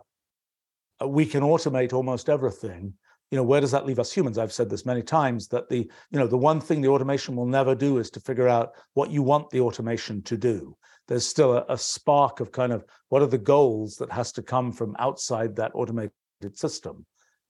uh, 1.02 1.08
we 1.08 1.26
can 1.26 1.42
automate 1.42 1.92
almost 1.92 2.28
everything 2.28 2.94
you 3.30 3.36
know 3.36 3.42
where 3.42 3.60
does 3.60 3.70
that 3.70 3.86
leave 3.86 3.98
us 3.98 4.12
humans? 4.12 4.38
I've 4.38 4.52
said 4.52 4.68
this 4.68 4.86
many 4.86 5.02
times 5.02 5.48
that 5.48 5.68
the 5.68 5.78
you 6.10 6.18
know 6.18 6.26
the 6.26 6.36
one 6.36 6.60
thing 6.60 6.80
the 6.80 6.88
automation 6.88 7.36
will 7.36 7.46
never 7.46 7.74
do 7.74 7.98
is 7.98 8.10
to 8.10 8.20
figure 8.20 8.48
out 8.48 8.72
what 8.94 9.10
you 9.10 9.22
want 9.22 9.50
the 9.50 9.60
automation 9.60 10.22
to 10.22 10.36
do. 10.36 10.76
There's 11.08 11.26
still 11.26 11.56
a, 11.56 11.64
a 11.68 11.78
spark 11.78 12.40
of 12.40 12.52
kind 12.52 12.72
of 12.72 12.84
what 13.08 13.22
are 13.22 13.26
the 13.26 13.38
goals 13.38 13.96
that 13.96 14.12
has 14.12 14.32
to 14.32 14.42
come 14.42 14.72
from 14.72 14.96
outside 14.98 15.56
that 15.56 15.72
automated 15.74 16.12
system. 16.54 17.06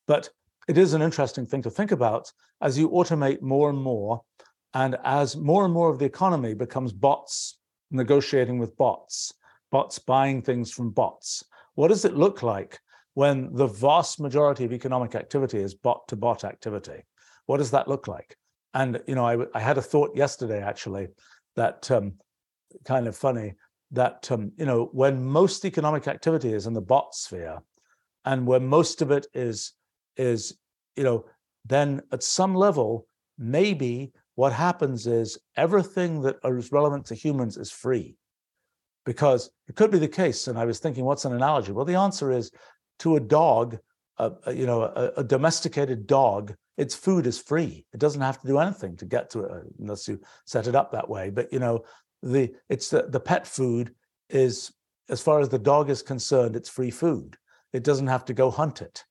But 0.06 0.28
it 0.68 0.78
is 0.78 0.92
an 0.92 1.02
interesting 1.02 1.46
thing 1.46 1.62
to 1.62 1.70
think 1.70 1.92
about 1.92 2.30
as 2.60 2.78
you 2.78 2.90
automate 2.90 3.40
more 3.40 3.70
and 3.70 3.78
more 3.80 4.22
and 4.74 4.96
as 5.04 5.36
more 5.36 5.64
and 5.64 5.74
more 5.74 5.90
of 5.90 5.98
the 5.98 6.04
economy 6.04 6.54
becomes 6.54 6.92
bots 6.92 7.58
negotiating 7.90 8.58
with 8.58 8.76
bots 8.76 9.32
bots 9.70 9.98
buying 9.98 10.42
things 10.42 10.72
from 10.72 10.90
bots. 10.90 11.44
What 11.74 11.88
does 11.88 12.04
it 12.04 12.16
look 12.16 12.42
like 12.42 12.78
when 13.14 13.52
the 13.52 13.66
vast 13.66 14.20
majority 14.20 14.64
of 14.64 14.72
economic 14.72 15.14
activity 15.14 15.58
is 15.58 15.74
bot 15.74 16.06
to 16.08 16.16
bot 16.16 16.44
activity. 16.44 17.04
What 17.46 17.58
does 17.58 17.72
that 17.72 17.88
look 17.88 18.06
like? 18.08 18.36
And 18.74 19.00
you 19.06 19.14
know, 19.14 19.26
I, 19.26 19.36
I 19.54 19.60
had 19.60 19.78
a 19.78 19.82
thought 19.82 20.16
yesterday 20.16 20.62
actually 20.62 21.08
that 21.56 21.90
um, 21.90 22.14
kind 22.84 23.08
of 23.08 23.16
funny 23.16 23.54
that 23.90 24.30
um, 24.30 24.52
you 24.56 24.66
know 24.66 24.88
when 24.92 25.24
most 25.24 25.64
economic 25.64 26.06
activity 26.06 26.52
is 26.52 26.66
in 26.66 26.74
the 26.74 26.80
bot 26.80 27.14
sphere, 27.14 27.58
and 28.24 28.46
where 28.46 28.60
most 28.60 29.02
of 29.02 29.10
it 29.10 29.26
is 29.34 29.72
is 30.16 30.56
you 30.96 31.04
know 31.04 31.24
then 31.66 32.00
at 32.12 32.22
some 32.22 32.54
level 32.54 33.06
maybe 33.38 34.12
what 34.34 34.52
happens 34.52 35.06
is 35.06 35.38
everything 35.56 36.20
that 36.22 36.36
is 36.44 36.72
relevant 36.72 37.06
to 37.06 37.14
humans 37.14 37.56
is 37.56 37.70
free 37.70 38.16
because 39.04 39.50
it 39.68 39.76
could 39.76 39.90
be 39.90 39.98
the 39.98 40.08
case 40.08 40.46
and 40.46 40.58
i 40.58 40.64
was 40.64 40.78
thinking 40.78 41.04
what's 41.04 41.24
an 41.24 41.34
analogy 41.34 41.72
well 41.72 41.84
the 41.84 41.94
answer 41.94 42.30
is 42.30 42.50
to 43.00 43.16
a 43.16 43.20
dog, 43.20 43.78
uh, 44.18 44.30
you 44.48 44.66
know, 44.66 44.82
a, 44.82 45.12
a, 45.18 45.24
domesticated 45.24 46.06
dog, 46.06 46.54
its 46.76 46.94
food 46.94 47.26
is 47.26 47.38
free. 47.38 47.84
It 47.92 48.00
doesn't 48.00 48.20
have 48.20 48.40
to 48.40 48.46
do 48.46 48.58
anything 48.58 48.96
to 48.98 49.06
get 49.06 49.30
to 49.30 49.40
it 49.40 49.50
uh, 49.50 49.60
unless 49.78 50.06
you 50.06 50.20
set 50.46 50.66
it 50.66 50.74
up 50.74 50.92
that 50.92 51.08
way. 51.08 51.30
But 51.30 51.52
you 51.52 51.58
know, 51.58 51.84
the 52.22 52.54
it's 52.68 52.90
the, 52.90 53.02
the 53.08 53.20
pet 53.20 53.46
food 53.46 53.94
is 54.28 54.72
as 55.08 55.20
far 55.20 55.40
as 55.40 55.48
the 55.48 55.58
dog 55.58 55.90
is 55.90 56.02
concerned, 56.02 56.54
it's 56.54 56.68
free 56.68 56.90
food. 56.90 57.36
It 57.72 57.82
doesn't 57.82 58.06
have 58.06 58.24
to 58.26 58.34
go 58.34 58.50
hunt 58.50 58.82
it. 58.82 59.04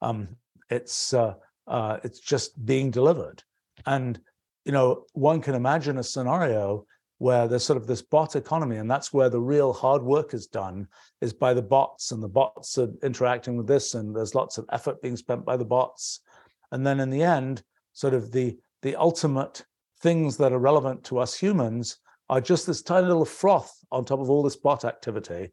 Um, 0.00 0.36
it's 0.70 1.14
uh, 1.14 1.34
uh, 1.66 1.98
it's 2.02 2.20
just 2.20 2.64
being 2.64 2.90
delivered, 2.90 3.42
and 3.86 4.18
you 4.64 4.72
know, 4.72 5.04
one 5.12 5.40
can 5.40 5.54
imagine 5.54 5.98
a 5.98 6.02
scenario 6.02 6.86
where 7.18 7.48
there's 7.48 7.64
sort 7.64 7.76
of 7.76 7.86
this 7.86 8.02
bot 8.02 8.36
economy 8.36 8.76
and 8.76 8.90
that's 8.90 9.12
where 9.12 9.28
the 9.28 9.40
real 9.40 9.72
hard 9.72 10.02
work 10.02 10.34
is 10.34 10.46
done 10.46 10.86
is 11.20 11.32
by 11.32 11.52
the 11.52 11.62
bots 11.62 12.12
and 12.12 12.22
the 12.22 12.28
bots 12.28 12.78
are 12.78 12.88
interacting 13.02 13.56
with 13.56 13.66
this 13.66 13.94
and 13.94 14.14
there's 14.14 14.34
lots 14.34 14.56
of 14.56 14.64
effort 14.70 15.02
being 15.02 15.16
spent 15.16 15.44
by 15.44 15.56
the 15.56 15.64
bots. 15.64 16.20
And 16.70 16.86
then 16.86 17.00
in 17.00 17.10
the 17.10 17.22
end 17.22 17.62
sort 17.92 18.14
of 18.14 18.30
the 18.32 18.56
the 18.82 18.94
ultimate 18.94 19.64
things 20.00 20.36
that 20.36 20.52
are 20.52 20.60
relevant 20.60 21.02
to 21.02 21.18
us 21.18 21.34
humans 21.34 21.98
are 22.30 22.40
just 22.40 22.66
this 22.66 22.82
tiny 22.82 23.08
little 23.08 23.24
froth 23.24 23.72
on 23.90 24.04
top 24.04 24.20
of 24.20 24.30
all 24.30 24.42
this 24.42 24.54
bot 24.54 24.84
activity 24.84 25.50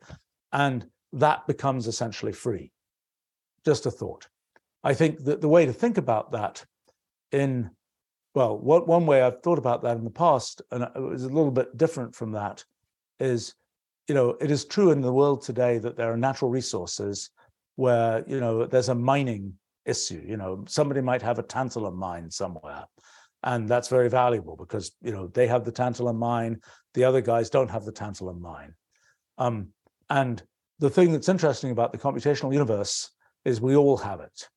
and 0.54 0.86
that 1.14 1.48
becomes 1.48 1.88
essentially 1.88 2.34
free. 2.34 2.72
Just 3.66 3.88
a 3.88 3.92
thought. 3.92 4.28
I 4.84 4.94
think 4.94 5.24
that 5.24 5.42
the 5.42 5.50
way 5.50 5.66
to 5.66 5.74
think 5.74 5.98
about 5.98 6.34
that 6.34 6.64
in 7.32 7.72
well, 8.36 8.58
what, 8.58 8.86
one 8.86 9.06
way 9.06 9.22
I've 9.22 9.42
thought 9.42 9.58
about 9.58 9.82
that 9.84 9.96
in 9.96 10.04
the 10.04 10.10
past, 10.10 10.62
and 10.72 10.84
it 10.84 11.00
was 11.00 11.24
a 11.24 11.30
little 11.30 11.52
bit 11.52 11.78
different 11.78 12.14
from 12.14 12.34
that, 12.34 12.66
is, 13.18 13.56
you 14.10 14.14
know, 14.14 14.36
it 14.42 14.52
is 14.52 14.66
true 14.66 14.92
in 14.92 15.00
the 15.00 15.12
world 15.12 15.42
today 15.42 15.78
that 15.78 15.96
there 15.96 16.12
are 16.12 16.18
natural 16.18 16.52
resources 16.52 17.30
where, 17.78 18.26
you 18.28 18.42
know, 18.42 18.66
there's 18.66 18.90
a 18.90 18.96
mining 18.96 19.54
issue. 19.86 20.22
You 20.28 20.36
know, 20.36 20.66
somebody 20.68 21.00
might 21.00 21.22
have 21.22 21.40
a 21.40 21.44
tantalum 21.44 21.96
mine 21.96 22.30
somewhere, 22.30 22.84
and 23.44 23.70
that's 23.70 23.88
very 23.88 24.10
valuable 24.10 24.58
because, 24.58 24.92
you 25.02 25.14
know, 25.14 25.28
they 25.28 25.48
have 25.48 25.64
the 25.64 25.72
tantalum 25.72 26.18
mine, 26.18 26.60
the 26.94 27.06
other 27.06 27.22
guys 27.22 27.50
don't 27.50 27.72
have 27.72 27.86
the 27.86 27.94
tantalum 27.94 28.42
mine. 28.42 28.76
Um, 29.38 29.70
and 30.10 30.44
the 30.80 30.90
thing 30.90 31.14
that's 31.14 31.30
interesting 31.30 31.72
about 31.72 31.94
the 31.94 31.98
computational 31.98 32.52
universe 32.52 33.12
is 33.46 33.62
we 33.62 33.78
all 33.78 33.96
have 33.96 34.20
it, 34.20 34.50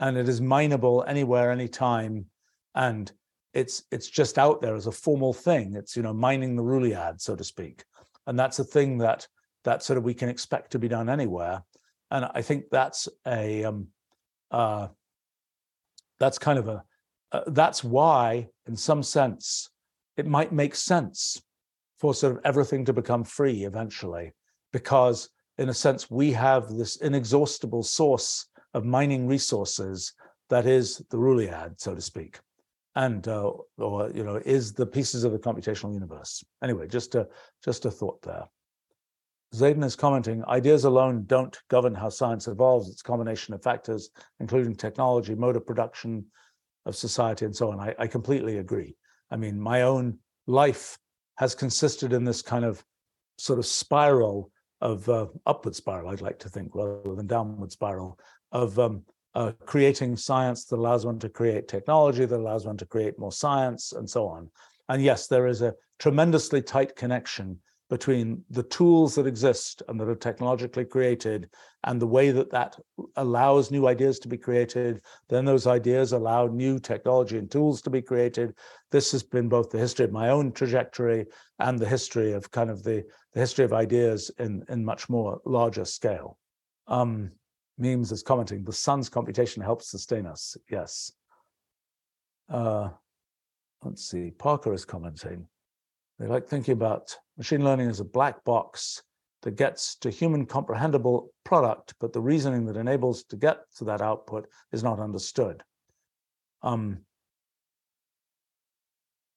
and 0.00 0.16
it 0.16 0.28
is 0.28 0.40
mineable 0.40 1.04
anywhere, 1.06 1.52
anytime, 1.52 2.26
and 2.74 3.12
it's 3.52 3.84
it's 3.90 4.08
just 4.08 4.38
out 4.38 4.60
there 4.60 4.76
as 4.76 4.86
a 4.86 4.92
formal 4.92 5.32
thing. 5.32 5.74
It's 5.74 5.96
you 5.96 6.02
know 6.02 6.12
mining 6.12 6.56
the 6.56 6.62
ruliad, 6.62 7.20
so 7.20 7.34
to 7.34 7.44
speak, 7.44 7.84
and 8.26 8.38
that's 8.38 8.58
a 8.58 8.64
thing 8.64 8.98
that 8.98 9.26
that 9.64 9.82
sort 9.82 9.98
of 9.98 10.04
we 10.04 10.14
can 10.14 10.28
expect 10.28 10.72
to 10.72 10.78
be 10.78 10.88
done 10.88 11.08
anywhere. 11.08 11.62
And 12.10 12.28
I 12.34 12.42
think 12.42 12.64
that's 12.70 13.08
a 13.26 13.64
um, 13.64 13.88
uh, 14.50 14.88
that's 16.18 16.38
kind 16.38 16.58
of 16.58 16.68
a 16.68 16.84
uh, 17.32 17.42
that's 17.48 17.84
why, 17.84 18.48
in 18.66 18.76
some 18.76 19.02
sense, 19.02 19.70
it 20.16 20.26
might 20.26 20.52
make 20.52 20.74
sense 20.74 21.40
for 21.98 22.14
sort 22.14 22.36
of 22.36 22.40
everything 22.44 22.84
to 22.86 22.92
become 22.92 23.24
free 23.24 23.64
eventually, 23.64 24.32
because 24.72 25.28
in 25.58 25.68
a 25.68 25.74
sense 25.74 26.10
we 26.10 26.32
have 26.32 26.68
this 26.68 26.96
inexhaustible 26.96 27.82
source 27.82 28.46
of 28.74 28.84
mining 28.84 29.26
resources 29.26 30.14
that 30.48 30.66
is 30.66 30.98
the 31.10 31.16
ruliad, 31.16 31.80
so 31.80 31.94
to 31.94 32.00
speak 32.00 32.40
and 32.96 33.26
uh, 33.28 33.52
or 33.78 34.10
you 34.10 34.24
know 34.24 34.36
is 34.44 34.72
the 34.72 34.86
pieces 34.86 35.24
of 35.24 35.32
the 35.32 35.38
computational 35.38 35.94
universe. 35.94 36.44
Anyway 36.62 36.86
just 36.88 37.14
a 37.14 37.28
just 37.64 37.84
a 37.84 37.90
thought 37.90 38.20
there. 38.22 38.48
Zayden 39.54 39.84
is 39.84 39.96
commenting 39.96 40.44
ideas 40.46 40.84
alone 40.84 41.24
don't 41.26 41.58
govern 41.68 41.94
how 41.94 42.08
science 42.08 42.46
evolves. 42.46 42.88
It's 42.88 43.02
combination 43.02 43.54
of 43.54 43.62
factors 43.62 44.10
including 44.38 44.74
technology 44.74 45.34
mode 45.34 45.56
of 45.56 45.66
production 45.66 46.26
of 46.86 46.96
society 46.96 47.44
and 47.44 47.54
so 47.54 47.70
on. 47.70 47.80
I, 47.80 47.94
I 47.98 48.06
completely 48.06 48.58
agree. 48.58 48.96
I 49.30 49.36
mean 49.36 49.60
my 49.60 49.82
own 49.82 50.18
life 50.46 50.98
has 51.38 51.54
consisted 51.54 52.12
in 52.12 52.24
this 52.24 52.42
kind 52.42 52.64
of 52.64 52.84
sort 53.38 53.58
of 53.58 53.66
spiral 53.66 54.50
of 54.80 55.08
uh, 55.08 55.26
upward 55.46 55.74
spiral 55.74 56.08
i'd 56.08 56.20
like 56.20 56.38
to 56.38 56.48
think 56.48 56.74
rather 56.74 57.14
than 57.14 57.26
downward 57.26 57.70
spiral 57.70 58.18
of 58.52 58.78
um, 58.78 59.02
uh, 59.34 59.52
creating 59.64 60.16
science 60.16 60.64
that 60.66 60.76
allows 60.76 61.06
one 61.06 61.18
to 61.18 61.28
create 61.28 61.68
technology, 61.68 62.24
that 62.24 62.36
allows 62.36 62.66
one 62.66 62.76
to 62.76 62.86
create 62.86 63.18
more 63.18 63.32
science, 63.32 63.92
and 63.92 64.08
so 64.08 64.26
on. 64.26 64.50
And 64.88 65.02
yes, 65.02 65.26
there 65.26 65.46
is 65.46 65.62
a 65.62 65.74
tremendously 65.98 66.62
tight 66.62 66.96
connection 66.96 67.60
between 67.90 68.44
the 68.50 68.62
tools 68.62 69.16
that 69.16 69.26
exist 69.26 69.82
and 69.88 69.98
that 70.00 70.08
are 70.08 70.14
technologically 70.14 70.84
created 70.84 71.50
and 71.84 72.00
the 72.00 72.06
way 72.06 72.30
that 72.30 72.50
that 72.50 72.78
allows 73.16 73.70
new 73.70 73.88
ideas 73.88 74.20
to 74.20 74.28
be 74.28 74.38
created. 74.38 75.00
Then 75.28 75.44
those 75.44 75.66
ideas 75.66 76.12
allow 76.12 76.46
new 76.46 76.78
technology 76.78 77.36
and 77.36 77.50
tools 77.50 77.82
to 77.82 77.90
be 77.90 78.00
created. 78.00 78.54
This 78.92 79.10
has 79.10 79.24
been 79.24 79.48
both 79.48 79.70
the 79.70 79.78
history 79.78 80.04
of 80.04 80.12
my 80.12 80.30
own 80.30 80.52
trajectory 80.52 81.26
and 81.58 81.78
the 81.78 81.88
history 81.88 82.32
of 82.32 82.50
kind 82.52 82.70
of 82.70 82.84
the, 82.84 83.04
the 83.34 83.40
history 83.40 83.64
of 83.64 83.72
ideas 83.72 84.30
in 84.38 84.64
in 84.68 84.84
much 84.84 85.08
more 85.08 85.40
larger 85.44 85.84
scale. 85.84 86.38
Um, 86.86 87.32
memes 87.80 88.12
is 88.12 88.22
commenting, 88.22 88.64
the 88.64 88.72
sun's 88.72 89.08
computation 89.08 89.62
helps 89.62 89.90
sustain 89.90 90.26
us. 90.26 90.56
Yes. 90.70 91.12
Uh, 92.48 92.90
let's 93.82 94.04
see, 94.04 94.30
Parker 94.30 94.72
is 94.72 94.84
commenting. 94.84 95.46
They 96.18 96.26
like 96.26 96.46
thinking 96.46 96.72
about 96.72 97.16
machine 97.38 97.64
learning 97.64 97.88
as 97.88 98.00
a 98.00 98.04
black 98.04 98.44
box 98.44 99.02
that 99.42 99.56
gets 99.56 99.96
to 99.96 100.10
human 100.10 100.44
comprehensible 100.44 101.32
product, 101.44 101.94
but 101.98 102.12
the 102.12 102.20
reasoning 102.20 102.66
that 102.66 102.76
enables 102.76 103.24
to 103.24 103.36
get 103.36 103.60
to 103.76 103.84
that 103.84 104.02
output 104.02 104.46
is 104.72 104.82
not 104.82 105.00
understood. 105.00 105.62
Um, 106.62 106.98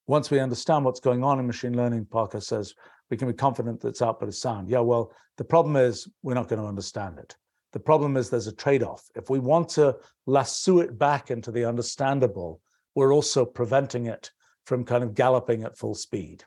once 0.07 0.29
we 0.29 0.39
understand 0.39 0.83
what's 0.83 0.99
going 0.99 1.23
on 1.23 1.39
in 1.39 1.47
machine 1.47 1.77
learning, 1.77 2.05
Parker 2.05 2.41
says, 2.41 2.73
we 3.09 3.15
can 3.15 3.29
be 3.29 3.33
confident 3.33 3.79
that 3.79 3.89
its 3.89 4.01
output 4.01 4.27
is 4.27 4.41
sound. 4.41 4.67
Yeah, 4.67 4.79
well, 4.79 5.13
the 5.37 5.45
problem 5.45 5.77
is 5.77 6.09
we're 6.21 6.33
not 6.33 6.49
going 6.49 6.61
to 6.61 6.67
understand 6.67 7.19
it. 7.19 7.35
The 7.73 7.79
problem 7.79 8.17
is 8.17 8.29
there's 8.29 8.47
a 8.47 8.55
trade-off. 8.55 9.03
If 9.15 9.29
we 9.29 9.39
want 9.39 9.69
to 9.69 9.97
lasso 10.25 10.79
it 10.79 10.97
back 10.97 11.31
into 11.31 11.51
the 11.51 11.65
understandable, 11.65 12.61
we're 12.95 13.13
also 13.13 13.45
preventing 13.45 14.05
it 14.05 14.31
from 14.65 14.85
kind 14.85 15.03
of 15.03 15.15
galloping 15.15 15.63
at 15.63 15.77
full 15.77 15.95
speed. 15.95 16.43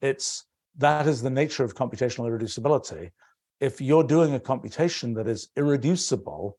It's 0.00 0.46
that 0.78 1.06
is 1.06 1.20
the 1.20 1.30
nature 1.30 1.62
of 1.62 1.74
computational 1.74 2.28
irreducibility. 2.28 3.10
if 3.60 3.78
you're 3.78 4.02
doing 4.02 4.34
a 4.34 4.40
computation 4.40 5.12
that 5.12 5.28
is 5.28 5.48
irreducible, 5.54 6.56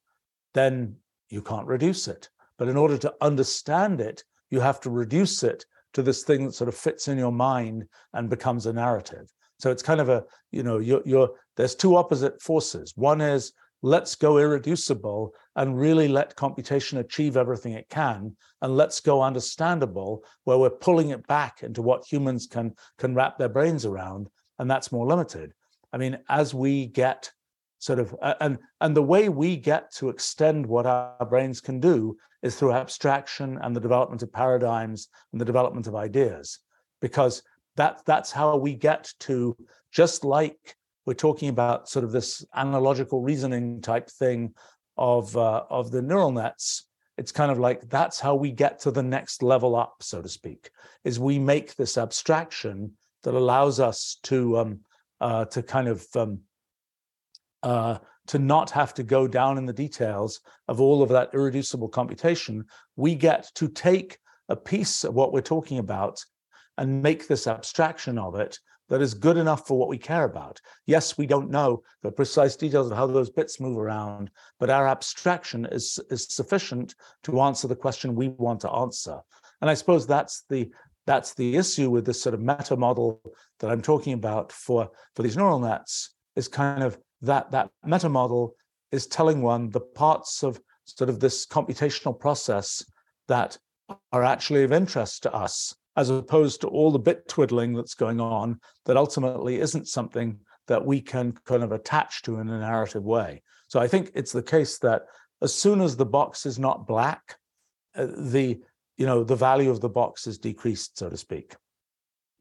then 0.54 0.96
you 1.30 1.42
can't 1.42 1.66
reduce 1.66 2.08
it. 2.08 2.30
But 2.60 2.68
in 2.68 2.78
order 2.78 2.98
to 3.00 3.14
understand 3.22 4.00
it, 4.00 4.24
you 4.52 4.60
have 4.60 4.80
to 4.82 4.92
reduce 4.92 5.42
it 5.42 5.66
to 5.94 6.04
this 6.04 6.24
thing 6.24 6.46
that 6.46 6.54
sort 6.54 6.68
of 6.68 6.76
fits 6.76 7.08
in 7.08 7.18
your 7.18 7.32
mind 7.32 7.88
and 8.14 8.30
becomes 8.30 8.68
a 8.68 8.74
narrative. 8.74 9.34
So 9.58 9.72
it's 9.72 9.82
kind 9.82 10.00
of 10.00 10.10
a, 10.10 10.24
you 10.52 10.62
know, 10.62 10.78
you're, 10.78 11.02
you're 11.06 11.32
there's 11.58 11.76
two 11.76 11.96
opposite 11.96 12.40
forces. 12.42 12.94
One 12.96 13.20
is 13.20 13.54
let's 13.82 14.16
go 14.16 14.38
irreducible 14.38 15.34
and 15.56 15.80
really 15.80 16.08
let 16.08 16.36
computation 16.36 17.00
achieve 17.00 17.36
everything 17.36 17.74
it 17.74 17.90
can 17.90 18.36
and 18.62 18.78
let's 18.78 19.00
go 19.00 19.22
understandable 19.22 20.24
where 20.44 20.58
we're 20.58 20.70
pulling 20.70 21.10
it 21.10 21.26
back 21.28 21.64
into 21.64 21.82
what 21.82 22.06
humans 22.06 22.48
can 22.48 22.74
can 22.98 23.16
wrap 23.16 23.38
their 23.38 23.50
brains 23.50 23.86
around 23.86 24.30
and 24.60 24.70
that's 24.70 24.92
more 24.92 25.08
limited. 25.08 25.54
I 25.92 25.98
mean 25.98 26.20
as 26.30 26.54
we 26.54 26.88
get 26.88 27.32
sort 27.80 28.00
of 28.00 28.16
and 28.40 28.60
and 28.80 28.96
the 28.96 29.02
way 29.02 29.30
we 29.30 29.58
get 29.58 29.92
to 29.96 30.10
extend 30.10 30.66
what 30.66 30.86
our 30.86 31.26
brains 31.28 31.60
can 31.60 31.80
do 31.80 32.16
is 32.44 32.56
through 32.56 32.74
abstraction 32.74 33.58
and 33.62 33.76
the 33.76 33.82
development 33.82 34.22
of 34.22 34.32
paradigms 34.32 35.08
and 35.32 35.42
the 35.42 35.46
development 35.46 35.88
of 35.88 35.96
ideas 35.96 36.60
because 37.02 37.42
that 37.76 38.02
that's 38.06 38.32
how 38.32 38.56
we 38.58 38.76
get 38.76 39.12
to 39.20 39.56
just 39.92 40.24
like 40.24 40.76
we're 41.06 41.14
talking 41.14 41.50
about 41.50 41.90
sort 41.90 42.06
of 42.06 42.12
this 42.12 42.46
analogical 42.56 43.22
reasoning 43.22 43.82
type 43.82 44.10
thing 44.10 44.54
of 44.98 45.36
uh, 45.36 45.64
of 45.70 45.92
the 45.92 46.02
neural 46.02 46.32
nets. 46.32 46.86
It's 47.18 47.32
kind 47.32 47.52
of 47.52 47.60
like 47.60 47.90
that's 47.90 48.20
how 48.20 48.36
we 48.36 48.52
get 48.52 48.80
to 48.82 48.92
the 48.92 49.04
next 49.04 49.44
level 49.44 49.76
up 49.76 49.96
so 50.02 50.22
to 50.22 50.30
speak 50.30 50.70
is 51.04 51.20
we 51.20 51.40
make 51.40 51.76
this 51.76 51.98
abstraction 51.98 52.94
that 53.24 53.34
allows 53.34 53.80
us 53.80 54.18
to 54.24 54.58
um, 54.58 54.80
uh, 55.20 55.46
to 55.46 55.64
kind 55.64 55.88
of 55.88 56.06
um, 56.16 56.40
uh, 57.64 57.98
to 58.28 58.40
not 58.40 58.70
have 58.72 58.94
to 58.94 59.04
go 59.04 59.28
down 59.28 59.58
in 59.58 59.66
the 59.66 59.74
details 59.74 60.40
of 60.68 60.80
all 60.80 61.04
of 61.04 61.10
that 61.10 61.32
irreducible 61.34 61.90
computation. 61.90 62.66
We 62.96 63.16
get 63.16 63.52
to 63.56 63.68
take 63.68 64.18
a 64.50 64.56
piece 64.56 65.04
of 65.04 65.14
what 65.14 65.34
we're 65.34 65.42
talking 65.42 65.80
about 65.80 66.24
and 66.78 67.02
make 67.02 67.28
this 67.28 67.48
abstraction 67.48 68.18
of 68.18 68.36
it 68.36 68.58
that 68.92 69.02
is 69.02 69.14
good 69.14 69.38
enough 69.38 69.66
for 69.66 69.80
what 69.80 69.88
we 69.88 69.98
care 69.98 70.26
about. 70.26 70.60
Yes, 70.86 71.18
we 71.18 71.26
don't 71.26 71.50
know 71.50 71.82
the 72.04 72.12
precise 72.12 72.58
details 72.58 72.92
of 72.92 72.98
how 72.98 73.08
those 73.08 73.30
bits 73.30 73.62
move 73.62 73.78
around, 73.78 74.30
but 74.60 74.70
our 74.70 74.86
abstraction 74.86 75.66
is, 75.72 75.98
is 76.10 76.28
sufficient 76.30 76.94
to 77.24 77.40
answer 77.40 77.70
the 77.70 77.76
question 77.76 78.14
we 78.14 78.28
want 78.28 78.60
to 78.60 78.70
answer. 78.70 79.18
And 79.62 79.70
I 79.70 79.76
suppose 79.76 80.06
that's 80.06 80.44
the 80.50 80.70
that's 81.08 81.34
the 81.34 81.56
issue 81.56 81.90
with 81.90 82.06
this 82.06 82.22
sort 82.22 82.36
of 82.36 82.42
meta 82.42 82.76
model 82.76 83.22
that 83.60 83.72
I'm 83.72 83.82
talking 83.82 84.14
about 84.14 84.52
for, 84.52 84.90
for 85.16 85.24
these 85.24 85.36
neural 85.36 85.60
nets 85.60 86.12
is 86.36 86.48
kind 86.48 86.84
of 86.84 87.00
that 87.22 87.50
that 87.52 87.72
meta 87.84 88.10
model 88.10 88.56
is 88.92 89.08
telling 89.08 89.42
one 89.42 89.70
the 89.70 89.80
parts 89.80 90.44
of 90.44 90.60
sort 90.84 91.10
of 91.10 91.20
this 91.20 91.48
computational 91.48 92.20
process 92.20 92.86
that 93.30 93.58
are 94.12 94.24
actually 94.24 94.64
of 94.64 94.74
interest 94.74 95.24
to 95.24 95.34
us 95.34 95.76
as 96.02 96.10
opposed 96.10 96.62
to 96.62 96.68
all 96.68 96.90
the 96.90 96.98
bit 96.98 97.28
twiddling 97.28 97.74
that's 97.74 97.94
going 97.94 98.20
on 98.20 98.60
that 98.86 98.98
ultimately 98.98 99.60
isn't 99.60 99.88
something 99.88 100.40
that 100.68 100.84
we 100.84 101.00
can 101.00 101.32
kind 101.46 101.62
of 101.62 101.72
attach 101.72 102.24
to 102.24 102.40
in 102.40 102.50
a 102.50 102.60
narrative 102.60 103.04
way. 103.04 103.44
So 103.68 103.80
I 103.80 103.88
think 103.88 104.10
it's 104.16 104.32
the 104.32 104.42
case 104.42 104.80
that 104.80 105.04
as 105.44 105.54
soon 105.54 105.80
as 105.80 105.96
the 105.96 106.06
box 106.06 106.48
is 106.48 106.58
not 106.58 106.88
black, 106.88 107.36
uh, 107.96 108.08
the 108.18 108.60
you 108.98 109.06
know 109.06 109.24
the 109.24 109.36
value 109.36 109.70
of 109.70 109.80
the 109.80 109.90
box 109.90 110.26
is 110.26 110.40
decreased, 110.40 110.98
so 110.98 111.08
to 111.08 111.18
speak. 111.18 111.56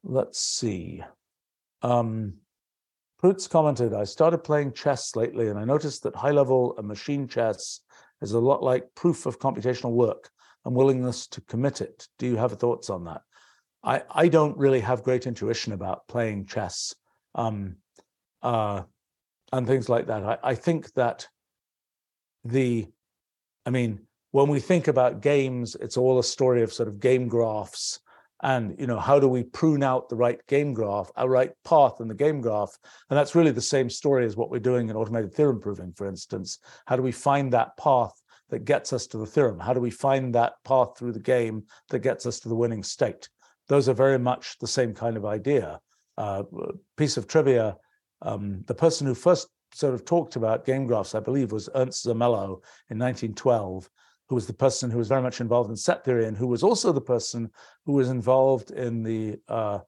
Let's 0.05 0.41
see. 0.41 1.03
Um, 1.83 2.35
Prutz 3.23 3.49
commented, 3.49 3.93
I 3.93 4.05
started 4.05 4.39
playing 4.39 4.73
chess 4.73 5.15
lately 5.15 5.49
and 5.49 5.59
I 5.59 5.65
noticed 5.65 6.03
that 6.05 6.17
high 6.17 6.31
level 6.31 6.75
and 6.79 6.89
machine 6.89 7.29
chess 7.29 7.81
is 8.23 8.33
a 8.33 8.39
lot 8.39 8.63
like 8.63 8.95
proof 8.95 9.27
of 9.27 9.39
computational 9.39 9.93
work 9.93 10.31
and 10.65 10.75
willingness 10.75 11.27
to 11.29 11.43
commit 11.43 11.83
it. 11.83 12.09
Do 12.19 12.27
you 12.27 12.37
have 12.37 12.53
thoughts 12.53 12.89
on 12.89 13.05
that? 13.05 13.21
I, 13.83 14.03
I 14.11 14.29
don't 14.29 14.57
really 14.59 14.81
have 14.81 15.03
great 15.03 15.27
intuition 15.27 15.73
about 15.73 16.07
playing 16.07 16.47
chess 16.47 16.95
um, 17.35 17.77
uh, 18.43 18.83
and 19.53 19.67
things 19.67 19.89
like 19.89 20.07
that. 20.07 20.25
I, 20.25 20.39
I 20.43 20.55
think 20.55 20.93
that 20.95 21.27
the, 22.45 22.87
I 23.65 23.71
mean, 23.71 24.01
when 24.33 24.49
we 24.49 24.61
think 24.61 24.89
about 24.89 25.23
games, 25.23 25.77
it's 25.81 25.97
all 25.97 26.19
a 26.19 26.25
story 26.25 26.63
of 26.63 26.73
sort 26.73 26.89
of 26.89 27.01
game 27.01 27.29
graphs 27.29 28.01
and 28.43 28.75
you 28.79 28.87
know 28.87 28.99
how 28.99 29.19
do 29.19 29.29
we 29.29 29.43
prune 29.43 29.83
out 29.83 30.09
the 30.09 30.17
right 30.17 30.41
game 30.47 30.73
graph 30.73 31.11
a 31.17 31.29
right 31.29 31.53
path 31.65 32.01
in 32.01 32.09
the 32.09 32.15
game 32.15 32.41
graph? 32.41 32.79
And 33.11 33.19
that's 33.19 33.35
really 33.35 33.51
the 33.51 33.61
same 33.61 33.91
story 33.91 34.25
as 34.25 34.37
what 34.37 34.51
we're 34.51 34.61
doing 34.61 34.89
in 34.89 34.97
automated 34.97 35.35
theorem 35.35 35.61
proving 35.61 35.93
for 35.93 36.07
instance. 36.07 36.59
How 36.87 36.97
do 36.97 37.03
we 37.03 37.13
find 37.13 37.53
that 37.53 37.77
path 37.77 38.13
that 38.49 38.65
gets 38.65 38.93
us 38.93 39.07
to 39.09 39.19
the 39.19 39.27
theorem? 39.27 39.59
How 39.59 39.75
do 39.75 39.81
we 39.81 39.91
find 39.91 40.35
that 40.35 40.55
path 40.65 40.99
through 40.99 41.13
the 41.13 41.21
game 41.21 41.65
that 41.91 42.01
gets 42.01 42.27
us 42.27 42.41
to 42.41 42.49
the 42.49 42.57
winning 42.57 42.83
state 42.83 43.29
those 43.71 43.89
are 43.89 43.95
very 43.95 44.19
much 44.19 44.59
the 44.59 44.67
same 44.67 44.93
kind 44.93 45.17
of 45.17 45.25
idea. 45.25 45.81
Uh, 46.19 46.43
piece 46.97 47.17
of 47.17 47.29
trivia: 47.29 47.77
um, 48.21 48.65
the 48.67 48.75
person 48.75 49.07
who 49.07 49.15
first 49.15 49.47
sort 49.73 49.95
of 49.95 50.05
talked 50.05 50.35
about 50.35 50.67
game 50.67 50.87
graphs, 50.87 51.15
I 51.15 51.21
believe, 51.21 51.53
was 51.53 51.69
Ernst 51.77 52.05
Zermelo 52.05 52.61
in 52.91 52.99
1912, 52.99 53.89
who 54.29 54.35
was 54.35 54.49
the 54.49 54.53
person 54.53 54.91
who 54.91 54.99
was 54.99 55.07
very 55.07 55.23
much 55.23 55.41
involved 55.41 55.71
in 55.71 55.77
set 55.77 56.05
theory 56.05 56.27
and 56.27 56.37
who 56.37 56.49
was 56.49 56.65
also 56.65 56.93
the 56.93 57.01
person 57.01 57.49
who 57.87 57.93
was 57.93 58.11
involved 58.11 58.73
in 58.73 59.05
the 59.05 59.39
uh, 59.49 59.79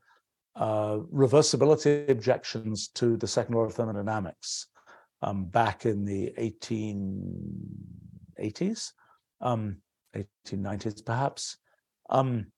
uh, 0.54 0.98
reversibility 1.12 2.08
objections 2.08 2.86
to 2.88 3.16
the 3.16 3.26
second 3.26 3.56
law 3.56 3.62
of 3.62 3.74
thermodynamics 3.74 4.68
um, 5.22 5.46
back 5.46 5.86
in 5.86 6.04
the 6.04 6.32
1880s, 6.38 8.92
um, 9.40 9.78
1890s 10.16 11.04
perhaps. 11.04 11.56
Um, 12.08 12.51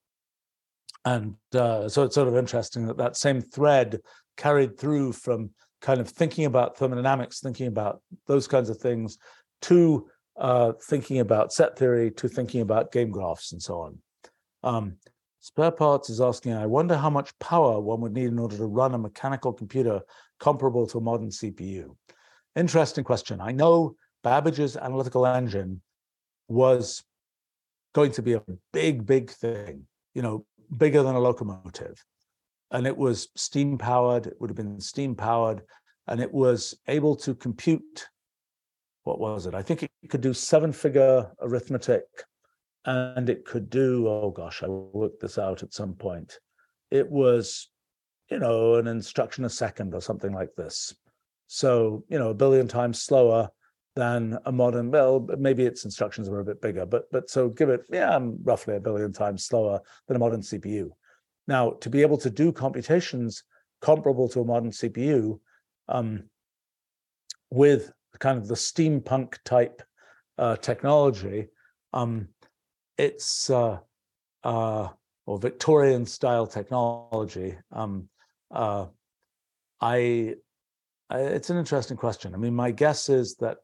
and 1.04 1.34
uh, 1.54 1.88
so 1.88 2.02
it's 2.02 2.14
sort 2.14 2.28
of 2.28 2.36
interesting 2.36 2.86
that 2.86 2.96
that 2.96 3.16
same 3.16 3.40
thread 3.40 4.00
carried 4.36 4.78
through 4.78 5.12
from 5.12 5.50
kind 5.80 6.00
of 6.00 6.08
thinking 6.08 6.46
about 6.46 6.78
thermodynamics, 6.78 7.40
thinking 7.40 7.66
about 7.66 8.00
those 8.26 8.48
kinds 8.48 8.70
of 8.70 8.78
things, 8.78 9.18
to 9.62 10.08
uh, 10.36 10.72
thinking 10.88 11.20
about 11.20 11.52
set 11.52 11.78
theory, 11.78 12.10
to 12.10 12.28
thinking 12.28 12.62
about 12.62 12.90
game 12.90 13.10
graphs 13.10 13.52
and 13.52 13.62
so 13.62 13.80
on. 13.80 13.98
Um, 14.62 14.96
Spare 15.40 15.72
Parts 15.72 16.08
is 16.08 16.22
asking, 16.22 16.54
I 16.54 16.64
wonder 16.64 16.96
how 16.96 17.10
much 17.10 17.38
power 17.38 17.78
one 17.78 18.00
would 18.00 18.14
need 18.14 18.28
in 18.28 18.38
order 18.38 18.56
to 18.56 18.64
run 18.64 18.94
a 18.94 18.98
mechanical 18.98 19.52
computer 19.52 20.00
comparable 20.40 20.86
to 20.86 20.98
a 20.98 21.02
modern 21.02 21.28
CPU. 21.28 21.94
Interesting 22.56 23.04
question. 23.04 23.42
I 23.42 23.52
know 23.52 23.94
Babbage's 24.22 24.78
analytical 24.78 25.26
engine 25.26 25.82
was 26.48 27.04
going 27.94 28.12
to 28.12 28.22
be 28.22 28.32
a 28.32 28.42
big, 28.72 29.04
big 29.04 29.30
thing. 29.30 29.86
You 30.14 30.22
know, 30.22 30.46
bigger 30.76 31.02
than 31.02 31.14
a 31.14 31.20
locomotive. 31.20 32.02
And 32.70 32.86
it 32.86 32.96
was 32.96 33.28
steam 33.36 33.78
powered, 33.78 34.26
it 34.26 34.34
would 34.40 34.50
have 34.50 34.56
been 34.56 34.80
steam 34.80 35.14
powered, 35.14 35.62
and 36.06 36.20
it 36.20 36.32
was 36.32 36.74
able 36.88 37.16
to 37.16 37.34
compute 37.34 38.08
what 39.04 39.20
was 39.20 39.46
it? 39.46 39.54
I 39.54 39.62
think 39.62 39.82
it 39.82 39.90
could 40.08 40.22
do 40.22 40.34
seven 40.34 40.72
figure 40.72 41.30
arithmetic 41.40 42.04
and 42.86 43.28
it 43.30 43.44
could 43.44 43.70
do, 43.70 44.08
oh 44.08 44.30
gosh, 44.30 44.62
I 44.62 44.68
worked 44.68 45.20
this 45.20 45.38
out 45.38 45.62
at 45.62 45.72
some 45.72 45.94
point. 45.94 46.38
It 46.90 47.10
was, 47.10 47.68
you 48.30 48.38
know, 48.38 48.74
an 48.74 48.86
instruction 48.86 49.44
a 49.44 49.50
second 49.50 49.94
or 49.94 50.00
something 50.00 50.32
like 50.32 50.54
this. 50.56 50.94
So, 51.46 52.04
you 52.08 52.18
know, 52.18 52.30
a 52.30 52.34
billion 52.34 52.66
times 52.66 53.02
slower 53.02 53.50
than 53.96 54.38
a 54.46 54.52
modern 54.52 54.90
well 54.90 55.26
maybe 55.38 55.64
its 55.64 55.84
instructions 55.84 56.28
were 56.28 56.40
a 56.40 56.44
bit 56.44 56.60
bigger 56.60 56.84
but 56.84 57.04
but 57.12 57.30
so 57.30 57.48
give 57.48 57.68
it 57.68 57.84
yeah 57.90 58.18
roughly 58.42 58.76
a 58.76 58.80
billion 58.80 59.12
times 59.12 59.44
slower 59.44 59.80
than 60.06 60.16
a 60.16 60.18
modern 60.18 60.40
cpu 60.40 60.90
now 61.46 61.70
to 61.70 61.88
be 61.88 62.02
able 62.02 62.18
to 62.18 62.30
do 62.30 62.50
computations 62.52 63.44
comparable 63.80 64.28
to 64.28 64.40
a 64.40 64.44
modern 64.44 64.70
cpu 64.70 65.38
um, 65.88 66.24
with 67.50 67.92
kind 68.18 68.38
of 68.38 68.48
the 68.48 68.54
steampunk 68.54 69.36
type 69.44 69.82
uh, 70.38 70.56
technology 70.56 71.46
um, 71.92 72.28
it's 72.98 73.50
uh, 73.50 73.78
uh, 74.42 74.88
or 75.26 75.38
victorian 75.38 76.04
style 76.04 76.46
technology 76.46 77.56
um, 77.72 78.08
uh, 78.50 78.86
I, 79.80 80.34
I 81.10 81.18
it's 81.18 81.50
an 81.50 81.58
interesting 81.58 81.96
question. 81.96 82.34
I 82.34 82.38
mean 82.38 82.54
my 82.54 82.70
guess 82.70 83.08
is 83.08 83.36
that 83.36 83.58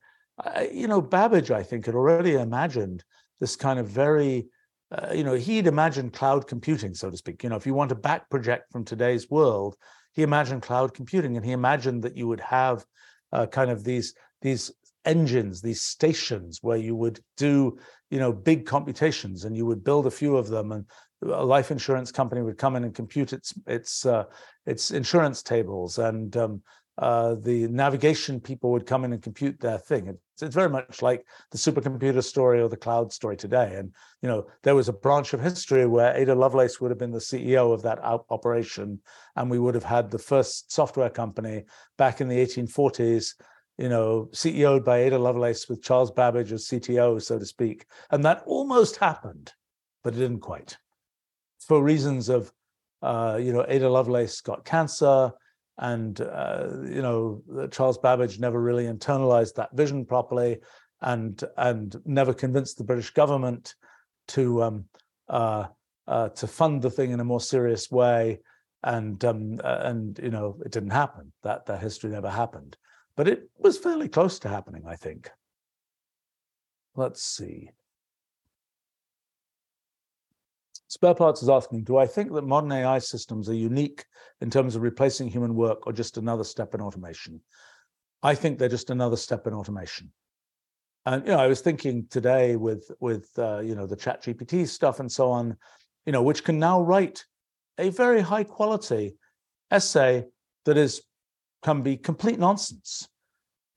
you 0.72 0.88
know, 0.88 1.00
Babbage, 1.00 1.50
I 1.50 1.62
think, 1.62 1.86
had 1.86 1.94
already 1.94 2.34
imagined 2.34 3.04
this 3.40 3.56
kind 3.56 3.78
of 3.78 3.88
very, 3.88 4.48
uh, 4.90 5.12
you 5.12 5.24
know, 5.24 5.34
he'd 5.34 5.66
imagined 5.66 6.12
cloud 6.12 6.46
computing, 6.46 6.94
so 6.94 7.10
to 7.10 7.16
speak. 7.16 7.42
You 7.42 7.50
know, 7.50 7.56
if 7.56 7.66
you 7.66 7.74
want 7.74 7.88
to 7.90 7.94
back 7.94 8.28
project 8.30 8.70
from 8.70 8.84
today's 8.84 9.30
world, 9.30 9.76
he 10.12 10.22
imagined 10.22 10.62
cloud 10.62 10.94
computing, 10.94 11.36
and 11.36 11.44
he 11.44 11.52
imagined 11.52 12.02
that 12.02 12.16
you 12.16 12.26
would 12.28 12.40
have 12.40 12.84
uh, 13.32 13.46
kind 13.46 13.70
of 13.70 13.84
these 13.84 14.14
these 14.42 14.72
engines, 15.04 15.60
these 15.60 15.82
stations 15.82 16.58
where 16.62 16.76
you 16.76 16.94
would 16.94 17.20
do, 17.36 17.78
you 18.10 18.18
know, 18.18 18.32
big 18.32 18.66
computations, 18.66 19.44
and 19.44 19.56
you 19.56 19.66
would 19.66 19.84
build 19.84 20.06
a 20.06 20.10
few 20.10 20.36
of 20.36 20.48
them, 20.48 20.72
and 20.72 20.84
a 21.22 21.44
life 21.44 21.70
insurance 21.70 22.10
company 22.10 22.42
would 22.42 22.58
come 22.58 22.76
in 22.76 22.84
and 22.84 22.94
compute 22.94 23.32
its 23.32 23.54
its 23.66 24.06
uh, 24.06 24.24
its 24.66 24.90
insurance 24.90 25.42
tables, 25.42 25.98
and 25.98 26.36
um, 26.36 26.62
uh, 27.00 27.34
the 27.34 27.66
navigation 27.68 28.38
people 28.38 28.70
would 28.70 28.84
come 28.84 29.04
in 29.04 29.14
and 29.14 29.22
compute 29.22 29.58
their 29.58 29.78
thing. 29.78 30.06
It's, 30.06 30.42
it's 30.42 30.54
very 30.54 30.68
much 30.68 31.00
like 31.00 31.24
the 31.50 31.56
supercomputer 31.56 32.22
story 32.22 32.60
or 32.60 32.68
the 32.68 32.76
cloud 32.76 33.10
story 33.10 33.38
today. 33.38 33.76
And 33.76 33.94
you 34.20 34.28
know, 34.28 34.46
there 34.62 34.74
was 34.74 34.90
a 34.90 34.92
branch 34.92 35.32
of 35.32 35.40
history 35.40 35.86
where 35.86 36.14
Ada 36.14 36.34
Lovelace 36.34 36.78
would 36.78 36.90
have 36.90 36.98
been 36.98 37.10
the 37.10 37.18
CEO 37.18 37.72
of 37.72 37.80
that 37.82 38.00
operation, 38.04 39.00
and 39.34 39.50
we 39.50 39.58
would 39.58 39.74
have 39.74 39.84
had 39.84 40.10
the 40.10 40.18
first 40.18 40.70
software 40.70 41.08
company 41.08 41.64
back 41.96 42.20
in 42.20 42.28
the 42.28 42.36
1840s. 42.36 43.32
You 43.78 43.88
know, 43.88 44.28
CEO'd 44.32 44.84
by 44.84 44.98
Ada 44.98 45.18
Lovelace 45.18 45.70
with 45.70 45.82
Charles 45.82 46.10
Babbage 46.10 46.52
as 46.52 46.68
CTO, 46.68 47.22
so 47.22 47.38
to 47.38 47.46
speak, 47.46 47.86
and 48.10 48.22
that 48.26 48.42
almost 48.44 48.96
happened, 48.96 49.54
but 50.04 50.12
it 50.12 50.18
didn't 50.18 50.40
quite, 50.40 50.76
for 51.66 51.82
reasons 51.82 52.28
of, 52.28 52.52
uh, 53.00 53.38
you 53.40 53.54
know, 53.54 53.64
Ada 53.66 53.88
Lovelace 53.88 54.42
got 54.42 54.66
cancer 54.66 55.32
and 55.80 56.20
uh, 56.20 56.68
you 56.84 57.02
know 57.02 57.42
Charles 57.70 57.98
Babbage 57.98 58.38
never 58.38 58.60
really 58.60 58.84
internalized 58.84 59.54
that 59.54 59.74
vision 59.74 60.04
properly, 60.04 60.58
and 61.00 61.42
and 61.56 61.96
never 62.04 62.32
convinced 62.32 62.78
the 62.78 62.84
British 62.84 63.10
government 63.10 63.74
to 64.28 64.62
um, 64.62 64.84
uh, 65.28 65.66
uh, 66.06 66.28
to 66.28 66.46
fund 66.46 66.82
the 66.82 66.90
thing 66.90 67.10
in 67.10 67.20
a 67.20 67.24
more 67.24 67.40
serious 67.40 67.90
way, 67.90 68.40
and 68.84 69.24
um, 69.24 69.60
and 69.64 70.20
you 70.22 70.30
know 70.30 70.58
it 70.64 70.70
didn't 70.70 70.90
happen. 70.90 71.32
That 71.42 71.66
that 71.66 71.80
history 71.80 72.10
never 72.10 72.30
happened, 72.30 72.76
but 73.16 73.26
it 73.26 73.50
was 73.58 73.78
fairly 73.78 74.08
close 74.08 74.38
to 74.40 74.48
happening, 74.48 74.84
I 74.86 74.96
think. 74.96 75.30
Let's 76.94 77.22
see. 77.22 77.70
Spare 80.90 81.14
Parts 81.14 81.40
is 81.40 81.48
asking, 81.48 81.84
do 81.84 81.98
I 81.98 82.06
think 82.06 82.32
that 82.32 82.42
modern 82.42 82.72
AI 82.72 82.98
systems 82.98 83.48
are 83.48 83.54
unique 83.54 84.04
in 84.40 84.50
terms 84.50 84.74
of 84.74 84.82
replacing 84.82 85.28
human 85.28 85.54
work 85.54 85.86
or 85.86 85.92
just 85.92 86.16
another 86.16 86.42
step 86.42 86.74
in 86.74 86.80
automation? 86.80 87.40
I 88.24 88.34
think 88.34 88.58
they're 88.58 88.68
just 88.68 88.90
another 88.90 89.16
step 89.16 89.46
in 89.46 89.54
automation. 89.54 90.10
And 91.06 91.24
you 91.24 91.30
know, 91.30 91.38
I 91.38 91.46
was 91.46 91.60
thinking 91.60 92.08
today 92.10 92.56
with 92.56 92.90
with 92.98 93.30
uh, 93.38 93.60
you 93.60 93.76
know 93.76 93.86
the 93.86 93.96
ChatGPT 93.96 94.66
stuff 94.66 94.98
and 94.98 95.10
so 95.10 95.30
on, 95.30 95.56
you 96.06 96.12
know, 96.12 96.24
which 96.24 96.42
can 96.42 96.58
now 96.58 96.82
write 96.82 97.24
a 97.78 97.90
very 97.90 98.20
high 98.20 98.44
quality 98.44 99.14
essay 99.70 100.26
that 100.64 100.76
is 100.76 101.02
can 101.62 101.82
be 101.82 101.96
complete 101.96 102.40
nonsense. 102.40 103.08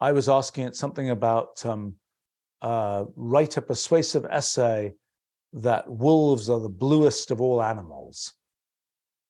I 0.02 0.14
was 0.14 0.28
asking 0.28 0.66
it 0.66 0.76
something 0.76 1.12
about 1.12 1.64
um, 1.64 1.94
uh, 2.64 3.06
write 3.16 3.56
a 3.58 3.62
persuasive 3.62 4.26
essay 4.26 4.94
that 5.54 5.90
wolves 5.90 6.50
are 6.50 6.60
the 6.60 6.70
bluest 6.70 7.32
of 7.32 7.42
all 7.42 7.62
animals. 7.62 8.34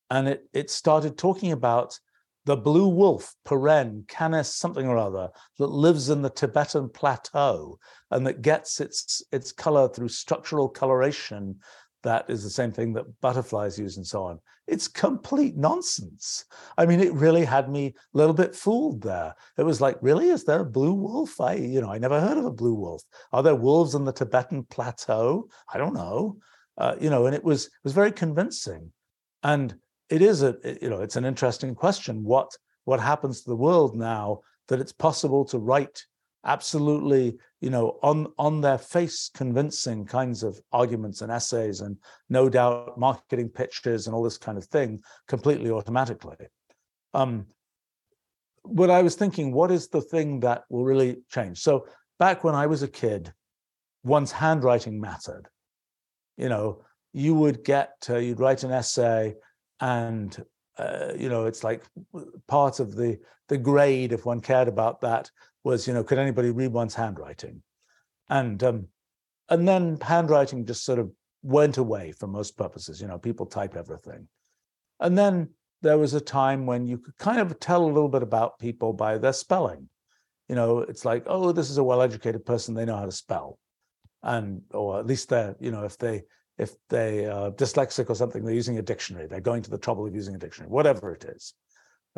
And 0.10 0.28
it, 0.28 0.48
it 0.54 0.70
started 0.70 1.18
talking 1.18 1.52
about 1.52 2.00
the 2.46 2.58
blue 2.58 2.88
wolf, 2.88 3.34
paren, 3.46 4.08
canis 4.08 4.54
something 4.54 4.86
or 4.86 4.98
other, 4.98 5.30
that 5.60 5.68
lives 5.68 6.10
in 6.10 6.22
the 6.22 6.30
Tibetan 6.30 6.90
plateau 6.90 7.80
and 8.12 8.28
that 8.28 8.42
gets 8.42 8.82
its, 8.82 9.24
its 9.32 9.52
color 9.52 9.88
through 9.88 10.10
structural 10.10 10.68
coloration 10.68 11.60
that 12.04 12.30
is 12.30 12.44
the 12.44 12.50
same 12.50 12.72
thing 12.72 12.94
that 12.94 13.22
butterflies 13.22 13.80
use 13.80 13.98
and 13.98 14.06
so 14.06 14.24
on. 14.24 14.40
It's 14.68 14.88
complete 14.88 15.56
nonsense. 15.58 16.46
I 16.78 16.86
mean, 16.86 17.00
it 17.00 17.14
really 17.14 17.46
had 17.46 17.70
me 17.70 17.88
a 17.88 18.18
little 18.18 18.34
bit 18.34 18.56
fooled 18.56 19.02
there. 19.02 19.34
It 19.58 19.64
was 19.64 19.82
like, 19.82 19.98
really, 20.02 20.30
is 20.30 20.44
there 20.44 20.60
a 20.60 20.66
blue 20.66 20.94
wolf? 20.94 21.40
I, 21.42 21.56
you 21.56 21.82
know, 21.82 21.92
I 21.92 21.98
never 21.98 22.20
heard 22.20 22.38
of 22.38 22.46
a 22.46 22.52
blue 22.52 22.76
wolf. 22.76 23.04
Are 23.32 23.44
there 23.44 23.56
wolves 23.56 23.96
in 23.96 24.06
the 24.06 24.14
Tibetan 24.14 24.64
plateau? 24.64 25.48
I 25.74 25.78
don't 25.78 25.94
know. 25.94 26.38
Uh, 26.78 26.96
you 27.00 27.10
know, 27.10 27.26
and 27.26 27.36
it 27.36 27.44
was 27.44 27.66
it 27.66 27.84
was 27.84 27.94
very 27.94 28.12
convincing. 28.12 28.92
And 29.44 29.76
it 30.10 30.22
is 30.22 30.44
a, 30.44 30.58
you 30.82 30.90
know, 30.90 31.02
it's 31.02 31.16
an 31.16 31.26
interesting 31.26 31.76
question. 31.76 32.24
What 32.24 32.52
what 32.86 33.00
happens 33.00 33.42
to 33.42 33.50
the 33.50 33.56
world 33.56 33.96
now 33.96 34.42
that 34.68 34.80
it's 34.80 34.92
possible 34.92 35.46
to 35.46 35.60
write 35.60 36.06
absolutely 36.46 37.38
you 37.62 37.70
know 37.70 37.98
on 38.04 38.28
on 38.38 38.62
their 38.62 38.78
face 38.78 39.30
convincing 39.34 40.06
kinds 40.06 40.44
of 40.44 40.60
arguments 40.72 41.22
and 41.22 41.32
essays 41.32 41.82
and 41.82 41.98
no 42.30 42.50
doubt 42.50 42.98
marketing 42.98 43.50
pitches 43.50 44.08
and 44.08 44.16
all 44.16 44.24
this 44.24 44.38
kind 44.38 44.58
of 44.58 44.66
thing 44.66 45.00
completely 45.28 45.72
automatically. 45.72 46.36
Um 47.14 47.46
but 48.66 48.90
i 48.90 49.02
was 49.02 49.16
thinking 49.16 49.52
what 49.52 49.72
is 49.72 49.90
the 49.90 50.02
thing 50.02 50.40
that 50.42 50.64
will 50.70 50.86
really 50.86 51.18
change? 51.30 51.60
So 51.60 51.88
back 52.20 52.44
when 52.44 52.56
i 52.56 52.68
was 52.68 52.84
a 52.84 52.88
kid 52.88 53.34
one's 54.04 54.32
handwriting 54.32 55.00
mattered. 55.00 55.48
You 56.38 56.50
know 56.50 56.84
you 57.14 57.36
would 57.36 57.64
get 57.64 57.94
uh, 58.10 58.18
you'd 58.18 58.40
write 58.40 58.64
an 58.64 58.72
essay 58.72 59.36
and 59.80 60.44
uh, 60.78 61.14
you 61.18 61.30
know 61.30 61.46
it's 61.46 61.64
like 61.64 61.84
part 62.48 62.80
of 62.80 62.96
the 62.96 63.20
the 63.50 63.58
grade 63.58 64.12
if 64.12 64.26
one 64.26 64.40
cared 64.40 64.68
about 64.68 65.02
that 65.02 65.30
was, 65.64 65.88
you 65.88 65.94
know, 65.94 66.04
could 66.04 66.18
anybody 66.18 66.52
read 66.52 66.72
one's 66.72 66.96
handwriting? 66.96 67.62
And 68.30 68.62
um, 68.64 68.88
and 69.50 69.68
then 69.68 69.98
handwriting 70.02 70.66
just 70.66 70.86
sort 70.86 71.00
of 71.00 71.12
went 71.42 71.78
away 71.78 72.12
for 72.12 72.28
most 72.28 72.58
purposes. 72.58 73.02
You 73.02 73.08
know, 73.08 73.18
people 73.18 73.46
type 73.46 73.76
everything. 73.76 74.28
And 75.00 75.18
then 75.18 75.50
there 75.82 75.98
was 75.98 76.14
a 76.14 76.22
time 76.22 76.66
when 76.66 76.88
you 76.88 76.98
could 76.98 77.18
kind 77.18 77.40
of 77.40 77.60
tell 77.60 77.84
a 77.84 77.88
little 77.88 78.10
bit 78.10 78.24
about 78.24 78.60
people 78.60 78.94
by 78.94 79.18
their 79.18 79.34
spelling. 79.34 79.90
You 80.48 80.56
know, 80.56 80.80
it's 80.80 81.06
like, 81.06 81.24
oh, 81.28 81.52
this 81.52 81.70
is 81.70 81.78
a 81.78 81.84
well-educated 81.84 82.46
person; 82.46 82.74
they 82.74 82.86
know 82.86 82.98
how 82.98 83.06
to 83.06 83.12
spell, 83.12 83.58
and 84.22 84.62
or 84.72 85.00
at 85.00 85.06
least 85.06 85.30
they're, 85.30 85.56
you 85.60 85.72
know, 85.72 85.84
if 85.84 85.98
they 85.98 86.24
if 86.58 86.72
they 86.90 87.26
are 87.26 87.52
dyslexic 87.52 88.10
or 88.10 88.16
something, 88.16 88.44
they're 88.44 88.54
using 88.54 88.78
a 88.78 88.84
dictionary. 88.84 89.28
They're 89.28 89.42
going 89.42 89.64
to 89.64 89.72
the 89.72 89.78
trouble 89.78 90.06
of 90.06 90.14
using 90.14 90.36
a 90.36 90.40
dictionary, 90.40 90.72
whatever 90.72 91.12
it 91.12 91.26
is. 91.26 91.54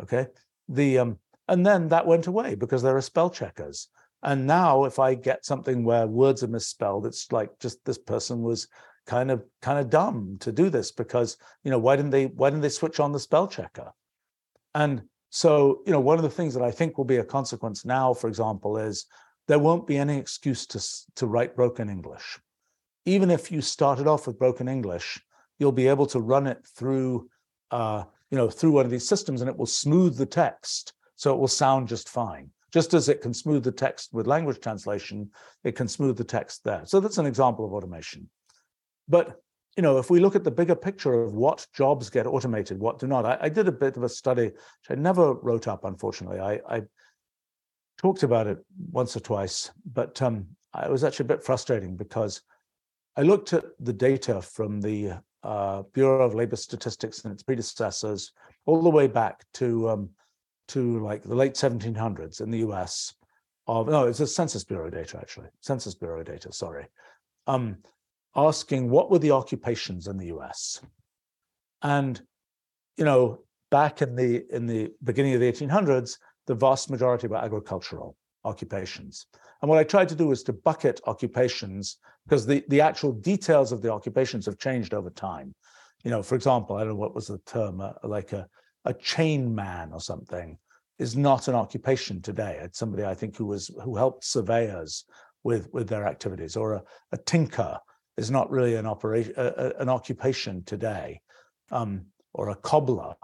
Okay. 0.02 0.26
The 0.68 0.98
um, 0.98 1.18
and 1.48 1.64
then 1.64 1.88
that 1.88 2.06
went 2.06 2.26
away 2.26 2.54
because 2.54 2.82
there 2.82 2.96
are 2.96 3.02
spell 3.02 3.30
checkers. 3.30 3.88
And 4.22 4.46
now 4.46 4.84
if 4.84 4.98
I 4.98 5.14
get 5.14 5.44
something 5.44 5.84
where 5.84 6.06
words 6.06 6.42
are 6.42 6.48
misspelled, 6.48 7.06
it's 7.06 7.30
like 7.30 7.50
just 7.60 7.84
this 7.84 7.98
person 7.98 8.42
was 8.42 8.68
kind 9.06 9.30
of 9.30 9.44
kind 9.62 9.78
of 9.78 9.88
dumb 9.88 10.36
to 10.40 10.50
do 10.50 10.68
this 10.68 10.90
because 10.90 11.36
you 11.62 11.70
know 11.70 11.78
why 11.78 11.96
didn't 11.96 12.10
they 12.10 12.26
why 12.26 12.50
didn't 12.50 12.62
they 12.62 12.68
switch 12.68 13.00
on 13.00 13.12
the 13.12 13.20
spell 13.20 13.46
checker? 13.46 13.92
And 14.74 15.02
so 15.30 15.82
you 15.86 15.92
know 15.92 16.00
one 16.00 16.18
of 16.18 16.24
the 16.24 16.30
things 16.30 16.54
that 16.54 16.62
I 16.62 16.70
think 16.70 16.98
will 16.98 17.04
be 17.04 17.18
a 17.18 17.24
consequence 17.24 17.84
now, 17.84 18.12
for 18.12 18.28
example, 18.28 18.76
is 18.76 19.06
there 19.48 19.58
won't 19.58 19.86
be 19.86 19.96
any 19.96 20.18
excuse 20.18 20.66
to 20.66 20.80
to 21.16 21.26
write 21.26 21.56
broken 21.56 21.88
English. 21.88 22.40
Even 23.06 23.30
if 23.30 23.50
you 23.50 23.60
started 23.60 24.06
off 24.06 24.26
with 24.26 24.38
broken 24.38 24.68
English, 24.68 25.20
you'll 25.58 25.72
be 25.72 25.88
able 25.88 26.06
to 26.06 26.20
run 26.20 26.46
it 26.46 26.58
through 26.76 27.28
uh, 27.70 28.04
you 28.30 28.36
know 28.36 28.50
through 28.50 28.72
one 28.72 28.84
of 28.84 28.90
these 28.90 29.08
systems, 29.08 29.40
and 29.40 29.48
it 29.48 29.56
will 29.56 29.66
smooth 29.66 30.16
the 30.16 30.26
text 30.26 30.92
so 31.16 31.32
it 31.32 31.38
will 31.38 31.48
sound 31.48 31.88
just 31.88 32.08
fine. 32.08 32.50
Just 32.72 32.92
as 32.92 33.08
it 33.08 33.22
can 33.22 33.32
smooth 33.32 33.64
the 33.64 33.72
text 33.72 34.12
with 34.12 34.26
language 34.26 34.60
translation, 34.60 35.30
it 35.64 35.72
can 35.72 35.88
smooth 35.88 36.16
the 36.16 36.24
text 36.24 36.62
there. 36.62 36.82
So 36.84 37.00
that's 37.00 37.18
an 37.18 37.26
example 37.26 37.64
of 37.64 37.72
automation. 37.72 38.28
But 39.08 39.40
you 39.76 39.82
know, 39.82 39.98
if 39.98 40.10
we 40.10 40.20
look 40.20 40.34
at 40.34 40.44
the 40.44 40.50
bigger 40.50 40.74
picture 40.74 41.22
of 41.22 41.34
what 41.34 41.66
jobs 41.74 42.08
get 42.08 42.26
automated, 42.26 42.78
what 42.78 42.98
do 42.98 43.06
not, 43.06 43.26
I, 43.26 43.38
I 43.42 43.48
did 43.50 43.68
a 43.68 43.72
bit 43.72 43.96
of 43.96 44.04
a 44.04 44.08
study, 44.08 44.44
which 44.44 44.90
I 44.90 44.94
never 44.94 45.34
wrote 45.34 45.68
up, 45.68 45.84
unfortunately. 45.84 46.40
I, 46.40 46.60
I 46.68 46.82
talked 47.98 48.22
about 48.22 48.46
it 48.46 48.58
once 48.90 49.14
or 49.16 49.20
twice, 49.20 49.70
but 49.92 50.20
um, 50.22 50.46
it 50.82 50.90
was 50.90 51.04
actually 51.04 51.24
a 51.24 51.28
bit 51.28 51.44
frustrating 51.44 51.94
because 51.94 52.40
I 53.16 53.22
looked 53.22 53.52
at 53.52 53.64
the 53.80 53.92
data 53.92 54.42
from 54.42 54.80
the 54.80 55.12
uh, 55.42 55.82
Bureau 55.94 56.24
of 56.26 56.34
Labor 56.34 56.56
Statistics 56.56 57.24
and 57.24 57.32
its 57.32 57.42
predecessors 57.42 58.32
all 58.66 58.82
the 58.82 58.90
way 58.90 59.06
back 59.06 59.44
to 59.54 59.88
um, 59.88 60.10
to 60.68 60.98
like 60.98 61.22
the 61.22 61.34
late 61.34 61.54
1700s 61.54 62.40
in 62.40 62.50
the 62.50 62.58
US 62.58 63.14
of 63.66 63.88
no, 63.88 64.06
it's 64.06 64.20
a 64.20 64.26
Census 64.26 64.64
Bureau 64.64 64.90
data 64.90 65.18
actually, 65.18 65.48
Census 65.60 65.94
Bureau 65.94 66.22
data. 66.22 66.52
Sorry, 66.52 66.86
um, 67.46 67.78
asking 68.34 68.90
what 68.90 69.10
were 69.10 69.18
the 69.18 69.30
occupations 69.30 70.08
in 70.08 70.18
the 70.18 70.26
US, 70.36 70.80
and 71.82 72.20
you 72.96 73.04
know 73.04 73.40
back 73.70 74.02
in 74.02 74.14
the 74.14 74.44
in 74.54 74.66
the 74.66 74.92
beginning 75.04 75.34
of 75.34 75.40
the 75.40 75.50
1800s, 75.50 76.18
the 76.46 76.54
vast 76.54 76.90
majority 76.90 77.28
were 77.28 77.36
agricultural 77.36 78.16
occupations. 78.44 79.26
And 79.62 79.68
what 79.68 79.78
I 79.78 79.84
tried 79.84 80.08
to 80.10 80.14
do 80.14 80.28
was 80.28 80.42
to 80.44 80.52
bucket 80.52 81.00
occupations 81.06 81.98
because 82.26 82.46
the, 82.46 82.64
the 82.68 82.80
actual 82.80 83.12
details 83.12 83.72
of 83.72 83.82
the 83.82 83.92
occupations 83.92 84.46
have 84.46 84.58
changed 84.58 84.94
over 84.94 85.10
time. 85.10 85.54
You 86.04 86.10
know, 86.10 86.22
for 86.22 86.34
example, 86.34 86.76
I 86.76 86.80
don't 86.80 86.90
know 86.90 86.96
what 86.96 87.14
was 87.14 87.28
the 87.28 87.38
term, 87.46 87.80
uh, 87.80 87.92
like 88.02 88.32
a 88.32 88.46
a 88.86 88.94
chain 88.94 89.54
man 89.54 89.92
or 89.92 90.00
something 90.00 90.56
is 90.98 91.16
not 91.16 91.48
an 91.48 91.54
occupation 91.54 92.22
today. 92.22 92.58
It's 92.62 92.78
somebody 92.78 93.04
I 93.04 93.14
think 93.14 93.36
who 93.36 93.46
was 93.46 93.70
who 93.82 93.96
helped 93.96 94.24
surveyors 94.24 95.04
with 95.44 95.68
with 95.72 95.88
their 95.88 96.06
activities, 96.06 96.56
or 96.56 96.74
a, 96.74 96.82
a 97.12 97.18
tinker 97.18 97.78
is 98.16 98.30
not 98.30 98.50
really 98.50 98.76
an 98.76 98.86
operation 98.86 99.34
an 99.36 99.88
occupation 99.88 100.64
today, 100.64 101.20
um, 101.70 102.06
or 102.32 102.48
a 102.48 102.54
cobbler, 102.54 103.14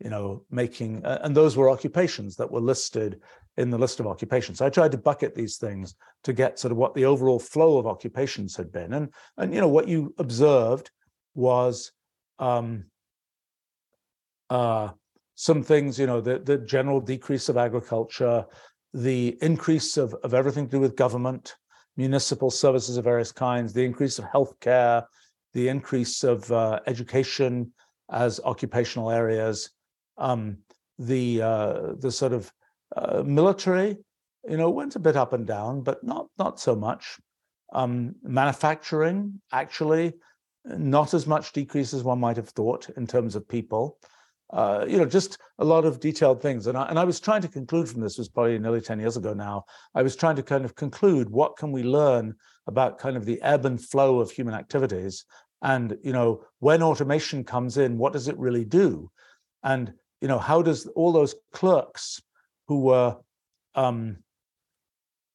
you 0.00 0.10
know, 0.10 0.44
making 0.50 1.04
uh, 1.04 1.20
and 1.22 1.36
those 1.36 1.56
were 1.56 1.70
occupations 1.70 2.36
that 2.36 2.50
were 2.50 2.60
listed 2.60 3.20
in 3.56 3.70
the 3.70 3.78
list 3.78 4.00
of 4.00 4.06
occupations. 4.06 4.58
So 4.58 4.66
I 4.66 4.70
tried 4.70 4.92
to 4.92 4.98
bucket 4.98 5.34
these 5.34 5.56
things 5.56 5.94
to 6.24 6.32
get 6.32 6.58
sort 6.58 6.72
of 6.72 6.78
what 6.78 6.94
the 6.94 7.04
overall 7.04 7.38
flow 7.38 7.78
of 7.78 7.86
occupations 7.86 8.56
had 8.56 8.72
been, 8.72 8.94
and 8.94 9.08
and 9.36 9.54
you 9.54 9.60
know 9.60 9.68
what 9.68 9.88
you 9.88 10.14
observed 10.18 10.90
was 11.34 11.92
um, 12.38 12.84
uh, 14.50 14.90
some 15.34 15.62
things, 15.62 15.98
you 15.98 16.06
know, 16.06 16.20
the, 16.20 16.38
the 16.38 16.58
general 16.58 17.00
decrease 17.00 17.48
of 17.48 17.56
agriculture, 17.56 18.44
the 18.92 19.36
increase 19.40 19.96
of, 19.96 20.14
of 20.22 20.34
everything 20.34 20.66
to 20.66 20.72
do 20.72 20.80
with 20.80 20.94
government, 20.94 21.56
municipal 21.96 22.50
services 22.50 22.96
of 22.96 23.04
various 23.04 23.32
kinds, 23.32 23.72
the 23.72 23.84
increase 23.84 24.18
of 24.18 24.24
healthcare, 24.26 25.04
the 25.54 25.68
increase 25.68 26.22
of 26.22 26.50
uh, 26.52 26.80
education 26.86 27.72
as 28.10 28.40
occupational 28.44 29.10
areas, 29.10 29.70
um, 30.18 30.58
the 30.98 31.40
uh, 31.40 31.92
the 31.98 32.10
sort 32.10 32.32
of 32.32 32.52
uh, 32.96 33.22
military, 33.24 33.96
you 34.48 34.56
know, 34.56 34.70
went 34.70 34.96
a 34.96 35.00
bit 35.00 35.16
up 35.16 35.32
and 35.32 35.46
down, 35.46 35.82
but 35.82 36.02
not 36.04 36.26
not 36.38 36.60
so 36.60 36.74
much. 36.74 37.18
Um, 37.72 38.16
manufacturing 38.22 39.40
actually 39.50 40.12
not 40.64 41.14
as 41.14 41.26
much 41.26 41.52
decrease 41.52 41.92
as 41.94 42.04
one 42.04 42.20
might 42.20 42.36
have 42.36 42.50
thought 42.50 42.88
in 42.96 43.06
terms 43.06 43.34
of 43.34 43.48
people. 43.48 43.98
Uh, 44.52 44.84
you 44.86 44.98
know, 44.98 45.06
just 45.06 45.38
a 45.58 45.64
lot 45.64 45.86
of 45.86 45.98
detailed 45.98 46.42
things. 46.42 46.66
And 46.66 46.76
I, 46.76 46.86
and 46.88 46.98
I 46.98 47.04
was 47.04 47.18
trying 47.18 47.40
to 47.42 47.48
conclude 47.48 47.88
from 47.88 48.02
this, 48.02 48.18
was 48.18 48.28
probably 48.28 48.58
nearly 48.58 48.82
10 48.82 49.00
years 49.00 49.16
ago 49.16 49.32
now. 49.32 49.64
I 49.94 50.02
was 50.02 50.14
trying 50.14 50.36
to 50.36 50.42
kind 50.42 50.64
of 50.64 50.74
conclude 50.74 51.30
what 51.30 51.56
can 51.56 51.72
we 51.72 51.82
learn 51.82 52.34
about 52.66 52.98
kind 52.98 53.16
of 53.16 53.24
the 53.24 53.40
ebb 53.40 53.64
and 53.64 53.82
flow 53.82 54.20
of 54.20 54.30
human 54.30 54.54
activities. 54.54 55.24
And, 55.62 55.96
you 56.02 56.12
know, 56.12 56.44
when 56.58 56.82
automation 56.82 57.44
comes 57.44 57.78
in, 57.78 57.96
what 57.96 58.12
does 58.12 58.28
it 58.28 58.38
really 58.38 58.64
do? 58.64 59.10
And, 59.62 59.94
you 60.20 60.28
know, 60.28 60.38
how 60.38 60.60
does 60.60 60.86
all 60.88 61.12
those 61.12 61.34
clerks 61.52 62.20
who 62.68 62.80
were, 62.80 63.16
um, 63.74 64.18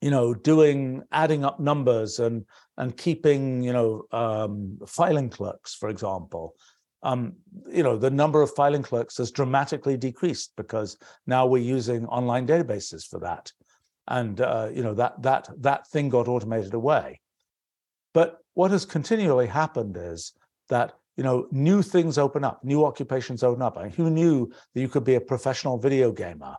you 0.01 0.11
know, 0.11 0.33
doing 0.33 1.03
adding 1.11 1.43
up 1.43 1.59
numbers 1.59 2.19
and 2.19 2.45
and 2.77 2.95
keeping, 2.95 3.63
you 3.63 3.73
know, 3.73 4.03
um, 4.11 4.77
filing 4.85 5.29
clerks, 5.29 5.73
for 5.73 5.89
example, 5.89 6.55
um, 7.03 7.33
you 7.71 7.83
know, 7.83 7.97
the 7.97 8.09
number 8.09 8.41
of 8.41 8.53
filing 8.53 8.81
clerks 8.81 9.17
has 9.17 9.31
dramatically 9.31 9.97
decreased 9.97 10.53
because 10.57 10.97
now 11.25 11.45
we're 11.45 11.63
using 11.63 12.05
online 12.07 12.47
databases 12.47 13.07
for 13.07 13.19
that, 13.19 13.51
and 14.07 14.41
uh, 14.41 14.69
you 14.73 14.83
know 14.83 14.93
that 14.95 15.21
that 15.21 15.49
that 15.59 15.87
thing 15.87 16.09
got 16.09 16.27
automated 16.27 16.73
away. 16.73 17.21
But 18.13 18.39
what 18.55 18.71
has 18.71 18.83
continually 18.83 19.47
happened 19.47 19.95
is 19.97 20.33
that 20.69 20.93
you 21.17 21.23
know 21.23 21.47
new 21.51 21.83
things 21.83 22.17
open 22.17 22.43
up, 22.43 22.63
new 22.63 22.83
occupations 22.83 23.43
open 23.43 23.61
up. 23.61 23.77
And 23.77 23.93
who 23.93 24.09
knew 24.09 24.51
that 24.73 24.81
you 24.81 24.89
could 24.89 25.03
be 25.03 25.15
a 25.15 25.21
professional 25.21 25.77
video 25.77 26.11
gamer? 26.11 26.55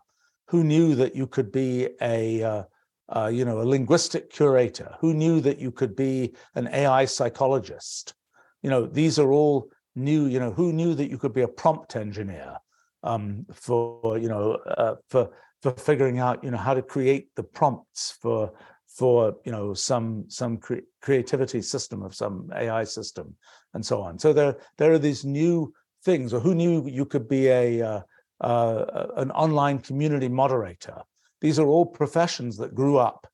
Who 0.49 0.64
knew 0.64 0.94
that 0.94 1.14
you 1.14 1.26
could 1.26 1.53
be 1.53 1.88
a 2.01 2.42
uh, 2.42 2.62
uh, 3.09 3.26
you 3.26 3.44
know 3.44 3.61
a 3.61 3.70
linguistic 3.74 4.30
curator? 4.30 4.96
Who 5.01 5.14
knew 5.14 5.40
that 5.40 5.59
you 5.59 5.70
could 5.70 5.94
be 5.94 6.34
an 6.55 6.68
AI 6.68 7.05
psychologist? 7.05 8.14
You 8.62 8.70
know 8.70 8.86
these 8.86 9.18
are 9.18 9.32
all 9.32 9.70
new. 9.94 10.26
you 10.26 10.40
know, 10.40 10.53
who 10.53 10.72
knew 10.72 10.94
that 10.94 11.11
you 11.11 11.18
could 11.18 11.34
be 11.34 11.42
a 11.42 11.49
prompt 11.49 11.96
engineer 11.96 12.57
um, 13.03 13.46
for, 13.53 14.18
you 14.18 14.28
know, 14.28 14.53
uh, 14.76 14.96
for 15.09 15.30
for 15.61 15.72
figuring 15.72 16.20
out, 16.20 16.42
you 16.44 16.53
know, 16.53 16.57
how 16.57 16.72
to 16.72 16.82
create 16.82 17.34
the 17.34 17.42
prompts 17.42 18.16
for 18.22 18.53
for 18.86 19.36
you 19.44 19.53
know 19.53 19.74
some 19.74 20.24
some 20.28 20.57
cre- 20.57 20.86
creativity 21.03 21.61
system 21.62 22.03
of 22.03 22.14
some 22.14 22.51
AI 22.55 22.84
system 22.84 23.36
and 23.74 23.84
so 23.84 24.01
on. 24.01 24.18
So 24.18 24.32
there 24.32 24.57
there 24.76 24.92
are 24.92 24.99
these 24.99 25.24
new 25.24 25.72
things. 26.05 26.32
Or 26.32 26.40
who 26.40 26.55
knew 26.55 26.86
you 26.88 27.05
could 27.05 27.28
be 27.28 27.49
a 27.49 27.82
uh, 27.82 28.01
uh, 28.41 29.07
an 29.16 29.30
online 29.32 29.78
community 29.78 30.28
moderator? 30.28 31.03
These 31.41 31.59
are 31.59 31.66
all 31.66 31.86
professions 31.86 32.57
that 32.59 32.74
grew 32.74 32.99
up 32.99 33.26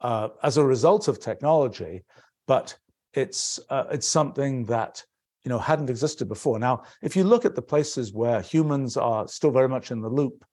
uh, 0.00 0.28
as 0.42 0.56
a 0.56 0.64
result 0.64 1.08
of 1.08 1.20
technology, 1.20 2.04
but 2.46 2.76
it's 3.14 3.58
uh, 3.70 3.84
it's 3.90 4.06
something 4.06 4.64
that 4.66 5.04
you 5.46 5.50
know, 5.50 5.60
hadn't 5.60 5.90
existed 5.90 6.28
before. 6.28 6.58
Now, 6.58 6.82
if 7.02 7.14
you 7.14 7.22
look 7.22 7.44
at 7.44 7.54
the 7.54 7.62
places 7.62 8.12
where 8.12 8.40
humans 8.40 8.96
are 8.96 9.28
still 9.28 9.52
very 9.52 9.68
much 9.68 9.92
in 9.92 10.00
the 10.00 10.08
loop, 10.08 10.44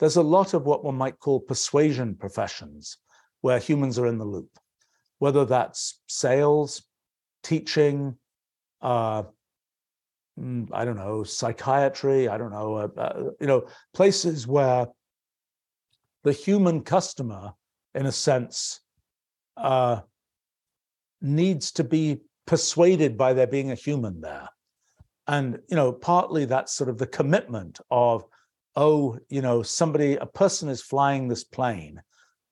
there's 0.00 0.16
a 0.16 0.22
lot 0.22 0.52
of 0.52 0.66
what 0.66 0.82
one 0.84 0.96
might 0.96 1.20
call 1.20 1.38
persuasion 1.38 2.16
professions 2.16 2.98
where 3.42 3.60
humans 3.60 4.00
are 4.00 4.08
in 4.08 4.18
the 4.18 4.24
loop, 4.24 4.50
whether 5.20 5.44
that's 5.44 6.00
sales, 6.08 6.82
teaching, 7.44 8.16
uh, 8.80 9.22
I 10.38 10.84
don't 10.84 10.96
know, 10.96 11.24
psychiatry, 11.24 12.28
I 12.28 12.38
don't 12.38 12.52
know, 12.52 12.74
uh, 12.76 12.88
uh, 12.96 13.22
you 13.38 13.46
know, 13.46 13.66
places 13.92 14.46
where 14.46 14.86
the 16.24 16.32
human 16.32 16.82
customer, 16.82 17.52
in 17.94 18.06
a 18.06 18.12
sense, 18.12 18.80
uh, 19.56 20.00
needs 21.20 21.72
to 21.72 21.84
be 21.84 22.22
persuaded 22.46 23.18
by 23.18 23.34
there 23.34 23.46
being 23.46 23.70
a 23.70 23.76
human 23.76 24.20
there. 24.20 24.48
And, 25.26 25.58
you 25.68 25.76
know, 25.76 25.92
partly 25.92 26.46
that's 26.46 26.72
sort 26.72 26.88
of 26.88 26.98
the 26.98 27.06
commitment 27.06 27.80
of, 27.90 28.24
oh, 28.74 29.18
you 29.28 29.42
know, 29.42 29.62
somebody, 29.62 30.16
a 30.16 30.26
person 30.26 30.68
is 30.68 30.82
flying 30.82 31.28
this 31.28 31.44
plane. 31.44 32.02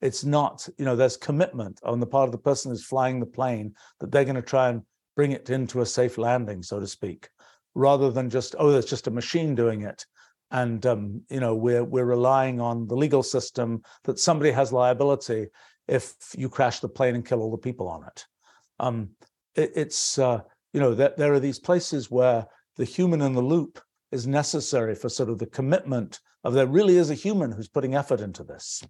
It's 0.02 0.24
not, 0.24 0.68
you 0.78 0.84
know, 0.84 0.96
there's 0.96 1.16
commitment 1.16 1.80
on 1.82 1.98
the 1.98 2.06
part 2.06 2.28
of 2.28 2.32
the 2.32 2.38
person 2.38 2.70
who's 2.70 2.84
flying 2.84 3.20
the 3.20 3.26
plane 3.26 3.74
that 4.00 4.12
they're 4.12 4.24
going 4.24 4.36
to 4.36 4.42
try 4.42 4.68
and 4.68 4.82
bring 5.16 5.32
it 5.32 5.50
into 5.50 5.80
a 5.80 5.86
safe 5.86 6.18
landing, 6.18 6.62
so 6.62 6.78
to 6.78 6.86
speak, 6.86 7.28
rather 7.74 8.10
than 8.10 8.30
just, 8.30 8.54
oh, 8.58 8.70
there's 8.70 8.86
just 8.86 9.06
a 9.06 9.10
machine 9.10 9.54
doing 9.54 9.82
it. 9.82 10.04
And 10.50 10.84
um, 10.86 11.22
you 11.30 11.38
know, 11.38 11.54
we're 11.54 11.84
we're 11.84 12.04
relying 12.04 12.60
on 12.60 12.88
the 12.88 12.96
legal 12.96 13.22
system 13.22 13.82
that 14.04 14.18
somebody 14.18 14.50
has 14.50 14.72
liability 14.72 15.46
if 15.86 16.14
you 16.36 16.48
crash 16.48 16.80
the 16.80 16.88
plane 16.88 17.14
and 17.14 17.24
kill 17.24 17.40
all 17.40 17.52
the 17.52 17.56
people 17.56 17.88
on 17.88 18.02
it. 18.04 18.26
Um, 18.80 19.10
it, 19.54 19.72
it's 19.76 20.18
uh, 20.18 20.40
you 20.72 20.80
know 20.80 20.94
that 20.94 21.16
there 21.16 21.32
are 21.32 21.40
these 21.40 21.60
places 21.60 22.10
where 22.10 22.46
the 22.76 22.84
human 22.84 23.20
in 23.20 23.32
the 23.32 23.40
loop 23.40 23.80
is 24.10 24.26
necessary 24.26 24.96
for 24.96 25.08
sort 25.08 25.30
of 25.30 25.38
the 25.38 25.46
commitment 25.46 26.18
of 26.42 26.54
there 26.54 26.66
really 26.66 26.96
is 26.96 27.10
a 27.10 27.14
human 27.14 27.52
who's 27.52 27.68
putting 27.68 27.94
effort 27.94 28.20
into 28.20 28.42
this. 28.42 28.82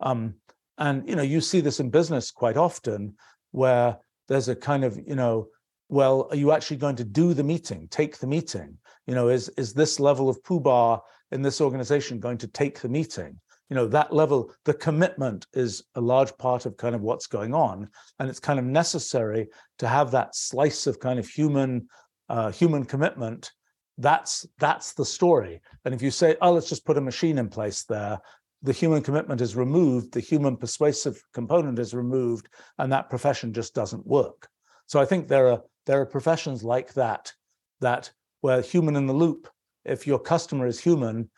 Um, 0.00 0.34
and 0.78 1.08
you 1.08 1.16
know 1.16 1.22
you 1.22 1.40
see 1.40 1.60
this 1.60 1.80
in 1.80 1.90
business 1.90 2.30
quite 2.30 2.56
often 2.56 3.16
where 3.50 3.98
there's 4.28 4.48
a 4.48 4.56
kind 4.56 4.84
of 4.84 4.98
you 5.06 5.16
know 5.16 5.48
well 5.90 6.28
are 6.30 6.36
you 6.36 6.52
actually 6.52 6.76
going 6.76 6.96
to 6.96 7.04
do 7.04 7.34
the 7.34 7.44
meeting 7.44 7.88
take 7.90 8.18
the 8.18 8.26
meeting? 8.26 8.78
You 9.06 9.14
know 9.14 9.28
is 9.28 9.48
is 9.50 9.74
this 9.74 10.00
level 10.00 10.28
of 10.28 10.42
poobah 10.42 11.00
in 11.32 11.42
this 11.42 11.60
organization 11.60 12.20
going 12.20 12.38
to 12.38 12.48
take 12.48 12.80
the 12.80 12.88
meeting? 12.88 13.38
You 13.68 13.76
know 13.76 13.86
that 13.88 14.12
level 14.12 14.52
the 14.64 14.74
commitment 14.74 15.46
is 15.52 15.82
a 15.96 16.00
large 16.00 16.36
part 16.38 16.64
of 16.64 16.76
kind 16.76 16.94
of 16.94 17.02
what's 17.02 17.26
going 17.26 17.54
on 17.54 17.88
and 18.18 18.30
it's 18.30 18.40
kind 18.40 18.58
of 18.58 18.64
necessary 18.64 19.48
to 19.78 19.88
have 19.88 20.10
that 20.12 20.34
slice 20.34 20.86
of 20.86 21.00
kind 21.00 21.18
of 21.18 21.28
human 21.28 21.88
uh, 22.28 22.52
human 22.52 22.84
commitment. 22.84 23.50
That's 23.98 24.46
that's 24.58 24.94
the 24.94 25.04
story. 25.04 25.60
And 25.84 25.92
if 25.92 26.02
you 26.02 26.12
say 26.12 26.36
oh 26.40 26.52
let's 26.52 26.68
just 26.68 26.86
put 26.86 26.98
a 26.98 27.02
machine 27.02 27.38
in 27.38 27.48
place 27.48 27.84
there 27.84 28.20
the 28.62 28.72
human 28.72 29.02
commitment 29.02 29.40
is 29.40 29.56
removed 29.56 30.12
the 30.12 30.20
human 30.20 30.56
persuasive 30.56 31.20
component 31.32 31.78
is 31.78 31.94
removed 31.94 32.48
and 32.78 32.92
that 32.92 33.08
profession 33.10 33.52
just 33.52 33.74
doesn't 33.74 34.06
work. 34.06 34.48
So 34.86 35.00
i 35.00 35.04
think 35.04 35.26
there 35.26 35.48
are 35.48 35.62
there 35.86 36.00
are 36.00 36.06
professions 36.06 36.62
like 36.62 36.94
that 36.94 37.32
that 37.80 38.10
where 38.40 38.60
human 38.60 38.96
in 38.96 39.06
the 39.06 39.12
loop 39.12 39.48
if 39.84 40.06
your 40.06 40.18
customer 40.18 40.66
is 40.66 40.78
human 40.80 41.28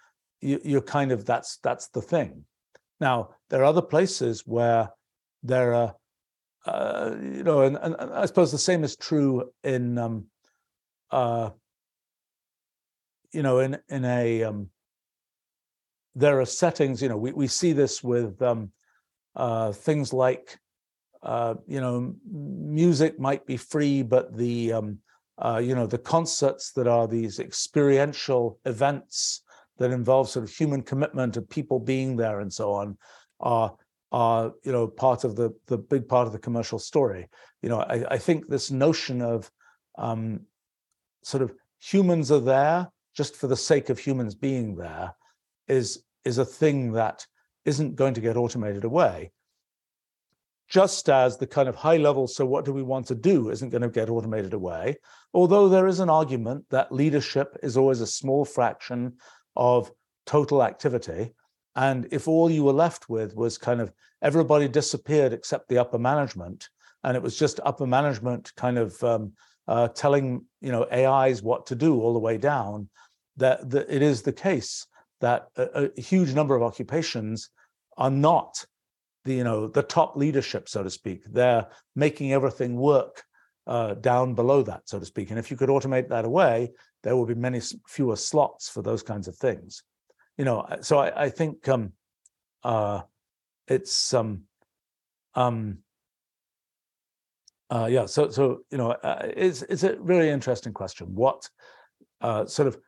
you, 0.43 0.77
are 0.77 0.83
kind 0.83 1.13
of 1.13 1.25
that's 1.25 1.59
that's 1.59 1.89
the 1.89 2.03
thing. 2.03 2.45
Now 3.01 3.31
there 3.49 3.61
are 3.63 3.65
other 3.65 3.83
places 3.83 4.43
where 4.47 4.91
there 5.43 5.75
are, 5.75 5.95
uh, 6.67 7.15
you 7.21 7.43
know, 7.43 7.63
and, 7.63 7.77
and, 7.77 7.97
I 7.97 8.27
suppose 8.27 8.53
the 8.53 8.59
same 8.59 8.85
is 8.85 8.97
true 8.97 9.51
in, 9.65 9.99
um, 9.99 10.27
uh, 11.11 11.51
you 13.33 13.43
know, 13.43 13.61
in 13.61 13.79
in 13.89 14.05
a 14.05 14.45
um, 14.45 14.69
there 16.15 16.41
are 16.41 16.47
settings. 16.47 17.01
You 17.01 17.09
know, 17.09 17.17
we 17.17 17.33
we 17.33 17.47
see 17.47 17.73
this 17.73 18.03
with 18.03 18.41
um, 18.43 18.73
uh, 19.35 19.73
things 19.73 20.13
like, 20.13 20.59
uh, 21.23 21.55
you 21.67 21.81
know, 21.81 22.15
music 22.31 23.19
might 23.19 23.47
be 23.47 23.57
free, 23.57 24.03
but 24.03 24.37
the 24.37 24.73
um, 24.73 24.99
uh, 25.39 25.61
you 25.63 25.75
know 25.75 25.87
the 25.87 25.99
concerts 25.99 26.73
that 26.73 26.87
are 26.87 27.07
these 27.07 27.39
experiential 27.39 28.59
events 28.65 29.43
that 29.79 29.91
involve 29.91 30.29
sort 30.29 30.45
of 30.45 30.51
human 30.51 30.83
commitment 30.83 31.37
of 31.37 31.49
people 31.49 31.79
being 31.79 32.17
there 32.17 32.41
and 32.41 32.53
so 32.53 32.73
on 32.73 32.97
are 33.41 33.75
are 34.11 34.53
you 34.65 34.73
know 34.73 34.87
part 34.87 35.25
of 35.25 35.37
the 35.37 35.51
the 35.67 35.79
big 35.79 36.09
part 36.09 36.27
of 36.27 36.33
the 36.33 36.39
commercial 36.39 36.79
story. 36.79 37.29
You 37.63 37.69
know 37.69 37.81
i, 37.81 38.05
I 38.15 38.19
think 38.19 38.49
this 38.49 38.71
notion 38.71 39.23
of 39.23 39.51
um, 39.97 40.41
sort 41.23 41.43
of 41.43 41.53
humans 41.81 42.33
are 42.33 42.41
there 42.41 42.91
just 43.17 43.37
for 43.37 43.47
the 43.47 43.57
sake 43.57 43.91
of 43.91 43.99
humans 43.99 44.35
being 44.35 44.75
there 44.75 45.15
is 45.69 46.03
is 46.25 46.39
a 46.39 46.45
thing 46.45 46.93
that 46.93 47.27
isn't 47.65 47.95
going 47.95 48.15
to 48.15 48.21
get 48.21 48.37
automated 48.37 48.85
away 48.85 49.31
just 50.73 51.09
as 51.09 51.37
the 51.37 51.47
kind 51.47 51.69
of 51.69 51.77
high 51.77 51.99
level 51.99 52.27
so 52.27 52.47
what 52.47 52.65
do 52.65 52.73
we 52.73 52.83
want 52.83 53.07
to 53.07 53.15
do 53.15 53.51
isn't 53.51 53.71
going 53.71 53.83
to 53.83 53.89
get 53.89 54.09
automated 54.09 54.55
away 54.55 54.97
although 55.35 55.69
there 55.69 55.87
is 55.87 56.01
an 56.01 56.11
argument 56.11 56.65
that 56.71 56.93
leadership 56.93 57.57
is 57.63 57.77
always 57.77 58.01
a 58.01 58.07
small 58.07 58.45
fraction 58.45 59.13
of 59.57 59.91
total 60.27 60.63
activity. 60.63 61.33
And 61.75 62.09
if 62.11 62.29
all 62.29 62.51
you 62.51 62.65
were 62.65 62.73
left 62.73 63.09
with 63.09 63.35
was 63.35 63.59
kind 63.59 63.81
of 63.81 63.93
everybody 64.21 64.69
disappeared 64.69 65.33
except 65.33 65.69
the 65.69 65.79
upper 65.79 65.99
management, 65.99 66.69
and 67.05 67.17
it 67.17 67.23
was 67.23 67.39
just 67.39 67.61
upper 67.65 67.87
management 67.87 68.53
kind 68.57 68.79
of 68.79 69.03
um, 69.03 69.33
uh, 69.67 69.89
telling 69.89 70.45
you 70.61 70.71
know 70.71 70.87
AIs 70.93 71.43
what 71.43 71.67
to 71.67 71.75
do 71.75 72.01
all 72.01 72.13
the 72.13 72.19
way 72.19 72.37
down, 72.37 72.89
that, 73.37 73.69
that 73.71 73.95
it 73.95 74.03
is 74.03 74.23
the 74.23 74.33
case 74.33 74.87
that 75.21 75.49
a, 75.57 75.91
a 75.97 76.01
huge 76.01 76.35
number 76.35 76.55
of 76.55 76.63
occupations 76.63 77.49
are 77.97 78.11
not 78.11 78.65
the 79.25 79.35
you 79.35 79.45
know 79.45 79.69
the 79.69 79.83
top 79.83 80.17
leadership, 80.17 80.69
so 80.69 80.83
to 80.83 80.91
speak. 80.91 81.23
They're 81.27 81.67
making 81.95 82.33
everything 82.33 82.77
work 82.77 83.25
uh, 83.67 83.95
down 83.95 84.35
below 84.35 84.63
that, 84.63 84.89
so 84.89 84.99
to 84.99 85.07
speak. 85.07 85.31
And 85.31 85.39
if 85.39 85.51
you 85.51 85.57
could 85.57 85.69
automate 85.69 86.09
that 86.09 86.25
away, 86.25 86.73
there 87.03 87.17
will 87.17 87.27
be 87.27 87.35
many 87.35 87.61
fewer 87.87 88.17
slots 88.17 88.69
for 88.69 88.83
those 88.83 89.03
kinds 89.03 89.29
of 89.29 89.37
things. 89.37 89.83
You 90.37 90.45
know, 90.45 90.67
so 90.81 90.99
I, 90.99 91.25
I 91.25 91.29
think 91.29 91.69
um, 91.69 91.93
uh, 92.65 93.03
it's 93.69 94.15
um, 94.15 94.43
um, 95.35 95.79
uh, 97.71 97.89
yeah. 97.91 98.07
So 98.07 98.31
so 98.31 98.61
you 98.71 98.79
know, 98.79 98.91
uh, 98.91 99.29
it's 99.37 99.63
it's 99.63 99.85
a 99.85 99.97
really 99.97 100.31
interesting 100.31 100.73
question. 100.73 101.15
What 101.15 101.49
uh, 102.21 102.47
sort 102.47 102.69
of 102.69 102.79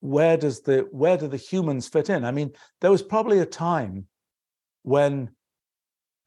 where 0.00 0.36
does 0.36 0.60
the 0.60 0.86
where 0.90 1.16
do 1.16 1.28
the 1.28 1.36
humans 1.36 1.88
fit 1.88 2.10
in? 2.10 2.24
I 2.24 2.30
mean, 2.30 2.52
there 2.80 2.90
was 2.90 3.02
probably 3.02 3.40
a 3.40 3.46
time 3.46 4.06
when 4.82 5.30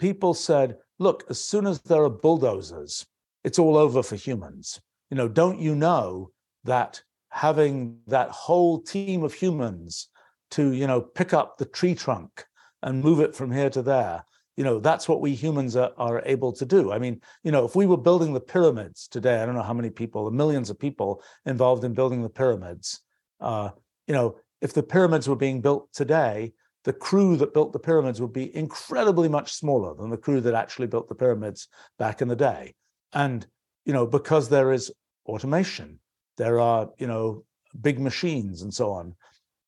people 0.01 0.33
said, 0.33 0.77
look, 0.97 1.23
as 1.29 1.39
soon 1.39 1.67
as 1.67 1.79
there 1.81 2.03
are 2.03 2.09
bulldozers, 2.09 3.05
it's 3.43 3.59
all 3.59 3.77
over 3.77 4.01
for 4.01 4.15
humans. 4.15 4.81
You 5.11 5.17
know, 5.17 5.27
don't 5.27 5.59
you 5.59 5.75
know 5.75 6.31
that 6.63 7.01
having 7.29 7.99
that 8.07 8.29
whole 8.29 8.81
team 8.81 9.23
of 9.23 9.31
humans 9.33 10.07
to, 10.51 10.73
you 10.73 10.87
know, 10.87 11.01
pick 11.01 11.33
up 11.33 11.57
the 11.57 11.65
tree 11.65 11.93
trunk 11.93 12.45
and 12.81 13.03
move 13.03 13.19
it 13.19 13.35
from 13.35 13.51
here 13.51 13.69
to 13.69 13.83
there, 13.83 14.23
you 14.57 14.63
know, 14.63 14.79
that's 14.79 15.07
what 15.07 15.21
we 15.21 15.35
humans 15.35 15.75
are, 15.75 15.91
are 15.97 16.23
able 16.25 16.51
to 16.53 16.65
do. 16.65 16.91
I 16.91 16.97
mean, 16.97 17.21
you 17.43 17.51
know, 17.51 17.63
if 17.63 17.75
we 17.75 17.85
were 17.85 17.95
building 17.95 18.33
the 18.33 18.41
pyramids 18.41 19.07
today, 19.07 19.39
I 19.39 19.45
don't 19.45 19.55
know 19.55 19.61
how 19.61 19.73
many 19.73 19.91
people, 19.91 20.25
the 20.25 20.31
millions 20.31 20.71
of 20.71 20.79
people 20.79 21.21
involved 21.45 21.83
in 21.83 21.93
building 21.93 22.23
the 22.23 22.29
pyramids, 22.29 23.01
uh, 23.39 23.69
you 24.07 24.15
know, 24.15 24.37
if 24.61 24.73
the 24.73 24.83
pyramids 24.83 25.29
were 25.29 25.35
being 25.35 25.61
built 25.61 25.93
today, 25.93 26.53
the 26.83 26.93
crew 26.93 27.37
that 27.37 27.53
built 27.53 27.73
the 27.73 27.79
pyramids 27.79 28.19
would 28.19 28.33
be 28.33 28.55
incredibly 28.55 29.29
much 29.29 29.53
smaller 29.53 29.93
than 29.93 30.09
the 30.09 30.17
crew 30.17 30.41
that 30.41 30.55
actually 30.55 30.87
built 30.87 31.07
the 31.07 31.15
pyramids 31.15 31.67
back 31.99 32.21
in 32.21 32.27
the 32.27 32.35
day. 32.35 32.73
And, 33.13 33.45
you 33.85 33.93
know, 33.93 34.05
because 34.05 34.49
there 34.49 34.71
is 34.71 34.91
automation, 35.25 35.99
there 36.37 36.59
are, 36.59 36.89
you 36.97 37.07
know, 37.07 37.43
big 37.79 37.99
machines 37.99 38.63
and 38.63 38.73
so 38.73 38.91
on. 38.91 39.15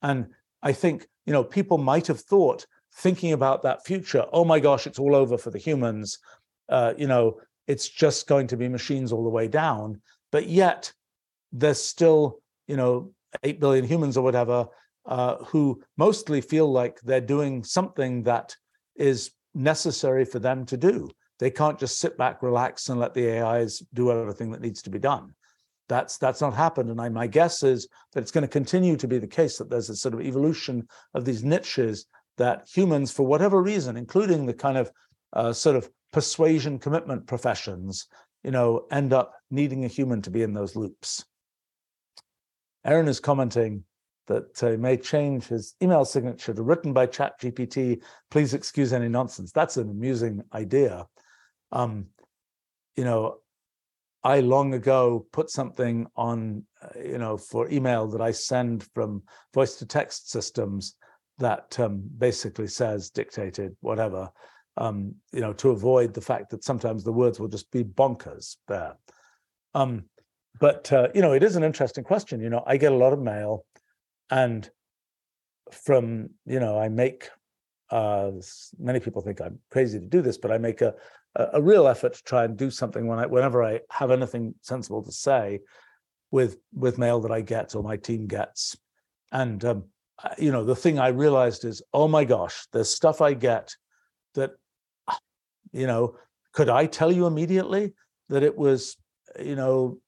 And 0.01 0.27
I 0.61 0.73
think, 0.73 1.07
you 1.25 1.33
know, 1.33 1.43
people 1.43 1.77
might 1.77 2.07
have 2.07 2.19
thought, 2.19 2.65
thinking 2.95 3.33
about 3.33 3.63
that 3.63 3.85
future, 3.85 4.25
oh 4.31 4.45
my 4.45 4.59
gosh, 4.59 4.87
it's 4.87 4.99
all 4.99 5.15
over 5.15 5.37
for 5.37 5.51
the 5.51 5.59
humans. 5.59 6.19
Uh, 6.69 6.93
you 6.97 7.07
know, 7.07 7.39
it's 7.67 7.89
just 7.89 8.27
going 8.27 8.47
to 8.47 8.57
be 8.57 8.67
machines 8.67 9.11
all 9.11 9.23
the 9.23 9.29
way 9.29 9.47
down. 9.47 10.01
But 10.31 10.47
yet, 10.47 10.91
there's 11.51 11.81
still, 11.81 12.39
you 12.67 12.75
know, 12.75 13.13
8 13.43 13.59
billion 13.59 13.85
humans 13.85 14.17
or 14.17 14.23
whatever 14.23 14.67
uh, 15.05 15.37
who 15.45 15.81
mostly 15.97 16.41
feel 16.41 16.71
like 16.71 16.99
they're 17.01 17.21
doing 17.21 17.63
something 17.63 18.23
that 18.23 18.55
is 18.95 19.31
necessary 19.53 20.25
for 20.25 20.39
them 20.39 20.65
to 20.65 20.77
do. 20.77 21.09
They 21.39 21.51
can't 21.51 21.79
just 21.79 21.99
sit 21.99 22.17
back, 22.17 22.41
relax, 22.41 22.89
and 22.89 22.99
let 22.99 23.13
the 23.13 23.39
AIs 23.39 23.81
do 23.93 24.11
everything 24.11 24.51
that 24.51 24.61
needs 24.61 24.81
to 24.83 24.89
be 24.89 24.99
done. 24.99 25.33
That's 25.89 26.17
that's 26.17 26.39
not 26.39 26.53
happened, 26.53 26.89
and 26.89 27.01
I, 27.01 27.09
my 27.09 27.27
guess 27.27 27.61
is 27.61 27.87
that 28.13 28.21
it's 28.21 28.31
going 28.31 28.43
to 28.43 28.47
continue 28.47 28.95
to 28.95 29.07
be 29.07 29.19
the 29.19 29.27
case 29.27 29.57
that 29.57 29.69
there's 29.69 29.89
a 29.89 29.95
sort 29.95 30.13
of 30.13 30.21
evolution 30.21 30.87
of 31.13 31.25
these 31.25 31.43
niches 31.43 32.05
that 32.37 32.67
humans, 32.73 33.11
for 33.11 33.25
whatever 33.25 33.61
reason, 33.61 33.97
including 33.97 34.45
the 34.45 34.53
kind 34.53 34.77
of 34.77 34.91
uh, 35.33 35.51
sort 35.51 35.75
of 35.75 35.89
persuasion 36.13 36.79
commitment 36.79 37.27
professions, 37.27 38.07
you 38.43 38.51
know, 38.51 38.85
end 38.91 39.11
up 39.11 39.33
needing 39.51 39.83
a 39.83 39.89
human 39.89 40.21
to 40.21 40.29
be 40.29 40.43
in 40.43 40.53
those 40.53 40.75
loops. 40.75 41.25
Aaron 42.85 43.07
is 43.07 43.19
commenting 43.19 43.83
that 44.27 44.63
uh, 44.63 44.77
may 44.77 44.97
change 44.97 45.47
his 45.47 45.75
email 45.81 46.05
signature 46.05 46.53
to 46.53 46.61
written 46.61 46.93
by 46.93 47.07
ChatGPT. 47.07 48.01
Please 48.31 48.53
excuse 48.53 48.93
any 48.93 49.09
nonsense. 49.09 49.51
That's 49.51 49.77
an 49.77 49.89
amusing 49.89 50.43
idea. 50.53 51.07
Um, 51.71 52.07
you 52.95 53.03
know, 53.03 53.37
I 54.23 54.39
long 54.39 54.73
ago 54.73 55.25
put 55.33 55.49
something 55.49 56.07
on, 56.15 56.65
uh, 56.81 56.99
you 56.99 57.17
know, 57.17 57.37
for 57.37 57.69
email 57.69 58.07
that 58.07 58.21
I 58.21 58.31
send 58.31 58.87
from 58.93 59.23
voice 59.53 59.75
to 59.75 59.85
text 59.85 60.29
systems 60.31 60.95
that 61.39 61.77
um, 61.79 62.03
basically 62.17 62.67
says 62.67 63.09
dictated 63.09 63.75
whatever, 63.81 64.29
um, 64.77 65.15
you 65.33 65.41
know, 65.41 65.53
to 65.53 65.71
avoid 65.71 66.13
the 66.13 66.21
fact 66.21 66.51
that 66.51 66.63
sometimes 66.63 67.03
the 67.03 67.11
words 67.11 67.39
will 67.39 67.49
just 67.49 67.69
be 67.71 67.83
bonkers 67.83 68.57
there. 68.67 68.95
Um, 69.73 70.05
but 70.59 70.91
uh, 70.93 71.09
you 71.13 71.21
know, 71.21 71.33
it 71.33 71.43
is 71.43 71.55
an 71.55 71.63
interesting 71.63 72.03
question. 72.03 72.39
You 72.39 72.49
know, 72.49 72.63
I 72.65 72.77
get 72.77 72.91
a 72.91 72.95
lot 72.95 73.13
of 73.13 73.19
mail 73.19 73.65
and 74.33 74.69
from 75.71 76.29
you 76.45 76.59
know 76.59 76.77
i 76.77 76.89
make 76.89 77.29
uh, 77.91 78.31
many 78.79 78.99
people 78.99 79.21
think 79.21 79.39
i'm 79.39 79.59
crazy 79.69 79.99
to 79.99 80.07
do 80.07 80.21
this 80.21 80.37
but 80.37 80.51
i 80.51 80.57
make 80.57 80.81
a, 80.81 80.93
a 81.53 81.61
real 81.61 81.87
effort 81.87 82.13
to 82.15 82.23
try 82.23 82.43
and 82.43 82.57
do 82.57 82.71
something 82.71 83.07
when 83.07 83.19
I, 83.19 83.27
whenever 83.27 83.63
i 83.63 83.79
have 83.91 84.11
anything 84.11 84.55
sensible 84.61 85.03
to 85.03 85.11
say 85.11 85.59
with 86.31 86.57
with 86.73 86.97
mail 86.97 87.19
that 87.21 87.31
i 87.31 87.41
get 87.41 87.75
or 87.75 87.83
my 87.83 87.97
team 87.97 88.25
gets. 88.27 88.75
And 89.31 89.63
um, 89.65 89.83
you 90.37 90.51
know 90.51 90.63
the 90.63 90.75
thing 90.75 90.99
i 90.99 91.09
realized 91.09 91.65
is 91.65 91.81
oh 91.93 92.07
my 92.07 92.23
gosh 92.23 92.65
there's 92.71 92.89
stuff 92.89 93.21
i 93.21 93.33
get 93.33 93.75
that 94.35 94.51
you 95.71 95.87
know 95.87 96.15
could 96.53 96.69
i 96.69 96.85
tell 96.85 97.11
you 97.11 97.25
immediately 97.25 97.93
that 98.29 98.43
it 98.43 98.55
was 98.55 98.95
you 99.39 99.55
know 99.55 99.99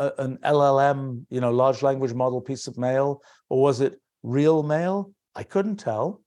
a, 0.00 0.12
an 0.18 0.38
LLM, 0.42 1.26
you 1.30 1.40
know, 1.40 1.50
large 1.50 1.82
language 1.82 2.14
model 2.14 2.40
piece 2.40 2.66
of 2.66 2.78
mail, 2.78 3.22
or 3.48 3.62
was 3.62 3.80
it 3.80 4.00
real 4.22 4.62
mail? 4.62 5.12
I 5.34 5.42
couldn't 5.42 5.76
tell. 5.76 6.22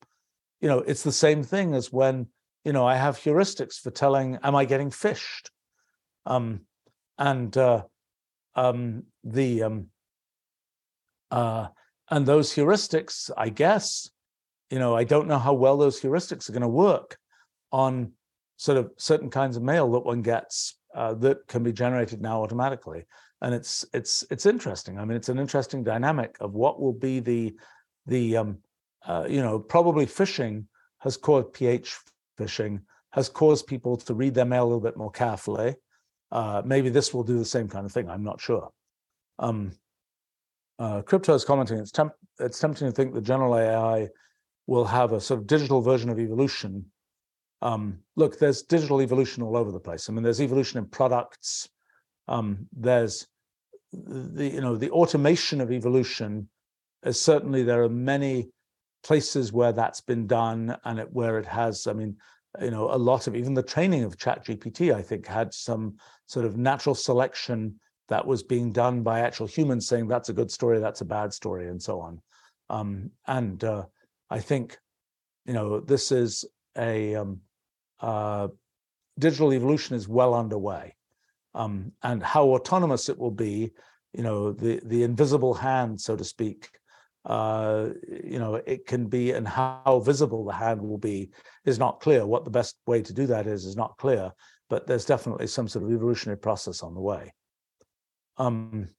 You 0.62 0.70
know, 0.70 0.80
it's 0.80 1.04
the 1.04 1.12
same 1.12 1.44
thing 1.44 1.74
as 1.74 1.92
when, 1.92 2.28
you 2.64 2.72
know, 2.72 2.86
I 2.86 2.96
have 2.96 3.18
heuristics 3.18 3.76
for 3.82 3.92
telling, 3.92 4.38
am 4.44 4.56
I 4.56 4.66
getting 4.66 4.92
phished? 4.92 5.50
Um, 6.26 6.62
and 7.18 7.56
uh, 7.58 7.84
um, 8.56 9.04
the 9.24 9.64
um, 9.64 9.88
uh, 11.32 11.68
and 12.10 12.26
those 12.26 12.54
heuristics, 12.54 13.32
I 13.36 13.50
guess, 13.50 14.10
you 14.70 14.80
know, 14.80 14.96
I 14.96 15.04
don't 15.04 15.28
know 15.28 15.40
how 15.40 15.54
well 15.54 15.78
those 15.78 16.00
heuristics 16.00 16.48
are 16.48 16.54
going 16.54 16.62
to 16.62 16.68
work 16.68 17.18
on 17.72 18.14
sort 18.58 18.78
of 18.78 18.92
certain 18.98 19.30
kinds 19.30 19.58
of 19.58 19.64
mail 19.64 19.92
that 19.92 20.06
one 20.06 20.22
gets 20.22 20.78
uh, 20.96 21.16
that 21.16 21.48
can 21.48 21.64
be 21.64 21.74
generated 21.74 22.22
now 22.22 22.44
automatically 22.44 23.06
and 23.44 23.54
it's 23.54 23.86
it's 23.94 24.24
it's 24.32 24.46
interesting. 24.46 24.98
I 24.98 25.06
mean, 25.06 25.18
it's 25.18 25.30
an 25.30 25.38
interesting 25.38 25.84
dynamic 25.84 26.38
of 26.40 26.54
what 26.54 26.82
will 26.82 26.94
be 26.94 27.20
the 27.20 27.54
the 28.08 28.38
um, 28.38 28.58
uh, 29.06 29.28
you 29.30 29.42
know 29.42 29.60
probably 29.60 30.06
phishing 30.06 30.66
has 31.00 31.18
caused 31.18 31.54
PH 31.54 31.96
phishing 32.40 32.82
has 33.12 33.30
caused 33.30 33.68
people 33.68 33.96
to 33.98 34.14
read 34.16 34.34
their 34.34 34.46
mail 34.46 34.64
a 34.64 34.66
little 34.66 34.80
bit 34.80 34.98
more 34.98 35.12
carefully. 35.12 35.76
Uh, 36.32 36.64
maybe 36.66 36.90
this 36.90 37.14
will 37.14 37.24
do 37.24 37.38
the 37.38 37.46
same 37.46 37.68
kind 37.68 37.86
of 37.86 37.92
thing. 37.92 38.10
I'm 38.10 38.24
not 38.24 38.42
sure. 38.42 38.72
Um, 39.38 39.74
uh, 40.80 41.04
crypto 41.04 41.36
is 41.36 41.46
commenting. 41.46 41.78
It's 41.78 41.92
temp- 41.92 42.16
it's 42.40 42.60
tempting 42.60 42.88
to 42.88 42.94
think 42.94 43.14
the 43.14 43.22
general 43.22 43.56
AI 43.56 44.10
will 44.68 44.86
have 44.86 45.12
a 45.12 45.22
sort 45.22 45.42
of 45.42 45.48
digital 45.48 45.82
version 45.82 46.10
of 46.10 46.18
evolution. 46.18 46.86
Um, 47.62 48.00
look, 48.16 48.40
there's 48.40 48.64
digital 48.64 49.02
evolution 49.02 49.44
all 49.44 49.58
over 49.58 49.72
the 49.72 49.80
place. 49.80 50.10
I 50.10 50.14
mean, 50.14 50.24
there's 50.24 50.42
evolution 50.42 50.80
in 50.80 50.86
products. 50.86 51.70
Um, 52.28 52.68
there's 52.72 53.28
the 53.94 54.50
you 54.50 54.62
know 54.62 54.76
the 54.76 54.92
automation 54.92 55.62
of 55.62 55.72
evolution 55.72 56.50
is 57.04 57.20
certainly 57.20 57.64
there 57.64 57.84
are 57.84 57.90
many 57.90 58.50
places 59.04 59.54
where 59.54 59.72
that's 59.72 60.02
been 60.02 60.26
done 60.26 60.76
and 60.86 61.00
it, 61.00 61.12
where 61.12 61.38
it 61.38 61.46
has 61.46 61.88
i 61.88 61.94
mean 61.94 62.16
you 62.62 62.72
know 62.72 62.94
a 62.94 62.98
lot 62.98 63.28
of 63.28 63.36
even 63.36 63.54
the 63.54 63.64
training 63.64 64.04
of 64.04 64.18
chat 64.18 64.46
gpt 64.46 64.94
i 64.94 65.02
think 65.02 65.28
had 65.28 65.54
some 65.54 65.96
sort 66.26 66.46
of 66.46 66.58
natural 66.58 66.96
selection 66.96 67.80
that 68.10 68.26
was 68.26 68.44
being 68.44 68.72
done 68.72 69.02
by 69.02 69.20
actual 69.20 69.48
humans 69.48 69.88
saying 69.88 70.08
that's 70.08 70.30
a 70.30 70.34
good 70.34 70.52
story 70.52 70.80
that's 70.80 71.02
a 71.02 71.06
bad 71.06 71.34
story 71.34 71.70
and 71.70 71.82
so 71.82 72.00
on. 72.02 72.22
Um, 72.70 73.12
and 73.28 73.64
uh, 73.64 73.86
i 74.30 74.40
think 74.40 74.78
you 75.46 75.54
know 75.54 75.80
this 75.80 76.12
is 76.12 76.46
a 76.78 77.16
um, 77.16 77.40
uh, 78.00 78.48
digital 79.20 79.54
evolution 79.54 79.96
is 79.96 80.08
well 80.08 80.34
underway 80.34 80.96
um, 81.56 81.92
and 82.02 82.24
how 82.24 82.48
autonomous 82.50 83.10
it 83.10 83.18
will 83.18 83.32
be, 83.32 83.72
you 84.14 84.24
know, 84.24 84.52
the 84.52 84.80
the 84.86 85.04
invisible 85.04 85.54
hand, 85.54 86.00
so 86.00 86.16
to 86.16 86.24
speak, 86.24 86.70
uh, 87.26 87.90
you 88.24 88.40
know, 88.40 88.56
it 88.56 88.86
can 88.86 89.08
be, 89.08 89.32
and 89.32 89.48
how 89.48 90.02
visible 90.04 90.44
the 90.46 90.54
hand 90.54 90.82
will 90.82 90.98
be 90.98 91.30
is 91.66 91.80
not 91.80 92.00
clear. 92.00 92.26
What 92.26 92.44
the 92.44 92.52
best 92.52 92.76
way 92.86 93.02
to 93.02 93.14
do 93.14 93.28
that 93.28 93.48
is 93.48 93.66
is 93.66 93.76
not 93.76 93.98
clear, 93.98 94.32
but 94.70 94.88
there's 94.88 95.06
definitely 95.06 95.48
some 95.48 95.68
sort 95.68 95.86
of 95.86 95.92
evolutionary 95.92 96.38
process 96.38 96.84
on 96.84 96.94
the 96.94 97.02
way. 97.02 97.34
Um, 98.38 98.90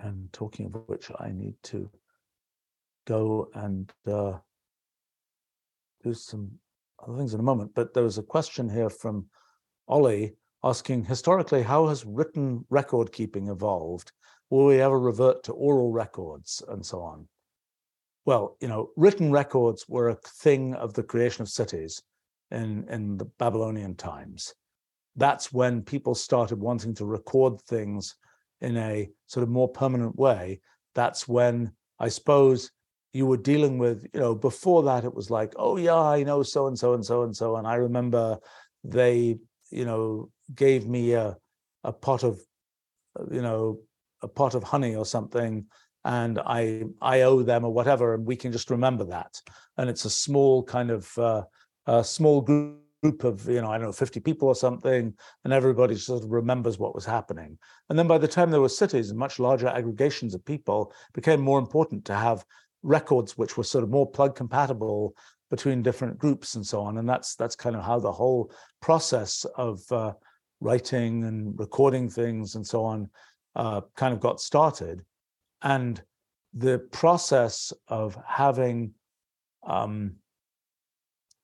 and 0.00 0.32
talking 0.32 0.66
of 0.66 0.74
which, 0.88 1.10
I 1.18 1.30
need 1.30 1.54
to 1.64 1.88
go 3.06 3.48
and 3.54 3.92
uh, 4.06 4.38
do 6.02 6.14
some 6.14 6.52
other 7.00 7.16
things 7.16 7.34
in 7.34 7.40
a 7.40 7.44
moment. 7.44 7.72
But 7.74 7.94
there 7.94 8.02
was 8.02 8.18
a 8.18 8.22
question 8.22 8.68
here 8.68 8.90
from 8.90 9.26
Ollie 9.88 10.34
asking 10.64 11.04
historically, 11.04 11.62
how 11.62 11.88
has 11.88 12.04
written 12.04 12.64
record 12.70 13.12
keeping 13.12 13.48
evolved? 13.48 14.12
Will 14.50 14.66
we 14.66 14.80
ever 14.80 14.98
revert 14.98 15.42
to 15.44 15.52
oral 15.52 15.90
records 15.90 16.62
and 16.68 16.84
so 16.84 17.00
on? 17.00 17.28
Well, 18.24 18.56
you 18.60 18.68
know, 18.68 18.90
written 18.96 19.32
records 19.32 19.88
were 19.88 20.10
a 20.10 20.14
thing 20.14 20.74
of 20.74 20.94
the 20.94 21.02
creation 21.02 21.42
of 21.42 21.48
cities 21.48 22.02
in, 22.50 22.86
in 22.88 23.16
the 23.16 23.24
Babylonian 23.38 23.96
times. 23.96 24.54
That's 25.16 25.52
when 25.52 25.82
people 25.82 26.14
started 26.14 26.60
wanting 26.60 26.94
to 26.96 27.04
record 27.04 27.60
things 27.62 28.14
in 28.60 28.76
a 28.76 29.10
sort 29.26 29.42
of 29.42 29.48
more 29.48 29.68
permanent 29.68 30.16
way. 30.16 30.60
That's 30.94 31.26
when 31.26 31.72
I 31.98 32.08
suppose 32.08 32.70
you 33.12 33.26
were 33.26 33.36
dealing 33.36 33.78
with, 33.78 34.06
you 34.14 34.20
know, 34.20 34.34
before 34.34 34.84
that 34.84 35.04
it 35.04 35.14
was 35.14 35.30
like, 35.30 35.52
oh 35.56 35.76
yeah, 35.76 35.98
I 35.98 36.22
know 36.22 36.42
so 36.42 36.68
and 36.68 36.78
so 36.78 36.94
and 36.94 37.04
so 37.04 37.22
and 37.24 37.36
so. 37.36 37.56
And 37.56 37.66
I 37.66 37.74
remember 37.74 38.38
they, 38.84 39.38
you 39.72 39.84
know, 39.84 40.30
gave 40.54 40.86
me 40.86 41.12
a 41.12 41.36
a 41.84 41.92
pot 41.92 42.22
of, 42.22 42.40
you 43.30 43.42
know, 43.42 43.78
a 44.22 44.28
pot 44.28 44.54
of 44.54 44.62
honey 44.62 44.94
or 44.94 45.04
something, 45.04 45.66
and 46.04 46.38
I 46.38 46.84
I 47.00 47.22
owe 47.22 47.42
them 47.42 47.64
or 47.64 47.72
whatever, 47.72 48.14
and 48.14 48.26
we 48.26 48.36
can 48.36 48.52
just 48.52 48.70
remember 48.70 49.04
that. 49.06 49.40
And 49.76 49.90
it's 49.90 50.04
a 50.04 50.10
small 50.10 50.62
kind 50.62 50.90
of 50.90 51.18
uh, 51.18 51.42
a 51.86 52.04
small 52.04 52.40
group 52.40 52.78
group 53.02 53.24
of 53.24 53.48
you 53.48 53.60
know 53.60 53.68
i 53.68 53.76
don't 53.76 53.86
know 53.86 53.92
50 53.92 54.20
people 54.20 54.46
or 54.48 54.54
something 54.54 55.12
and 55.44 55.52
everybody 55.52 55.96
sort 55.96 56.22
of 56.22 56.30
remembers 56.30 56.78
what 56.78 56.94
was 56.94 57.04
happening 57.04 57.58
and 57.90 57.98
then 57.98 58.06
by 58.06 58.16
the 58.16 58.28
time 58.28 58.50
there 58.50 58.60
were 58.60 58.68
cities 58.68 59.10
and 59.10 59.18
much 59.18 59.40
larger 59.40 59.66
aggregations 59.66 60.34
of 60.34 60.44
people 60.44 60.92
became 61.12 61.40
more 61.40 61.58
important 61.58 62.04
to 62.04 62.14
have 62.14 62.44
records 62.82 63.36
which 63.36 63.56
were 63.56 63.64
sort 63.64 63.82
of 63.82 63.90
more 63.90 64.08
plug 64.08 64.36
compatible 64.36 65.14
between 65.52 65.82
different 65.82 66.18
groups 66.18 66.56
and 66.56 66.66
so 66.66 66.80
on 66.80 66.98
and 66.98 67.08
that's 67.08 67.36
that's 67.36 67.54
kind 67.54 67.76
of 67.76 67.84
how 67.84 68.00
the 68.00 68.10
whole 68.10 68.50
process 68.80 69.46
of 69.56 69.80
uh, 69.92 70.12
writing 70.60 71.24
and 71.24 71.56
recording 71.58 72.08
things 72.08 72.56
and 72.56 72.66
so 72.66 72.82
on 72.82 73.08
uh, 73.54 73.80
kind 73.94 74.12
of 74.12 74.18
got 74.18 74.40
started 74.40 75.04
and 75.62 76.02
the 76.54 76.78
process 76.90 77.72
of 77.88 78.16
having 78.26 78.92
um, 79.66 80.16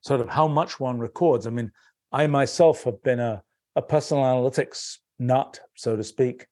sort 0.01 0.21
of 0.21 0.29
how 0.29 0.47
much 0.47 0.79
one 0.79 0.99
records. 0.99 1.47
I 1.47 1.49
mean, 1.49 1.71
I 2.11 2.27
myself 2.27 2.83
have 2.83 3.01
been 3.03 3.19
a, 3.19 3.41
a 3.75 3.81
personal 3.81 4.23
analytics 4.23 4.97
nut, 5.17 5.59
so 5.75 5.95
to 5.95 6.03
speak, 6.03 6.47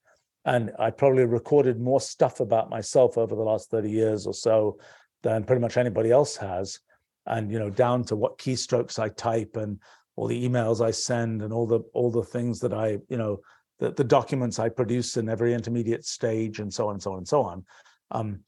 and 0.46 0.72
I 0.80 0.92
probably 0.92 1.26
recorded 1.26 1.80
more 1.80 2.02
stuff 2.02 2.40
about 2.40 2.70
myself 2.70 3.18
over 3.18 3.36
the 3.36 3.42
last 3.42 3.70
30 3.70 3.90
years 3.90 4.26
or 4.26 4.34
so 4.34 4.80
than 5.24 5.44
pretty 5.44 5.62
much 5.62 5.78
anybody 5.78 6.12
else 6.12 6.38
has. 6.38 6.80
And 7.28 7.52
you 7.52 7.60
know, 7.60 7.70
down 7.70 8.04
to 8.06 8.16
what 8.16 8.38
keystrokes 8.38 9.00
I 9.00 9.10
type 9.10 9.56
and 9.58 9.80
all 10.16 10.28
the 10.28 10.48
emails 10.48 10.84
I 10.84 10.92
send 10.92 11.42
and 11.42 11.54
all 11.54 11.68
the 11.68 11.82
all 11.94 12.10
the 12.10 12.24
things 12.24 12.60
that 12.62 12.74
I, 12.74 13.00
you 13.10 13.18
know, 13.18 13.40
the, 13.80 13.92
the 13.92 14.04
documents 14.04 14.60
I 14.60 14.70
produce 14.70 15.18
in 15.18 15.30
every 15.30 15.54
intermediate 15.54 16.06
stage 16.06 16.60
and 16.60 16.74
so 16.74 16.88
on 16.88 16.96
and 16.96 17.04
so 17.04 17.12
on 17.12 17.18
and 17.20 17.28
so 17.28 17.44
on. 17.44 17.66
Um, 18.12 18.40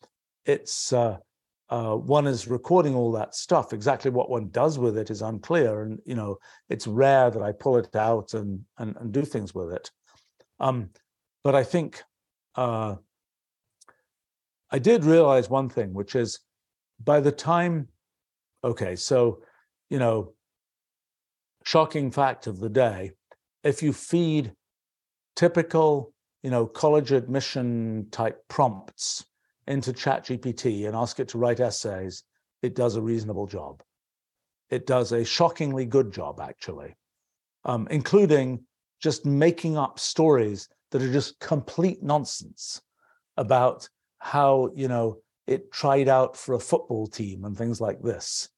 it's 0.45 0.93
uh, 0.93 1.17
uh, 1.69 1.95
one 1.95 2.25
is 2.25 2.47
recording 2.47 2.95
all 2.95 3.11
that 3.11 3.35
stuff. 3.35 3.73
Exactly 3.73 4.09
what 4.09 4.29
one 4.29 4.49
does 4.49 4.79
with 4.79 4.97
it 4.97 5.11
is 5.11 5.21
unclear, 5.21 5.83
and 5.83 5.99
you 6.05 6.15
know 6.15 6.37
it's 6.69 6.87
rare 6.87 7.29
that 7.29 7.43
I 7.43 7.51
pull 7.51 7.77
it 7.77 7.95
out 7.95 8.33
and 8.33 8.65
and, 8.77 8.95
and 8.97 9.11
do 9.11 9.23
things 9.23 9.53
with 9.53 9.71
it. 9.73 9.91
Um, 10.59 10.89
but 11.43 11.55
I 11.55 11.63
think 11.63 12.01
uh, 12.55 12.95
I 14.71 14.79
did 14.79 15.05
realize 15.05 15.49
one 15.49 15.69
thing, 15.69 15.93
which 15.93 16.15
is 16.15 16.39
by 17.03 17.19
the 17.21 17.31
time, 17.31 17.87
okay, 18.63 18.95
so 18.95 19.41
you 19.89 19.99
know, 19.99 20.33
shocking 21.63 22.11
fact 22.11 22.47
of 22.47 22.59
the 22.59 22.69
day: 22.69 23.11
if 23.63 23.81
you 23.83 23.93
feed 23.93 24.53
typical, 25.35 26.13
you 26.43 26.49
know, 26.49 26.65
college 26.65 27.11
admission 27.11 28.07
type 28.11 28.43
prompts 28.47 29.25
into 29.67 29.93
ChatGPT 29.93 30.87
and 30.87 30.95
ask 30.95 31.19
it 31.19 31.27
to 31.29 31.37
write 31.37 31.59
essays, 31.59 32.23
it 32.61 32.75
does 32.75 32.95
a 32.95 33.01
reasonable 33.01 33.47
job. 33.47 33.81
It 34.69 34.85
does 34.85 35.11
a 35.11 35.23
shockingly 35.23 35.85
good 35.85 36.11
job, 36.11 36.39
actually, 36.39 36.95
um, 37.65 37.87
including 37.89 38.63
just 39.01 39.25
making 39.25 39.77
up 39.77 39.99
stories 39.99 40.67
that 40.91 41.01
are 41.01 41.11
just 41.11 41.39
complete 41.39 42.03
nonsense 42.03 42.81
about 43.37 43.87
how, 44.19 44.71
you 44.75 44.87
know, 44.87 45.19
it 45.49 45.71
tried 45.71 46.07
out 46.07 46.37
for 46.37 46.53
a 46.53 46.59
football 46.59 47.07
team 47.07 47.43
and 47.43 47.57
things 47.57 47.81
like 47.81 47.99
this. 48.01 48.49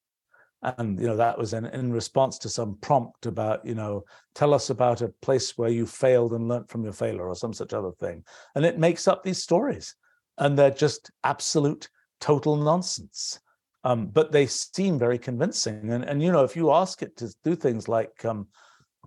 And, 0.62 1.00
you 1.00 1.08
know, 1.08 1.16
that 1.16 1.38
was 1.38 1.54
in, 1.54 1.66
in 1.66 1.92
response 1.92 2.38
to 2.40 2.50
some 2.50 2.78
prompt 2.82 3.26
about, 3.26 3.66
you 3.66 3.74
know, 3.74 4.04
tell 4.36 4.54
us 4.54 4.70
about 4.70 5.02
a 5.02 5.14
place 5.22 5.58
where 5.58 5.70
you 5.70 5.88
failed 5.88 6.34
and 6.34 6.48
learnt 6.48 6.70
from 6.70 6.84
your 6.84 6.94
failure 6.94 7.28
or 7.28 7.34
some 7.34 7.54
such 7.54 7.74
other 7.74 7.92
thing. 7.94 8.24
And 8.56 8.66
it 8.66 8.78
makes 8.78 9.08
up 9.08 9.24
these 9.24 9.42
stories 9.42 9.96
and 10.38 10.60
they're 10.60 10.70
just 10.70 11.10
absolute 11.24 11.90
total 12.20 12.58
nonsense. 12.58 13.40
Um, 13.84 14.08
but 14.08 14.32
they 14.32 14.46
seem 14.46 15.00
very 15.00 15.18
convincing. 15.18 15.92
And, 15.92 16.04
and 16.04 16.22
you 16.22 16.32
know, 16.32 16.44
if 16.44 16.56
you 16.56 16.72
ask 16.72 17.02
it 17.02 17.18
to 17.18 17.34
do 17.44 17.56
things 17.56 17.88
like, 17.88 18.24
um, 18.26 18.48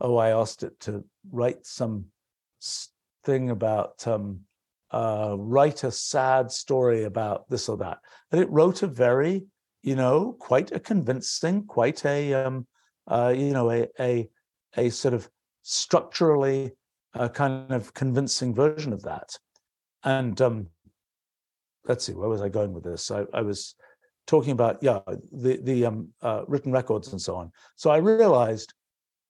oh, 0.01 0.17
I 0.17 0.31
asked 0.31 0.63
it 0.65 0.81
to 0.81 1.05
write 1.31 1.65
some 1.67 2.07
thing 3.25 3.51
about 3.51 4.05
um, 4.09 4.41
uh, 4.95 5.35
write 5.37 5.83
a 5.83 5.91
sad 5.91 6.53
story 6.53 7.03
about 7.05 7.51
this 7.51 7.69
or 7.69 7.77
that, 7.79 7.99
and 8.31 8.41
it 8.41 8.49
wrote 8.51 8.83
a 8.83 8.87
very, 8.87 9.45
you 9.83 9.97
know, 9.97 10.37
quite 10.39 10.71
a 10.71 10.79
convincing, 10.79 11.65
quite 11.65 12.05
a, 12.05 12.33
um, 12.35 12.67
uh, 13.09 13.35
you 13.37 13.53
know, 13.53 13.71
a, 13.71 13.89
a 13.99 14.29
a 14.77 14.91
sort 14.91 15.15
of 15.15 15.29
structurally 15.63 16.73
uh, 17.15 17.29
kind 17.29 17.73
of 17.73 17.93
convincing 17.95 18.55
version 18.55 18.93
of 18.93 19.03
that. 19.03 19.37
And 20.05 20.41
um, 20.41 20.69
let's 21.89 22.05
see, 22.05 22.13
where 22.13 22.29
was 22.29 22.43
I 22.43 22.49
going 22.49 22.73
with 22.73 22.85
this? 22.85 23.11
I, 23.11 23.25
I 23.33 23.43
was 23.43 23.75
talking 24.27 24.53
about 24.53 24.83
yeah 24.83 25.01
the 25.33 25.59
the 25.63 25.87
um, 25.87 26.09
uh, 26.23 26.43
written 26.47 26.73
records 26.73 27.11
and 27.13 27.21
so 27.21 27.35
on. 27.35 27.51
So 27.77 27.91
I 27.91 27.97
realized 27.97 28.73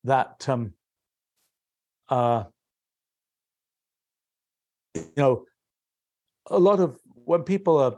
that 0.04 0.46
um, 0.48 0.74
uh, 2.08 2.44
you 4.94 5.04
know 5.16 5.44
a 6.50 6.58
lot 6.58 6.80
of 6.80 6.98
when 7.24 7.42
people 7.42 7.78
are 7.78 7.96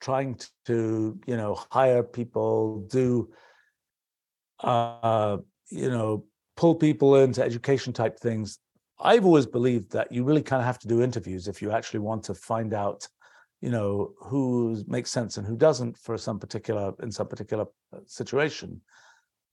trying 0.00 0.38
to 0.66 1.18
you 1.26 1.36
know 1.36 1.54
hire 1.70 2.02
people 2.02 2.86
do 2.90 3.30
uh, 4.60 5.38
you 5.70 5.90
know 5.90 6.24
pull 6.56 6.74
people 6.74 7.16
into 7.16 7.42
education 7.42 7.92
type 7.92 8.18
things 8.18 8.58
i've 9.00 9.24
always 9.24 9.46
believed 9.46 9.90
that 9.92 10.12
you 10.12 10.22
really 10.24 10.42
kind 10.42 10.60
of 10.60 10.66
have 10.66 10.78
to 10.78 10.88
do 10.88 11.02
interviews 11.02 11.48
if 11.48 11.62
you 11.62 11.70
actually 11.70 12.00
want 12.00 12.22
to 12.22 12.34
find 12.34 12.74
out 12.74 13.08
you 13.62 13.70
know 13.70 14.12
who 14.18 14.84
makes 14.86 15.10
sense 15.10 15.38
and 15.38 15.46
who 15.46 15.56
doesn't 15.56 15.96
for 15.96 16.18
some 16.18 16.38
particular 16.38 16.92
in 17.00 17.10
some 17.10 17.28
particular 17.28 17.64
uh, 17.94 18.00
situation. 18.06 18.80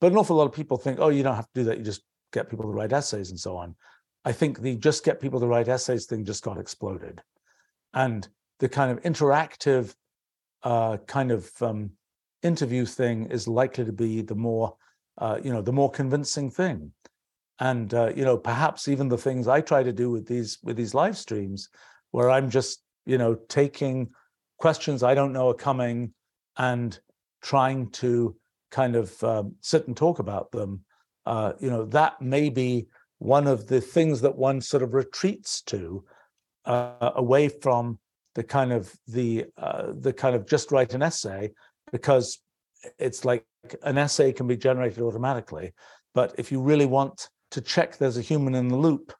But 0.00 0.12
an 0.12 0.18
awful 0.18 0.36
lot 0.36 0.46
of 0.46 0.52
people 0.52 0.76
think 0.76 0.98
oh 1.00 1.08
you 1.08 1.22
don't 1.22 1.36
have 1.36 1.50
to 1.54 1.60
do 1.60 1.64
that 1.64 1.78
you 1.78 1.84
just 1.84 2.02
get 2.32 2.50
people 2.50 2.64
to 2.64 2.72
write 2.72 2.92
essays 2.92 3.30
and 3.30 3.38
so 3.38 3.56
on. 3.56 3.76
I 4.24 4.32
think 4.32 4.60
the 4.60 4.76
just 4.76 5.04
get 5.04 5.20
people 5.20 5.40
to 5.40 5.46
write 5.46 5.68
essays 5.68 6.06
thing 6.06 6.24
just 6.24 6.42
got 6.42 6.58
exploded 6.58 7.22
and 7.94 8.28
the 8.58 8.68
kind 8.68 8.90
of 8.90 9.02
interactive 9.02 9.94
uh, 10.62 10.98
kind 11.06 11.30
of 11.30 11.50
um, 11.62 11.90
interview 12.42 12.84
thing 12.84 13.26
is 13.26 13.48
likely 13.48 13.84
to 13.84 13.92
be 13.92 14.22
the 14.22 14.34
more 14.34 14.76
uh, 15.18 15.38
you 15.42 15.52
know 15.52 15.62
the 15.62 15.72
more 15.72 15.90
convincing 15.90 16.50
thing. 16.50 16.92
And 17.58 17.92
uh, 17.92 18.12
you 18.14 18.24
know 18.24 18.38
perhaps 18.38 18.88
even 18.88 19.08
the 19.08 19.18
things 19.18 19.46
i 19.46 19.60
try 19.60 19.82
to 19.82 19.92
do 19.92 20.10
with 20.10 20.26
these 20.26 20.58
with 20.62 20.76
these 20.76 20.94
live 20.94 21.16
streams 21.16 21.68
where 22.10 22.30
i'm 22.30 22.48
just 22.48 22.82
you 23.06 23.18
know, 23.18 23.34
taking 23.48 24.10
questions 24.58 25.02
I 25.02 25.14
don't 25.14 25.32
know 25.32 25.50
are 25.50 25.54
coming 25.54 26.12
and 26.56 26.98
trying 27.42 27.90
to 27.90 28.36
kind 28.70 28.94
of 28.96 29.22
um, 29.24 29.56
sit 29.60 29.86
and 29.86 29.96
talk 29.96 30.18
about 30.18 30.52
them, 30.52 30.84
uh, 31.26 31.54
you 31.58 31.70
know, 31.70 31.84
that 31.86 32.20
may 32.20 32.50
be 32.50 32.86
one 33.18 33.46
of 33.46 33.66
the 33.66 33.80
things 33.80 34.20
that 34.20 34.36
one 34.36 34.60
sort 34.60 34.82
of 34.82 34.94
retreats 34.94 35.62
to 35.62 36.04
uh, 36.64 37.12
away 37.16 37.48
from 37.48 37.98
the 38.34 38.42
kind 38.42 38.72
of 38.72 38.92
the 39.08 39.46
uh, 39.58 39.92
the 39.98 40.12
kind 40.12 40.36
of 40.36 40.46
just 40.46 40.72
write 40.72 40.94
an 40.94 41.02
essay 41.02 41.50
because 41.92 42.38
it's 42.98 43.24
like 43.24 43.44
an 43.82 43.98
essay 43.98 44.32
can 44.32 44.46
be 44.46 44.56
generated 44.56 45.00
automatically. 45.00 45.72
But 46.14 46.34
if 46.38 46.50
you 46.50 46.60
really 46.60 46.86
want 46.86 47.28
to 47.50 47.60
check 47.60 47.96
there's 47.96 48.16
a 48.16 48.22
human 48.22 48.54
in 48.54 48.68
the 48.68 48.76
loop 48.76 49.12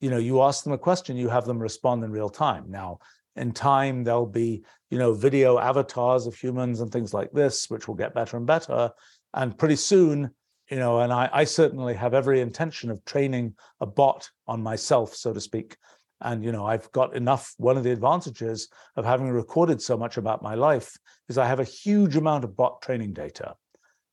you 0.00 0.10
know 0.10 0.18
you 0.18 0.42
ask 0.42 0.64
them 0.64 0.72
a 0.72 0.78
question 0.78 1.16
you 1.16 1.28
have 1.28 1.46
them 1.46 1.58
respond 1.58 2.04
in 2.04 2.10
real 2.10 2.28
time. 2.28 2.64
Now 2.68 2.98
in 3.36 3.52
time 3.52 4.04
there'll 4.04 4.26
be 4.26 4.64
you 4.90 4.98
know 4.98 5.14
video 5.14 5.58
avatars 5.58 6.26
of 6.26 6.36
humans 6.36 6.80
and 6.80 6.92
things 6.92 7.14
like 7.14 7.32
this 7.32 7.70
which 7.70 7.88
will 7.88 7.94
get 7.94 8.14
better 8.14 8.36
and 8.36 8.46
better. 8.46 8.90
And 9.32 9.58
pretty 9.58 9.76
soon 9.76 10.30
you 10.70 10.76
know 10.76 11.00
and 11.00 11.12
I, 11.12 11.28
I 11.32 11.44
certainly 11.44 11.94
have 11.94 12.14
every 12.14 12.40
intention 12.40 12.90
of 12.90 13.04
training 13.04 13.54
a 13.80 13.86
bot 13.86 14.30
on 14.46 14.62
myself 14.62 15.14
so 15.14 15.32
to 15.32 15.40
speak 15.40 15.76
and 16.20 16.44
you 16.44 16.52
know 16.52 16.64
i've 16.64 16.90
got 16.92 17.14
enough 17.16 17.54
one 17.58 17.76
of 17.76 17.84
the 17.84 17.90
advantages 17.90 18.68
of 18.96 19.04
having 19.04 19.28
recorded 19.30 19.80
so 19.80 19.96
much 19.96 20.16
about 20.16 20.42
my 20.42 20.54
life 20.54 20.96
is 21.28 21.38
i 21.38 21.46
have 21.46 21.60
a 21.60 21.64
huge 21.64 22.16
amount 22.16 22.44
of 22.44 22.56
bot 22.56 22.80
training 22.82 23.12
data 23.12 23.54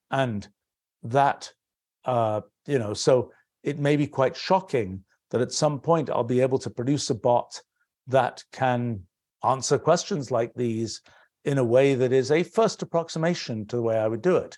and 0.10 0.48
that 1.04 1.52
uh 2.06 2.42
you 2.66 2.80
know 2.80 2.94
so 2.94 3.32
it 3.64 3.80
may 3.80 3.96
be 3.96 4.08
quite 4.08 4.36
shocking 4.36 5.04
that 5.32 5.42
at 5.42 5.52
some 5.52 5.80
point 5.80 6.10
I'll 6.10 6.24
be 6.24 6.42
able 6.42 6.60
to 6.60 6.70
produce 6.70 7.10
a 7.10 7.16
bot 7.16 7.62
that 8.08 8.44
can 8.52 9.02
answer 9.44 9.80
questions 9.80 10.30
like 10.30 10.54
these 10.54 11.02
in 11.46 11.58
a 11.58 11.64
way 11.64 11.96
that 11.96 12.12
is 12.12 12.32
a 12.32 12.44
first 12.44 12.82
approximation 12.82 13.66
to 13.68 13.78
the 13.78 13.82
way 13.82 13.98
I 13.98 14.08
would 14.08 14.22
do 14.22 14.38
it. 14.38 14.58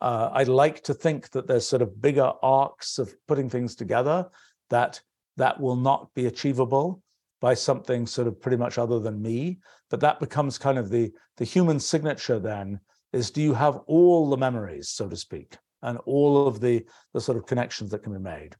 Uh, 0.00 0.30
I'd 0.32 0.48
like 0.48 0.82
to 0.84 0.94
think 0.94 1.30
that 1.30 1.46
there's 1.46 1.66
sort 1.66 1.82
of 1.82 2.00
bigger 2.02 2.32
arcs 2.42 2.98
of 2.98 3.14
putting 3.28 3.48
things 3.48 3.74
together 3.76 4.26
that 4.70 5.00
that 5.36 5.60
will 5.60 5.76
not 5.76 6.12
be 6.14 6.26
achievable 6.26 7.02
by 7.40 7.54
something 7.54 8.06
sort 8.06 8.28
of 8.28 8.40
pretty 8.40 8.56
much 8.56 8.78
other 8.78 8.98
than 8.98 9.20
me. 9.20 9.58
But 9.90 10.00
that 10.00 10.20
becomes 10.20 10.58
kind 10.58 10.78
of 10.78 10.88
the 10.90 11.12
the 11.36 11.44
human 11.44 11.78
signature 11.78 12.38
then 12.38 12.80
is 13.12 13.30
do 13.30 13.40
you 13.40 13.54
have 13.54 13.80
all 13.86 14.28
the 14.28 14.36
memories, 14.36 14.88
so 14.88 15.08
to 15.08 15.16
speak, 15.16 15.56
and 15.82 15.98
all 16.06 16.46
of 16.46 16.60
the 16.60 16.84
the 17.14 17.20
sort 17.20 17.38
of 17.38 17.46
connections 17.46 17.90
that 17.90 18.02
can 18.02 18.12
be 18.12 18.18
made. 18.18 18.56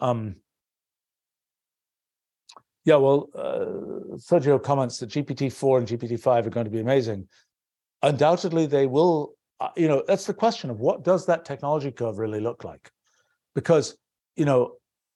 Um, 0.00 0.36
yeah, 2.84 2.96
well, 2.96 3.28
uh, 3.34 4.16
Sergio 4.16 4.60
comments 4.60 4.98
that 4.98 5.10
GPT-4 5.10 5.78
and 5.78 5.86
GPT-5 5.86 6.46
are 6.46 6.50
going 6.50 6.64
to 6.64 6.70
be 6.70 6.80
amazing. 6.80 7.28
Undoubtedly, 8.02 8.66
they 8.66 8.86
will. 8.86 9.34
Uh, 9.60 9.68
you 9.76 9.86
know, 9.86 10.02
that's 10.08 10.26
the 10.26 10.34
question 10.34 10.70
of 10.70 10.80
what 10.80 11.04
does 11.04 11.24
that 11.26 11.44
technology 11.44 11.92
curve 11.92 12.18
really 12.18 12.40
look 12.40 12.64
like? 12.64 12.90
Because 13.54 13.96
you 14.34 14.44
know, 14.44 14.72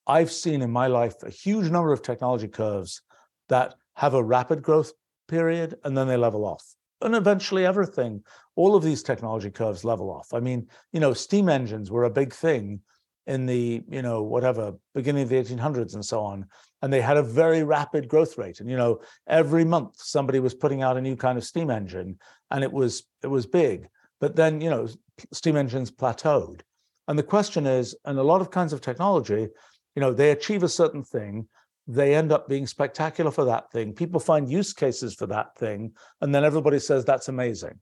I've 0.07 0.30
seen 0.30 0.62
in 0.62 0.70
my 0.70 0.86
life 0.86 1.22
a 1.22 1.30
huge 1.30 1.70
number 1.70 1.92
of 1.92 2.02
technology 2.02 2.48
curves 2.48 3.02
that 3.48 3.74
have 3.94 4.14
a 4.14 4.22
rapid 4.22 4.62
growth 4.62 4.92
period 5.28 5.76
and 5.84 5.96
then 5.96 6.07
they 6.07 6.16
level 6.16 6.44
off. 6.44 6.64
And 7.02 7.14
eventually 7.14 7.66
everything, 7.66 8.22
all 8.54 8.74
of 8.74 8.82
these 8.82 9.02
technology 9.02 9.50
curves 9.50 9.84
level 9.84 10.11
off. 10.11 10.32
I 10.32 10.40
mean, 10.40 10.68
you 10.92 11.00
know, 11.00 11.12
steam 11.12 11.48
engines 11.48 11.90
were 11.90 12.04
a 12.04 12.11
big 12.11 12.32
thing 12.32 12.80
in 13.26 13.44
the, 13.44 13.82
you 13.88 14.02
know, 14.02 14.22
whatever, 14.22 14.74
beginning 14.94 15.24
of 15.24 15.28
the 15.28 15.42
1800s 15.42 15.94
and 15.94 16.04
so 16.04 16.20
on. 16.20 16.46
And 16.82 16.92
they 16.92 17.00
had 17.00 17.16
a 17.16 17.22
very 17.22 17.64
rapid 17.64 18.09
growth 18.09 18.38
rate. 18.38 18.61
And, 18.61 18.70
you 18.70 18.76
know, 18.76 19.00
every 19.26 19.64
month 19.64 19.96
somebody 19.96 20.38
was 20.40 20.54
putting 20.54 20.82
out 20.82 20.96
a 20.96 21.00
new 21.00 21.16
kind 21.16 21.36
of 21.36 21.44
steam 21.44 21.70
engine 21.70 22.18
and 22.50 22.62
it 22.62 22.72
was 22.72 23.04
it 23.22 23.26
was 23.26 23.46
big. 23.46 23.88
But 24.20 24.36
then, 24.36 24.61
you 24.61 24.70
know, 24.70 24.88
steam 25.32 25.57
engines 25.57 25.90
plateaued. 25.90 26.61
And 27.09 27.18
the 27.18 27.22
question 27.22 27.66
is, 27.66 27.94
and 28.04 28.18
a 28.18 28.22
lot 28.22 28.40
of 28.40 28.50
kinds 28.50 28.72
of 28.72 28.80
technology, 28.80 29.48
you 29.97 30.01
know 30.01 30.12
they 30.12 30.30
achieve 30.30 30.62
a 30.62 30.68
certain 30.68 31.03
thing 31.03 31.49
they 31.88 32.14
end 32.14 32.32
up 32.32 32.49
being 32.49 32.66
spectacular 32.66 33.30
for 33.30 33.44
that 33.44 33.70
thing. 33.70 33.92
People 33.92 34.18
find 34.18 34.51
use 34.51 34.72
cases 34.72 35.14
for 35.14 35.26
that 35.26 35.57
thing 35.57 35.92
and 36.20 36.34
then 36.34 36.44
everybody 36.44 36.78
says 36.78 37.05
that's 37.05 37.28
amazing. 37.28 37.78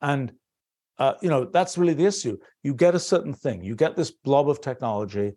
And 0.00 0.32
uh, 0.98 1.14
you 1.22 1.30
know 1.30 1.44
that's 1.44 1.78
really 1.78 1.94
the 1.94 2.06
issue. 2.06 2.36
You 2.62 2.74
get 2.74 2.94
a 2.94 3.00
certain 3.00 3.32
thing 3.32 3.64
you 3.64 3.74
get 3.74 3.96
this 3.96 4.10
blob 4.10 4.48
of 4.48 4.60
technology 4.60 5.32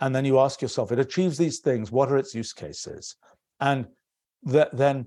and 0.00 0.14
then 0.14 0.24
you 0.24 0.38
ask 0.38 0.60
yourself 0.60 0.92
it 0.92 0.98
achieves 0.98 1.38
these 1.38 1.60
things 1.60 1.92
what 1.92 2.10
are 2.10 2.18
its 2.18 2.34
use 2.34 2.52
cases? 2.52 3.16
And 3.60 3.86
that 4.42 4.76
then 4.76 5.06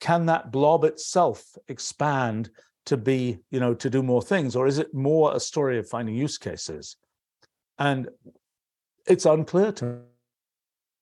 can 0.00 0.26
that 0.26 0.50
blob 0.50 0.84
itself 0.84 1.42
expand 1.68 2.50
to 2.86 2.96
be 2.96 3.38
you 3.50 3.60
know 3.60 3.74
to 3.74 3.90
do 3.90 4.02
more 4.02 4.22
things 4.22 4.56
or 4.56 4.66
is 4.66 4.78
it 4.78 4.94
more 4.94 5.34
a 5.34 5.40
story 5.40 5.78
of 5.78 5.88
finding 5.88 6.14
use 6.14 6.38
cases? 6.38 6.96
And 7.78 8.08
it's 9.06 9.26
unclear 9.26 9.72
to 9.72 10.00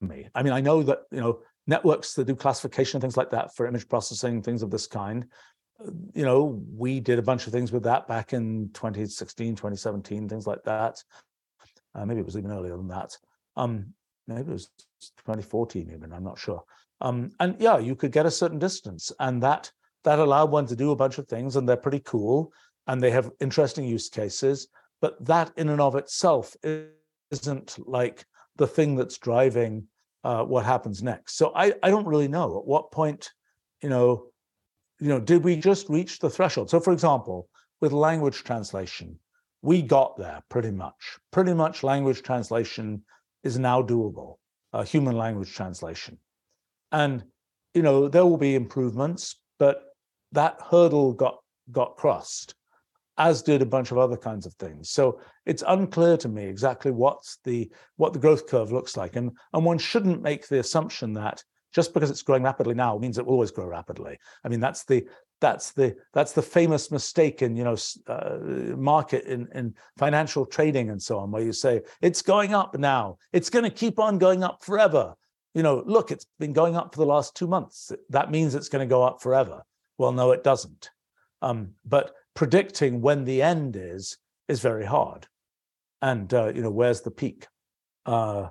me. 0.01 0.29
I 0.35 0.43
mean, 0.43 0.53
I 0.53 0.61
know 0.61 0.83
that 0.83 1.03
you 1.11 1.21
know 1.21 1.41
networks 1.67 2.15
that 2.15 2.27
do 2.27 2.35
classification 2.35 2.97
and 2.97 3.03
things 3.03 3.17
like 3.17 3.31
that 3.31 3.55
for 3.55 3.67
image 3.67 3.89
processing, 3.89 4.43
things 4.43 4.63
of 4.63 4.71
this 4.71 4.87
kind. 4.87 5.27
Uh, 5.81 5.91
you 6.13 6.25
know, 6.25 6.63
we 6.77 7.01
did 7.01 7.19
a 7.19 7.23
bunch 7.23 7.47
of 7.47 7.53
things 7.53 7.73
with 7.73 7.85
that 7.85 8.09
back 8.09 8.33
in 8.33 8.71
2016, 8.75 9.55
2017, 9.55 10.29
things 10.29 10.47
like 10.47 10.63
that. 10.65 11.03
Uh, 11.95 12.05
maybe 12.05 12.21
it 12.21 12.27
was 12.27 12.37
even 12.37 12.51
earlier 12.51 12.77
than 12.77 12.89
that. 12.89 13.17
Um, 13.57 13.95
maybe 14.27 14.51
it 14.51 14.53
was 14.53 14.71
2014 15.19 15.91
even. 15.95 16.13
I'm 16.13 16.25
not 16.25 16.39
sure. 16.39 16.65
Um, 17.01 17.31
and 17.41 17.57
yeah, 17.59 17.79
you 17.79 17.97
could 17.97 18.13
get 18.13 18.27
a 18.27 18.31
certain 18.31 18.59
distance, 18.59 19.13
and 19.19 19.43
that 19.43 19.71
that 20.05 20.19
allowed 20.19 20.51
one 20.51 20.67
to 20.67 20.77
do 20.77 20.91
a 20.91 20.97
bunch 20.97 21.19
of 21.19 21.29
things, 21.29 21.57
and 21.57 21.69
they're 21.69 21.77
pretty 21.77 22.01
cool, 22.01 22.53
and 22.87 23.01
they 23.01 23.11
have 23.11 23.31
interesting 23.41 23.85
use 23.85 24.09
cases. 24.09 24.69
But 25.01 25.25
that 25.25 25.53
in 25.57 25.69
and 25.69 25.81
of 25.81 25.97
itself 25.97 26.57
is 26.63 26.87
isn't 27.33 27.79
like 27.89 28.25
the 28.57 28.67
thing 28.67 28.95
that's 28.95 29.19
driving 29.19 29.89
uh, 30.23 30.45
what 30.45 30.65
happens 30.65 31.03
next. 31.03 31.37
So 31.37 31.53
I, 31.57 31.73
I 31.83 31.91
don't 31.91 32.07
really 32.07 32.29
know 32.29 32.59
at 32.59 32.67
what 32.67 32.93
point, 32.93 33.31
you 33.83 33.89
know, 33.89 34.27
you 35.01 35.09
know, 35.09 35.19
did 35.19 35.43
we 35.43 35.57
just 35.57 35.89
reach 35.89 36.21
the 36.21 36.31
threshold? 36.31 36.71
So 36.71 36.79
for 36.79 36.93
example, 36.93 37.49
with 37.81 37.93
language 37.93 38.45
translation, 38.45 39.19
we 39.63 39.83
got 39.83 40.17
there 40.17 40.41
pretty 40.49 40.71
much. 40.71 41.19
Pretty 41.33 41.55
much 41.55 41.83
language 41.83 42.23
translation 42.23 43.03
is 43.43 43.59
now 43.59 43.83
doable, 43.83 44.37
uh, 44.73 44.85
human 44.85 45.17
language 45.17 45.53
translation. 45.53 46.19
And, 46.93 47.25
you 47.75 47.83
know, 47.83 48.07
there 48.07 48.25
will 48.25 48.37
be 48.37 48.55
improvements, 48.55 49.41
but 49.59 49.83
that 50.33 50.61
hurdle 50.71 51.13
got 51.13 51.39
got 51.71 51.97
crossed 51.97 52.55
as 53.19 53.43
did 53.43 53.63
a 53.63 53.67
bunch 53.67 53.91
of 53.91 53.99
other 53.99 54.17
kinds 54.17 54.47
of 54.47 54.55
things. 54.55 54.91
So 54.91 55.21
it's 55.47 55.65
unclear 55.67 56.17
to 56.19 56.29
me 56.29 56.45
exactly 56.45 56.91
what's 56.91 57.39
the 57.45 57.71
what 57.97 58.13
the 58.13 58.19
growth 58.19 58.49
curve 58.49 58.73
looks 58.73 58.97
like, 58.97 59.17
and 59.17 59.33
and 59.53 59.65
one 59.65 59.79
shouldn't 59.79 60.23
make 60.23 60.49
the 60.49 60.61
assumption 60.61 61.13
that 61.15 61.43
just 61.73 61.95
because 61.95 62.11
it's 62.11 62.23
growing 62.23 62.43
rapidly 62.43 62.75
now 62.75 62.99
means 62.99 63.19
it 63.19 63.25
will 63.25 63.35
always 63.35 63.51
grow 63.51 63.67
rapidly. 63.67 64.19
I 64.45 64.49
mean 64.49 64.61
that's 64.61 64.85
the 64.85 65.07
that's 65.41 65.73
the 65.73 65.97
that's 66.15 66.33
the 66.33 66.43
famous 66.43 66.91
mistake 66.91 67.43
in 67.43 67.57
you 67.57 67.65
know 67.65 67.77
uh, 68.07 68.39
market 68.77 69.25
in 69.25 69.49
in 69.55 69.75
financial 69.99 70.47
trading 70.47 70.91
and 70.91 71.03
so 71.03 71.19
on, 71.19 71.31
where 71.31 71.43
you 71.43 71.53
say 71.53 71.83
it's 72.01 72.23
going 72.23 72.55
up 72.55 72.79
now, 72.79 73.19
it's 73.33 73.51
going 73.51 73.65
to 73.65 73.71
keep 73.71 73.99
on 73.99 74.19
going 74.19 74.43
up 74.43 74.65
forever. 74.65 75.15
You 75.55 75.63
know, 75.63 75.83
look, 75.85 76.11
it's 76.11 76.27
been 76.39 76.55
going 76.55 76.77
up 76.77 76.95
for 76.95 77.01
the 77.01 77.07
last 77.07 77.37
two 77.37 77.47
months. 77.47 77.93
That 78.09 78.31
means 78.31 78.55
it's 78.55 78.71
going 78.71 78.89
to 78.89 78.91
go 78.91 79.03
up 79.03 79.21
forever. 79.21 79.63
Well, 79.99 80.13
no, 80.13 80.33
it 80.33 80.43
doesn't. 80.43 80.91
Um, 81.43 81.73
but 81.85 82.15
predicting 82.35 83.01
when 83.01 83.25
the 83.25 83.43
end 83.43 83.77
is 83.77 84.17
is 84.49 84.61
very 84.61 84.85
hard. 84.85 85.27
And 86.01 86.33
uh, 86.33 86.53
you 86.55 86.63
know, 86.63 86.71
where's 86.71 87.01
the 87.01 87.11
peak? 87.11 87.47
Uh, 88.07 88.49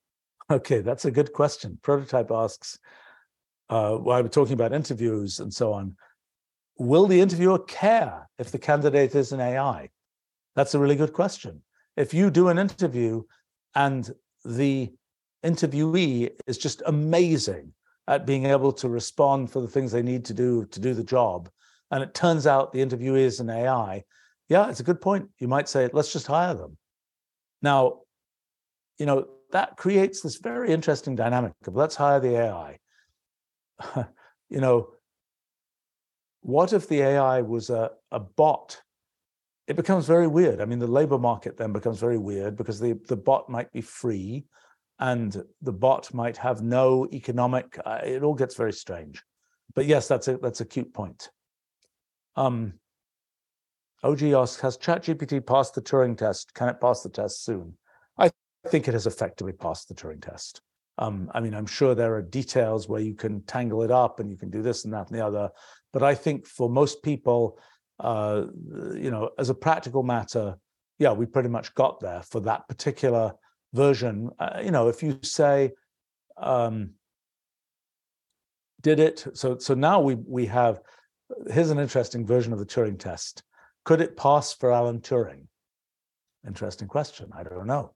okay, 0.50 0.80
that's 0.80 1.04
a 1.04 1.10
good 1.10 1.32
question. 1.32 1.78
Prototype 1.82 2.30
asks, 2.30 2.78
uh, 3.68 3.96
while 3.96 4.22
we're 4.22 4.28
talking 4.28 4.54
about 4.54 4.72
interviews 4.72 5.40
and 5.40 5.52
so 5.52 5.72
on, 5.72 5.96
will 6.78 7.06
the 7.06 7.20
interviewer 7.20 7.58
care 7.58 8.28
if 8.38 8.50
the 8.50 8.58
candidate 8.58 9.14
is 9.14 9.32
an 9.32 9.40
AI? 9.40 9.88
That's 10.56 10.74
a 10.74 10.78
really 10.78 10.96
good 10.96 11.12
question. 11.12 11.62
If 11.96 12.12
you 12.12 12.30
do 12.30 12.48
an 12.48 12.58
interview 12.58 13.22
and 13.74 14.10
the 14.44 14.92
interviewee 15.44 16.30
is 16.46 16.58
just 16.58 16.82
amazing 16.86 17.72
at 18.08 18.26
being 18.26 18.46
able 18.46 18.72
to 18.72 18.88
respond 18.88 19.50
for 19.50 19.60
the 19.60 19.68
things 19.68 19.92
they 19.92 20.02
need 20.02 20.24
to 20.26 20.34
do 20.34 20.66
to 20.66 20.80
do 20.80 20.94
the 20.94 21.04
job, 21.04 21.48
and 21.90 22.02
it 22.02 22.14
turns 22.14 22.46
out 22.46 22.72
the 22.72 22.84
interviewee 22.84 23.20
is 23.20 23.40
an 23.40 23.50
AI, 23.50 24.04
yeah, 24.48 24.68
it's 24.68 24.80
a 24.80 24.84
good 24.84 25.00
point. 25.00 25.28
You 25.38 25.48
might 25.48 25.68
say, 25.68 25.88
let's 25.92 26.12
just 26.12 26.26
hire 26.26 26.54
them. 26.54 26.76
Now, 27.62 28.00
you 28.98 29.06
know, 29.06 29.26
that 29.52 29.76
creates 29.76 30.20
this 30.20 30.36
very 30.36 30.72
interesting 30.72 31.14
dynamic 31.16 31.52
of 31.66 31.76
let's 31.76 31.96
hire 31.96 32.20
the 32.20 32.36
AI. 32.36 32.78
you 34.50 34.60
know, 34.60 34.90
what 36.42 36.72
if 36.72 36.88
the 36.88 37.00
AI 37.00 37.40
was 37.40 37.70
a, 37.70 37.90
a 38.10 38.20
bot? 38.20 38.80
It 39.66 39.76
becomes 39.76 40.06
very 40.06 40.26
weird. 40.26 40.60
I 40.60 40.66
mean, 40.66 40.78
the 40.78 40.86
labor 40.86 41.18
market 41.18 41.56
then 41.56 41.72
becomes 41.72 41.98
very 41.98 42.18
weird 42.18 42.56
because 42.56 42.78
the, 42.78 43.00
the 43.08 43.16
bot 43.16 43.48
might 43.48 43.72
be 43.72 43.80
free 43.80 44.44
and 44.98 45.42
the 45.62 45.72
bot 45.72 46.12
might 46.12 46.36
have 46.36 46.62
no 46.62 47.08
economic, 47.12 47.78
uh, 47.84 48.00
it 48.04 48.22
all 48.22 48.34
gets 48.34 48.54
very 48.54 48.72
strange. 48.72 49.22
But 49.74 49.86
yes, 49.86 50.06
that's 50.06 50.28
a 50.28 50.36
that's 50.36 50.60
a 50.60 50.64
cute 50.64 50.92
point. 50.94 51.30
Um, 52.36 52.74
OG 54.02 54.22
asks, 54.22 54.60
has 54.60 54.76
ChatGPT 54.76 55.44
passed 55.44 55.74
the 55.74 55.82
Turing 55.82 56.16
test? 56.16 56.52
Can 56.54 56.68
it 56.68 56.80
pass 56.80 57.02
the 57.02 57.08
test 57.08 57.44
soon? 57.44 57.76
I 58.18 58.30
think 58.68 58.86
it 58.86 58.94
has 58.94 59.06
effectively 59.06 59.52
passed 59.52 59.88
the 59.88 59.94
Turing 59.94 60.22
test. 60.22 60.60
Um, 60.98 61.30
I 61.34 61.40
mean, 61.40 61.54
I'm 61.54 61.66
sure 61.66 61.94
there 61.94 62.14
are 62.14 62.22
details 62.22 62.88
where 62.88 63.00
you 63.00 63.14
can 63.14 63.42
tangle 63.42 63.82
it 63.82 63.90
up 63.90 64.20
and 64.20 64.30
you 64.30 64.36
can 64.36 64.50
do 64.50 64.62
this 64.62 64.84
and 64.84 64.92
that 64.94 65.08
and 65.08 65.18
the 65.18 65.26
other. 65.26 65.50
But 65.92 66.02
I 66.02 66.14
think 66.14 66.46
for 66.46 66.68
most 66.68 67.02
people, 67.02 67.58
uh, 67.98 68.44
you 68.94 69.10
know, 69.10 69.30
as 69.38 69.50
a 69.50 69.54
practical 69.54 70.02
matter, 70.02 70.56
yeah, 70.98 71.12
we 71.12 71.26
pretty 71.26 71.48
much 71.48 71.74
got 71.74 72.00
there 72.00 72.22
for 72.22 72.40
that 72.40 72.68
particular 72.68 73.32
version. 73.72 74.30
Uh, 74.38 74.60
you 74.62 74.70
know, 74.70 74.88
if 74.88 75.02
you 75.02 75.18
say, 75.22 75.72
um, 76.36 76.90
did 78.80 79.00
it? 79.00 79.26
So 79.34 79.58
so 79.58 79.74
now 79.74 80.00
we 80.00 80.14
we 80.14 80.46
have 80.46 80.80
here's 81.50 81.70
an 81.70 81.78
interesting 81.78 82.26
version 82.26 82.52
of 82.52 82.58
the 82.58 82.66
Turing 82.66 82.98
test. 82.98 83.42
Could 83.84 84.00
it 84.00 84.16
pass 84.16 84.52
for 84.52 84.72
Alan 84.72 85.00
Turing? 85.00 85.46
Interesting 86.46 86.88
question. 86.88 87.30
I 87.36 87.42
don't 87.42 87.66
know. 87.66 87.92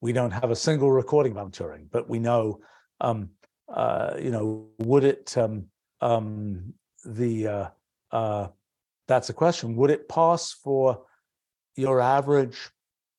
We 0.00 0.12
don't 0.12 0.30
have 0.30 0.50
a 0.50 0.56
single 0.56 0.90
recording 0.90 1.32
of 1.32 1.38
Alan 1.38 1.52
Turing, 1.52 1.86
but 1.90 2.08
we 2.08 2.18
know, 2.18 2.60
um, 3.00 3.30
uh, 3.72 4.14
you 4.18 4.30
know, 4.30 4.68
would 4.78 5.04
it, 5.04 5.36
um, 5.36 5.66
um, 6.00 6.74
the, 7.04 7.46
uh, 7.46 7.68
uh, 8.10 8.48
that's 9.06 9.28
a 9.28 9.34
question. 9.34 9.76
Would 9.76 9.90
it 9.90 10.08
pass 10.08 10.52
for 10.52 11.02
your 11.76 12.00
average 12.00 12.70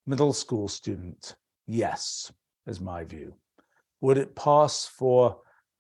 middle 0.06 0.34
school 0.34 0.68
student 0.68 1.36
Yes, 1.72 2.32
is 2.68 2.82
my 2.82 3.06
view. 3.06 3.36
Would 4.02 4.18
it 4.18 4.36
pass 4.36 4.86
for, 4.86 5.38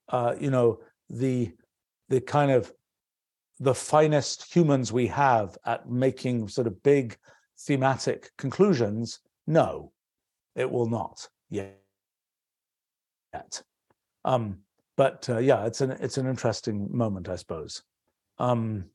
uh, 0.08 0.36
you 0.40 0.50
know, 0.50 0.80
the 1.10 1.52
the 2.08 2.22
kind 2.22 2.52
of 2.52 2.72
the 3.62 3.76
finest 3.76 4.54
humans 4.54 4.92
we 4.92 5.06
have 5.08 5.56
at 5.66 5.88
making 5.88 6.48
sort 6.48 6.66
of 6.66 6.82
big 6.82 7.16
thematic 7.60 8.32
conclusions? 8.38 9.20
No, 9.46 9.92
it 10.56 10.70
will 10.70 10.88
not 10.88 11.30
yet. 11.52 11.78
Um, 14.26 14.58
but 14.98 15.30
uh, 15.30 15.38
yeah, 15.38 15.66
it's 15.66 15.82
an 15.82 15.92
it's 15.92 16.18
an 16.18 16.28
interesting 16.28 16.90
moment, 16.92 17.30
I 17.30 17.36
suppose. 17.36 17.84
Um, 18.40 18.86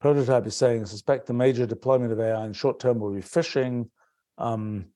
prototype 0.00 0.46
is 0.46 0.56
saying, 0.56 0.80
I 0.82 0.84
suspect 0.84 1.26
the 1.26 1.34
major 1.34 1.66
deployment 1.66 2.12
of 2.12 2.20
AI 2.20 2.46
in 2.46 2.54
short 2.54 2.80
term 2.80 2.98
will 2.98 3.12
be 3.12 3.20
phishing. 3.20 3.90
Um, 4.38 4.86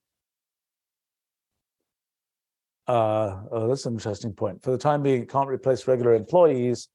uh, 2.87 3.43
oh, 3.51 3.67
that's 3.67 3.85
an 3.85 3.93
interesting 3.93 4.33
point. 4.33 4.63
For 4.63 4.71
the 4.71 4.77
time 4.77 5.03
being, 5.03 5.21
it 5.21 5.29
can't 5.29 5.47
replace 5.47 5.87
regular 5.87 6.15
employees 6.15 6.87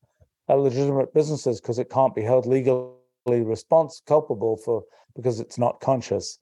legitimate 0.55 1.13
businesses 1.13 1.61
because 1.61 1.79
it 1.79 1.91
can't 1.91 2.15
be 2.15 2.23
held 2.23 2.47
legally 2.47 2.93
responsible, 3.27 4.05
culpable 4.07 4.57
for 4.57 4.85
because 5.15 5.41
it's 5.41 5.59
not 5.59 5.81
conscious. 5.81 6.39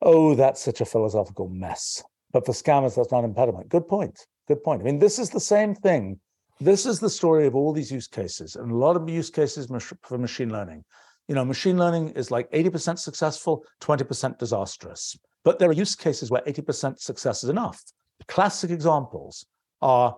Oh, 0.00 0.34
that's 0.34 0.60
such 0.60 0.80
a 0.80 0.84
philosophical 0.84 1.48
mess. 1.48 2.04
But 2.32 2.46
for 2.46 2.52
scammers, 2.52 2.94
that's 2.94 3.12
not 3.12 3.24
impediment. 3.24 3.68
Good 3.68 3.88
point. 3.88 4.26
Good 4.48 4.62
point. 4.62 4.82
I 4.82 4.84
mean, 4.84 4.98
this 4.98 5.18
is 5.18 5.30
the 5.30 5.40
same 5.40 5.74
thing. 5.74 6.20
This 6.60 6.86
is 6.86 7.00
the 7.00 7.10
story 7.10 7.46
of 7.46 7.54
all 7.54 7.72
these 7.72 7.90
use 7.90 8.06
cases 8.06 8.56
and 8.56 8.70
a 8.70 8.76
lot 8.76 8.96
of 8.96 9.08
use 9.08 9.30
cases 9.30 9.68
for 10.02 10.18
machine 10.18 10.50
learning. 10.50 10.84
You 11.28 11.34
know, 11.34 11.44
machine 11.44 11.78
learning 11.78 12.10
is 12.10 12.30
like 12.30 12.50
80% 12.52 12.98
successful, 12.98 13.64
20% 13.80 14.38
disastrous. 14.38 15.16
But 15.44 15.58
there 15.58 15.70
are 15.70 15.72
use 15.72 15.96
cases 15.96 16.30
where 16.30 16.42
80% 16.42 17.00
success 17.00 17.42
is 17.42 17.50
enough. 17.50 17.82
Classic 18.28 18.70
examples 18.70 19.44
are 19.80 20.16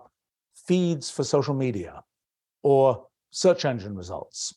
feeds 0.67 1.09
for 1.09 1.23
social 1.23 1.53
media 1.53 2.03
or 2.63 3.05
search 3.35 3.65
engine 3.65 3.97
results. 3.97 4.55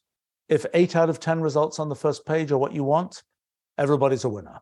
If 0.48 0.64
eight 0.72 0.94
out 0.94 1.10
of 1.10 1.18
10 1.18 1.40
results 1.40 1.80
on 1.80 1.88
the 1.88 1.96
first 1.96 2.24
page 2.24 2.52
are 2.52 2.58
what 2.58 2.72
you 2.72 2.84
want, 2.84 3.24
everybody's 3.76 4.22
a 4.22 4.28
winner. 4.28 4.60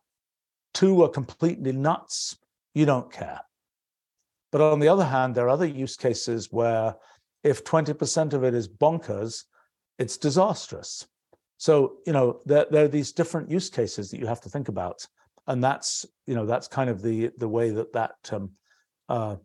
Two 0.73 1.03
are 1.03 1.09
completely 1.11 1.73
nuts, 1.73 2.35
you 2.75 2.87
don't 2.87 3.13
care. 3.13 3.43
But 4.53 4.63
on 4.63 4.81
the 4.81 4.89
other 4.89 5.05
hand, 5.05 5.35
there 5.35 5.45
are 5.45 5.51
other 5.51 5.67
use 5.67 5.97
cases 5.97 6.51
where 6.51 6.95
if 7.45 7.63
20% 7.63 8.33
of 8.33 8.43
it 8.43 8.55
is 8.55 8.67
bonkers, 8.67 9.45
it's 9.99 10.17
disastrous. 10.17 11.07
So, 11.59 11.97
you 12.07 12.15
know, 12.15 12.41
there, 12.47 12.65
there 12.71 12.85
are 12.87 12.89
these 12.89 13.13
different 13.13 13.51
use 13.51 13.69
cases 13.69 14.11
that 14.11 14.19
you 14.19 14.27
have 14.27 14.41
to 14.43 14.49
think 14.49 14.69
about. 14.69 15.07
And 15.47 15.63
that's, 15.63 16.07
you 16.27 16.35
know, 16.35 16.47
that's 16.47 16.69
kind 16.69 16.89
of 16.89 17.03
the 17.03 17.31
the 17.39 17.49
way 17.49 17.71
that 17.71 17.93
that 17.93 18.17
um, 18.33 18.53
uh, 19.09 19.37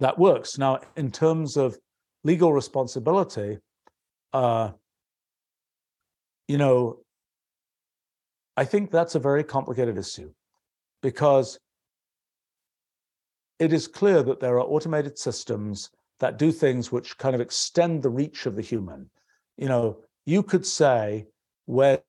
that 0.00 0.18
works. 0.18 0.58
Now, 0.58 0.80
in 0.96 1.10
terms 1.10 1.56
of 1.56 1.78
legal 2.24 2.52
responsibility, 2.52 3.58
uh, 4.32 4.70
you 6.48 6.58
know, 6.58 6.98
I 8.56 8.64
think 8.64 8.90
that's 8.90 9.14
a 9.14 9.20
very 9.20 9.44
complicated 9.44 9.96
issue 9.96 10.32
because 11.02 11.58
it 13.58 13.72
is 13.72 13.86
clear 13.86 14.22
that 14.22 14.40
there 14.40 14.56
are 14.56 14.66
automated 14.66 15.18
systems 15.18 15.90
that 16.18 16.38
do 16.38 16.52
things 16.52 16.92
which 16.92 17.16
kind 17.18 17.34
of 17.34 17.40
extend 17.40 18.02
the 18.02 18.10
reach 18.10 18.46
of 18.46 18.56
the 18.56 18.62
human. 18.62 19.10
You 19.56 19.68
know, 19.68 19.98
you 20.26 20.42
could 20.42 20.66
say 20.66 21.26
when 21.66 22.00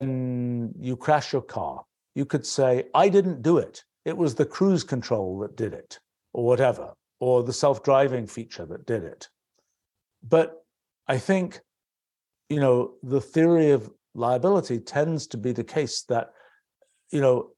you 0.00 0.96
crash 0.96 1.32
your 1.32 1.42
car, 1.42 1.84
you 2.14 2.24
could 2.24 2.46
say, 2.46 2.84
I 2.94 3.08
didn't 3.08 3.42
do 3.42 3.58
it. 3.58 3.84
It 4.04 4.16
was 4.16 4.34
the 4.34 4.44
cruise 4.44 4.82
control 4.82 5.38
that 5.40 5.56
did 5.56 5.72
it, 5.72 6.00
or 6.32 6.44
whatever, 6.44 6.94
or 7.22 7.44
the 7.44 7.52
self 7.52 7.84
driving 7.84 8.26
feature 8.26 8.66
that 8.66 8.84
did 8.84 9.04
it. 9.04 9.28
But 10.28 10.56
I 11.06 11.18
think, 11.18 11.60
you 12.48 12.58
know, 12.58 12.94
the 13.04 13.20
theory 13.20 13.70
of 13.70 13.88
liability 14.12 14.80
tends 14.80 15.28
to 15.28 15.36
be 15.36 15.52
the 15.52 15.62
case 15.62 16.02
that, 16.08 16.30
you 17.12 17.20
know, 17.20 17.50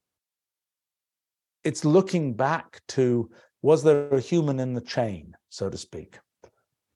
it's 1.63 1.83
looking 1.83 2.35
back 2.35 2.79
to 2.89 3.31
was 3.63 3.81
there 3.81 4.07
a 4.09 4.19
human 4.19 4.59
in 4.59 4.75
the 4.75 4.81
chain, 4.81 5.35
so 5.49 5.67
to 5.67 5.77
speak? 5.79 6.19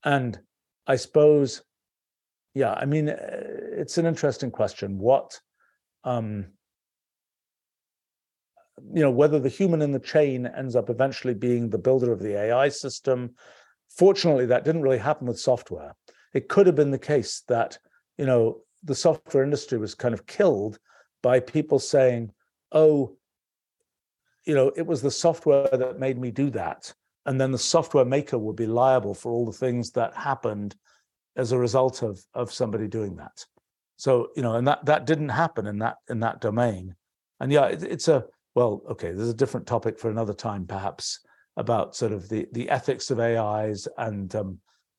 And 0.04 0.38
I 0.86 0.94
suppose, 0.94 1.62
yeah, 2.54 2.74
I 2.74 2.84
mean, 2.84 3.08
it's 3.08 3.98
an 3.98 4.06
interesting 4.06 4.52
question. 4.52 4.96
What, 4.96 5.40
um, 6.04 6.52
you 8.92 9.02
know, 9.02 9.10
whether 9.10 9.38
the 9.38 9.48
human 9.48 9.82
in 9.82 9.92
the 9.92 9.98
chain 9.98 10.46
ends 10.46 10.76
up 10.76 10.90
eventually 10.90 11.34
being 11.34 11.68
the 11.68 11.78
builder 11.78 12.12
of 12.12 12.20
the 12.20 12.36
AI 12.38 12.68
system. 12.68 13.34
Fortunately, 13.88 14.46
that 14.46 14.64
didn't 14.64 14.82
really 14.82 14.98
happen 14.98 15.26
with 15.26 15.38
software. 15.38 15.94
It 16.32 16.48
could 16.48 16.66
have 16.66 16.76
been 16.76 16.90
the 16.90 16.98
case 16.98 17.42
that, 17.48 17.78
you 18.18 18.26
know, 18.26 18.60
the 18.84 18.94
software 18.94 19.42
industry 19.42 19.78
was 19.78 19.94
kind 19.94 20.14
of 20.14 20.26
killed 20.26 20.78
by 21.22 21.40
people 21.40 21.78
saying, 21.78 22.32
oh, 22.72 23.16
you 24.44 24.54
know, 24.54 24.72
it 24.76 24.86
was 24.86 25.02
the 25.02 25.10
software 25.10 25.68
that 25.72 25.98
made 25.98 26.18
me 26.18 26.30
do 26.30 26.50
that. 26.50 26.92
And 27.26 27.40
then 27.40 27.52
the 27.52 27.58
software 27.58 28.04
maker 28.04 28.38
would 28.38 28.56
be 28.56 28.66
liable 28.66 29.14
for 29.14 29.32
all 29.32 29.44
the 29.44 29.52
things 29.52 29.90
that 29.92 30.14
happened 30.14 30.74
as 31.36 31.52
a 31.52 31.58
result 31.58 32.02
of, 32.02 32.24
of 32.34 32.52
somebody 32.52 32.88
doing 32.88 33.16
that. 33.16 33.44
So, 33.96 34.28
you 34.34 34.42
know, 34.42 34.54
and 34.54 34.66
that 34.66 34.86
that 34.86 35.04
didn't 35.04 35.28
happen 35.28 35.66
in 35.66 35.78
that 35.80 35.96
in 36.08 36.20
that 36.20 36.40
domain. 36.40 36.94
And 37.38 37.52
yeah, 37.52 37.66
it, 37.66 37.82
it's 37.82 38.08
a 38.08 38.24
well, 38.60 38.82
okay, 38.90 39.12
there's 39.12 39.30
a 39.30 39.42
different 39.42 39.66
topic 39.66 39.98
for 39.98 40.10
another 40.10 40.34
time, 40.34 40.66
perhaps, 40.66 41.20
about 41.56 41.96
sort 41.96 42.12
of 42.12 42.28
the 42.28 42.46
the 42.52 42.68
ethics 42.68 43.10
of 43.10 43.18
AIs 43.18 43.88
and 43.96 44.36
um, 44.36 44.58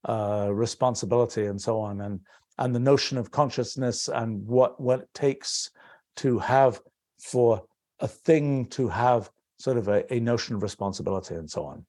uh, 0.09 0.49
responsibility 0.51 1.45
and 1.45 1.61
so 1.61 1.79
on, 1.79 2.01
and 2.01 2.21
and 2.57 2.73
the 2.73 2.79
notion 2.79 3.19
of 3.19 3.29
consciousness 3.29 4.07
and 4.07 4.43
what 4.47 4.81
what 4.81 5.01
it 5.01 5.13
takes 5.13 5.69
to 6.15 6.39
have 6.39 6.81
for 7.19 7.61
a 7.99 8.07
thing 8.07 8.65
to 8.69 8.88
have 8.88 9.29
sort 9.59 9.77
of 9.77 9.89
a, 9.89 10.11
a 10.11 10.19
notion 10.19 10.55
of 10.55 10.63
responsibility 10.63 11.35
and 11.35 11.47
so 11.47 11.63
on. 11.63 11.85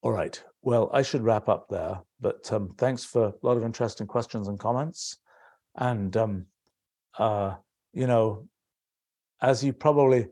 All 0.00 0.12
right. 0.12 0.42
Well, 0.62 0.88
I 0.94 1.02
should 1.02 1.24
wrap 1.24 1.50
up 1.50 1.68
there, 1.68 2.00
but 2.22 2.50
um, 2.54 2.74
thanks 2.78 3.04
for 3.04 3.26
a 3.26 3.46
lot 3.46 3.58
of 3.58 3.64
interesting 3.64 4.06
questions 4.06 4.48
and 4.48 4.58
comments. 4.58 5.18
And, 5.76 6.16
um, 6.16 6.46
uh, 7.18 7.56
you 7.92 8.06
know, 8.06 8.48
as 9.40 9.62
you 9.62 9.74
probably, 9.74 10.28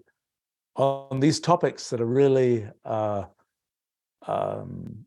on 0.76 1.20
these 1.20 1.40
topics 1.40 1.90
that 1.90 2.00
are 2.00 2.06
really, 2.06 2.66
uh, 2.84 3.24
um, 4.26 5.04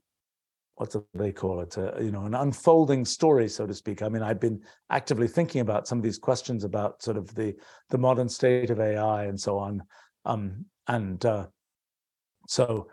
what 0.76 0.91
do 0.91 1.06
they 1.14 1.32
call 1.32 1.60
it? 1.60 1.78
Uh, 1.78 2.00
you 2.00 2.12
know, 2.12 2.26
an 2.26 2.34
unfolding 2.34 3.06
story, 3.06 3.48
so 3.48 3.68
to 3.68 3.74
speak. 3.74 4.02
I 4.02 4.10
mean, 4.10 4.24
I've 4.24 4.40
been 4.40 4.62
actively 4.90 5.28
thinking 5.28 5.62
about 5.62 5.88
some 5.88 5.98
of 5.98 6.04
these 6.04 6.18
questions 6.18 6.64
about 6.64 7.02
sort 7.02 7.18
of 7.18 7.34
the 7.36 7.56
the 7.90 7.98
modern 7.98 8.30
state 8.30 8.70
of 8.70 8.80
AI 8.80 9.26
and 9.26 9.40
so 9.40 9.58
on. 9.58 9.84
Um, 10.26 10.66
and 10.88 11.24
uh, 11.26 11.48
so, 12.48 12.88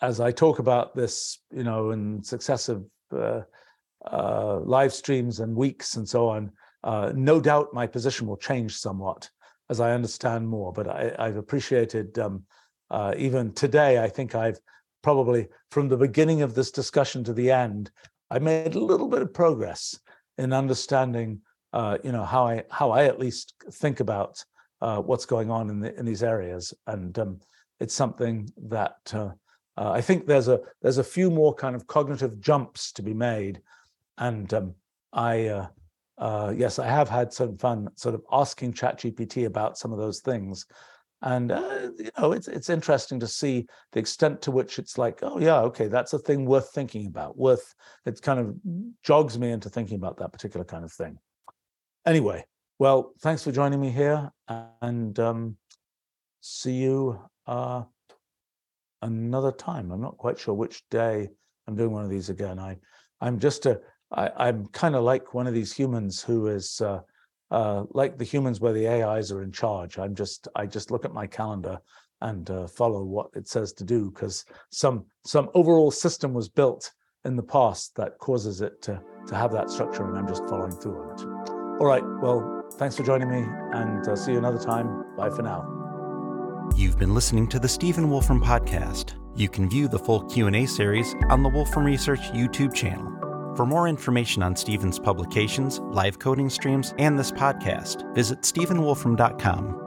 as 0.00 0.20
I 0.20 0.30
talk 0.30 0.58
about 0.58 0.94
this, 0.94 1.40
you 1.50 1.64
know, 1.64 1.90
in 1.90 2.22
successive 2.22 2.82
uh, 3.12 3.42
uh, 4.10 4.60
live 4.60 4.92
streams 4.92 5.40
and 5.40 5.54
weeks 5.54 5.96
and 5.96 6.08
so 6.08 6.28
on, 6.28 6.52
uh, 6.84 7.12
no 7.14 7.40
doubt 7.40 7.74
my 7.74 7.86
position 7.86 8.26
will 8.26 8.36
change 8.36 8.76
somewhat 8.76 9.28
as 9.70 9.80
I 9.80 9.92
understand 9.92 10.48
more. 10.48 10.72
But 10.72 10.88
I, 10.88 11.26
have 11.26 11.36
appreciated 11.36 12.18
um, 12.18 12.44
uh, 12.90 13.14
even 13.16 13.52
today. 13.52 14.02
I 14.02 14.08
think 14.08 14.34
I've 14.34 14.58
probably 15.02 15.46
from 15.70 15.88
the 15.88 15.96
beginning 15.96 16.42
of 16.42 16.54
this 16.54 16.70
discussion 16.70 17.22
to 17.24 17.32
the 17.32 17.50
end, 17.50 17.90
I 18.30 18.38
made 18.40 18.74
a 18.74 18.80
little 18.80 19.08
bit 19.08 19.22
of 19.22 19.32
progress 19.32 19.98
in 20.36 20.52
understanding, 20.52 21.40
uh, 21.72 21.98
you 22.02 22.12
know, 22.12 22.24
how 22.24 22.46
I 22.46 22.64
how 22.70 22.90
I 22.90 23.04
at 23.04 23.20
least 23.20 23.54
think 23.70 24.00
about 24.00 24.44
uh, 24.80 25.00
what's 25.00 25.24
going 25.24 25.50
on 25.50 25.70
in 25.70 25.80
the, 25.80 25.96
in 25.96 26.04
these 26.04 26.22
areas, 26.22 26.74
and 26.86 27.16
um, 27.18 27.40
it's 27.78 27.94
something 27.94 28.50
that 28.68 28.96
uh, 29.14 29.30
uh 29.76 29.90
I 29.92 30.00
think 30.00 30.26
there's 30.26 30.48
a 30.48 30.60
there's 30.82 30.98
a 30.98 31.04
few 31.04 31.30
more 31.30 31.54
kind 31.54 31.76
of 31.76 31.86
cognitive 31.86 32.40
jumps 32.40 32.92
to 32.92 33.02
be 33.02 33.14
made, 33.14 33.60
and 34.18 34.52
um, 34.54 34.74
I. 35.12 35.68
Uh, 36.18 36.52
yes, 36.56 36.78
I 36.78 36.86
have 36.86 37.08
had 37.08 37.32
some 37.32 37.58
fun 37.58 37.88
sort 37.96 38.14
of 38.14 38.22
asking 38.32 38.72
ChatGPT 38.72 39.46
about 39.46 39.76
some 39.76 39.92
of 39.92 39.98
those 39.98 40.20
things, 40.20 40.66
and 41.22 41.52
uh, 41.52 41.90
you 41.98 42.10
know 42.18 42.32
it's 42.32 42.48
it's 42.48 42.70
interesting 42.70 43.18
to 43.20 43.26
see 43.26 43.66
the 43.92 44.00
extent 44.00 44.42
to 44.42 44.50
which 44.50 44.78
it's 44.78 44.98
like 44.98 45.20
oh 45.22 45.38
yeah 45.40 45.60
okay 45.60 45.88
that's 45.88 46.12
a 46.12 46.18
thing 46.18 46.44
worth 46.44 46.70
thinking 46.72 47.06
about 47.06 47.38
worth 47.38 47.74
it 48.04 48.20
kind 48.20 48.38
of 48.38 48.54
jogs 49.02 49.38
me 49.38 49.50
into 49.50 49.70
thinking 49.70 49.96
about 49.96 50.18
that 50.18 50.32
particular 50.32 50.64
kind 50.64 50.84
of 50.84 50.92
thing. 50.92 51.18
Anyway 52.04 52.44
well 52.78 53.12
thanks 53.20 53.42
for 53.42 53.52
joining 53.52 53.80
me 53.80 53.90
here 53.90 54.30
and 54.82 55.18
um, 55.18 55.56
see 56.40 56.74
you 56.74 57.18
uh, 57.46 57.82
another 59.02 59.52
time. 59.52 59.90
I'm 59.90 60.02
not 60.02 60.18
quite 60.18 60.38
sure 60.38 60.54
which 60.54 60.82
day 60.90 61.28
i'm 61.66 61.76
doing 61.76 61.90
one 61.90 62.04
of 62.04 62.10
these 62.10 62.28
again. 62.28 62.58
I 62.58 62.76
i'm 63.20 63.38
just 63.38 63.64
a 63.66 63.80
I, 64.12 64.30
i'm 64.36 64.66
kind 64.68 64.94
of 64.94 65.02
like 65.02 65.34
one 65.34 65.46
of 65.46 65.54
these 65.54 65.72
humans 65.72 66.22
who 66.22 66.46
is 66.48 66.80
uh, 66.80 67.00
uh, 67.50 67.84
like 67.90 68.18
the 68.18 68.24
humans 68.24 68.60
where 68.60 68.72
the 68.72 68.88
AIs 68.88 69.30
are 69.30 69.42
in 69.42 69.52
charge. 69.52 69.98
I'm 69.98 70.14
just 70.14 70.48
I 70.56 70.66
just 70.66 70.90
look 70.90 71.04
at 71.04 71.14
my 71.14 71.26
calendar 71.26 71.78
and 72.20 72.50
uh, 72.50 72.66
follow 72.66 73.04
what 73.04 73.28
it 73.34 73.46
says 73.46 73.72
to 73.74 73.84
do 73.84 74.10
because 74.10 74.44
some 74.70 75.04
some 75.24 75.50
overall 75.54 75.90
system 75.90 76.32
was 76.32 76.48
built 76.48 76.90
in 77.24 77.36
the 77.36 77.42
past 77.42 77.94
that 77.96 78.18
causes 78.18 78.60
it 78.60 78.80
to 78.82 79.00
to 79.26 79.34
have 79.34 79.52
that 79.52 79.68
structure 79.68 80.08
and 80.08 80.16
i'm 80.16 80.26
just 80.26 80.42
following 80.48 80.72
through 80.72 80.96
on 80.96 81.10
it 81.10 81.50
all 81.80 81.86
right 81.86 82.04
well 82.22 82.64
thanks 82.78 82.96
for 82.96 83.02
joining 83.02 83.28
me 83.28 83.44
and 83.74 84.08
uh, 84.08 84.16
see 84.16 84.32
you 84.32 84.38
another 84.38 84.58
time 84.58 85.04
bye 85.16 85.28
for 85.28 85.42
now 85.42 85.76
You've 86.74 86.98
been 86.98 87.14
listening 87.14 87.46
to 87.48 87.58
the 87.58 87.68
Stephen 87.68 88.10
Wolfram 88.10 88.42
podcast. 88.42 89.14
You 89.36 89.48
can 89.48 89.70
view 89.70 89.88
the 89.88 89.98
full 89.98 90.22
Q&A 90.24 90.66
series 90.66 91.14
on 91.30 91.42
the 91.42 91.48
Wolfram 91.48 91.86
Research 91.86 92.20
YouTube 92.32 92.74
channel. 92.74 93.15
For 93.56 93.64
more 93.64 93.88
information 93.88 94.42
on 94.42 94.54
Stephen's 94.54 94.98
publications, 94.98 95.80
live 95.84 96.18
coding 96.18 96.50
streams, 96.50 96.92
and 96.98 97.18
this 97.18 97.32
podcast, 97.32 98.14
visit 98.14 98.42
stephenwolfram.com 98.42 99.85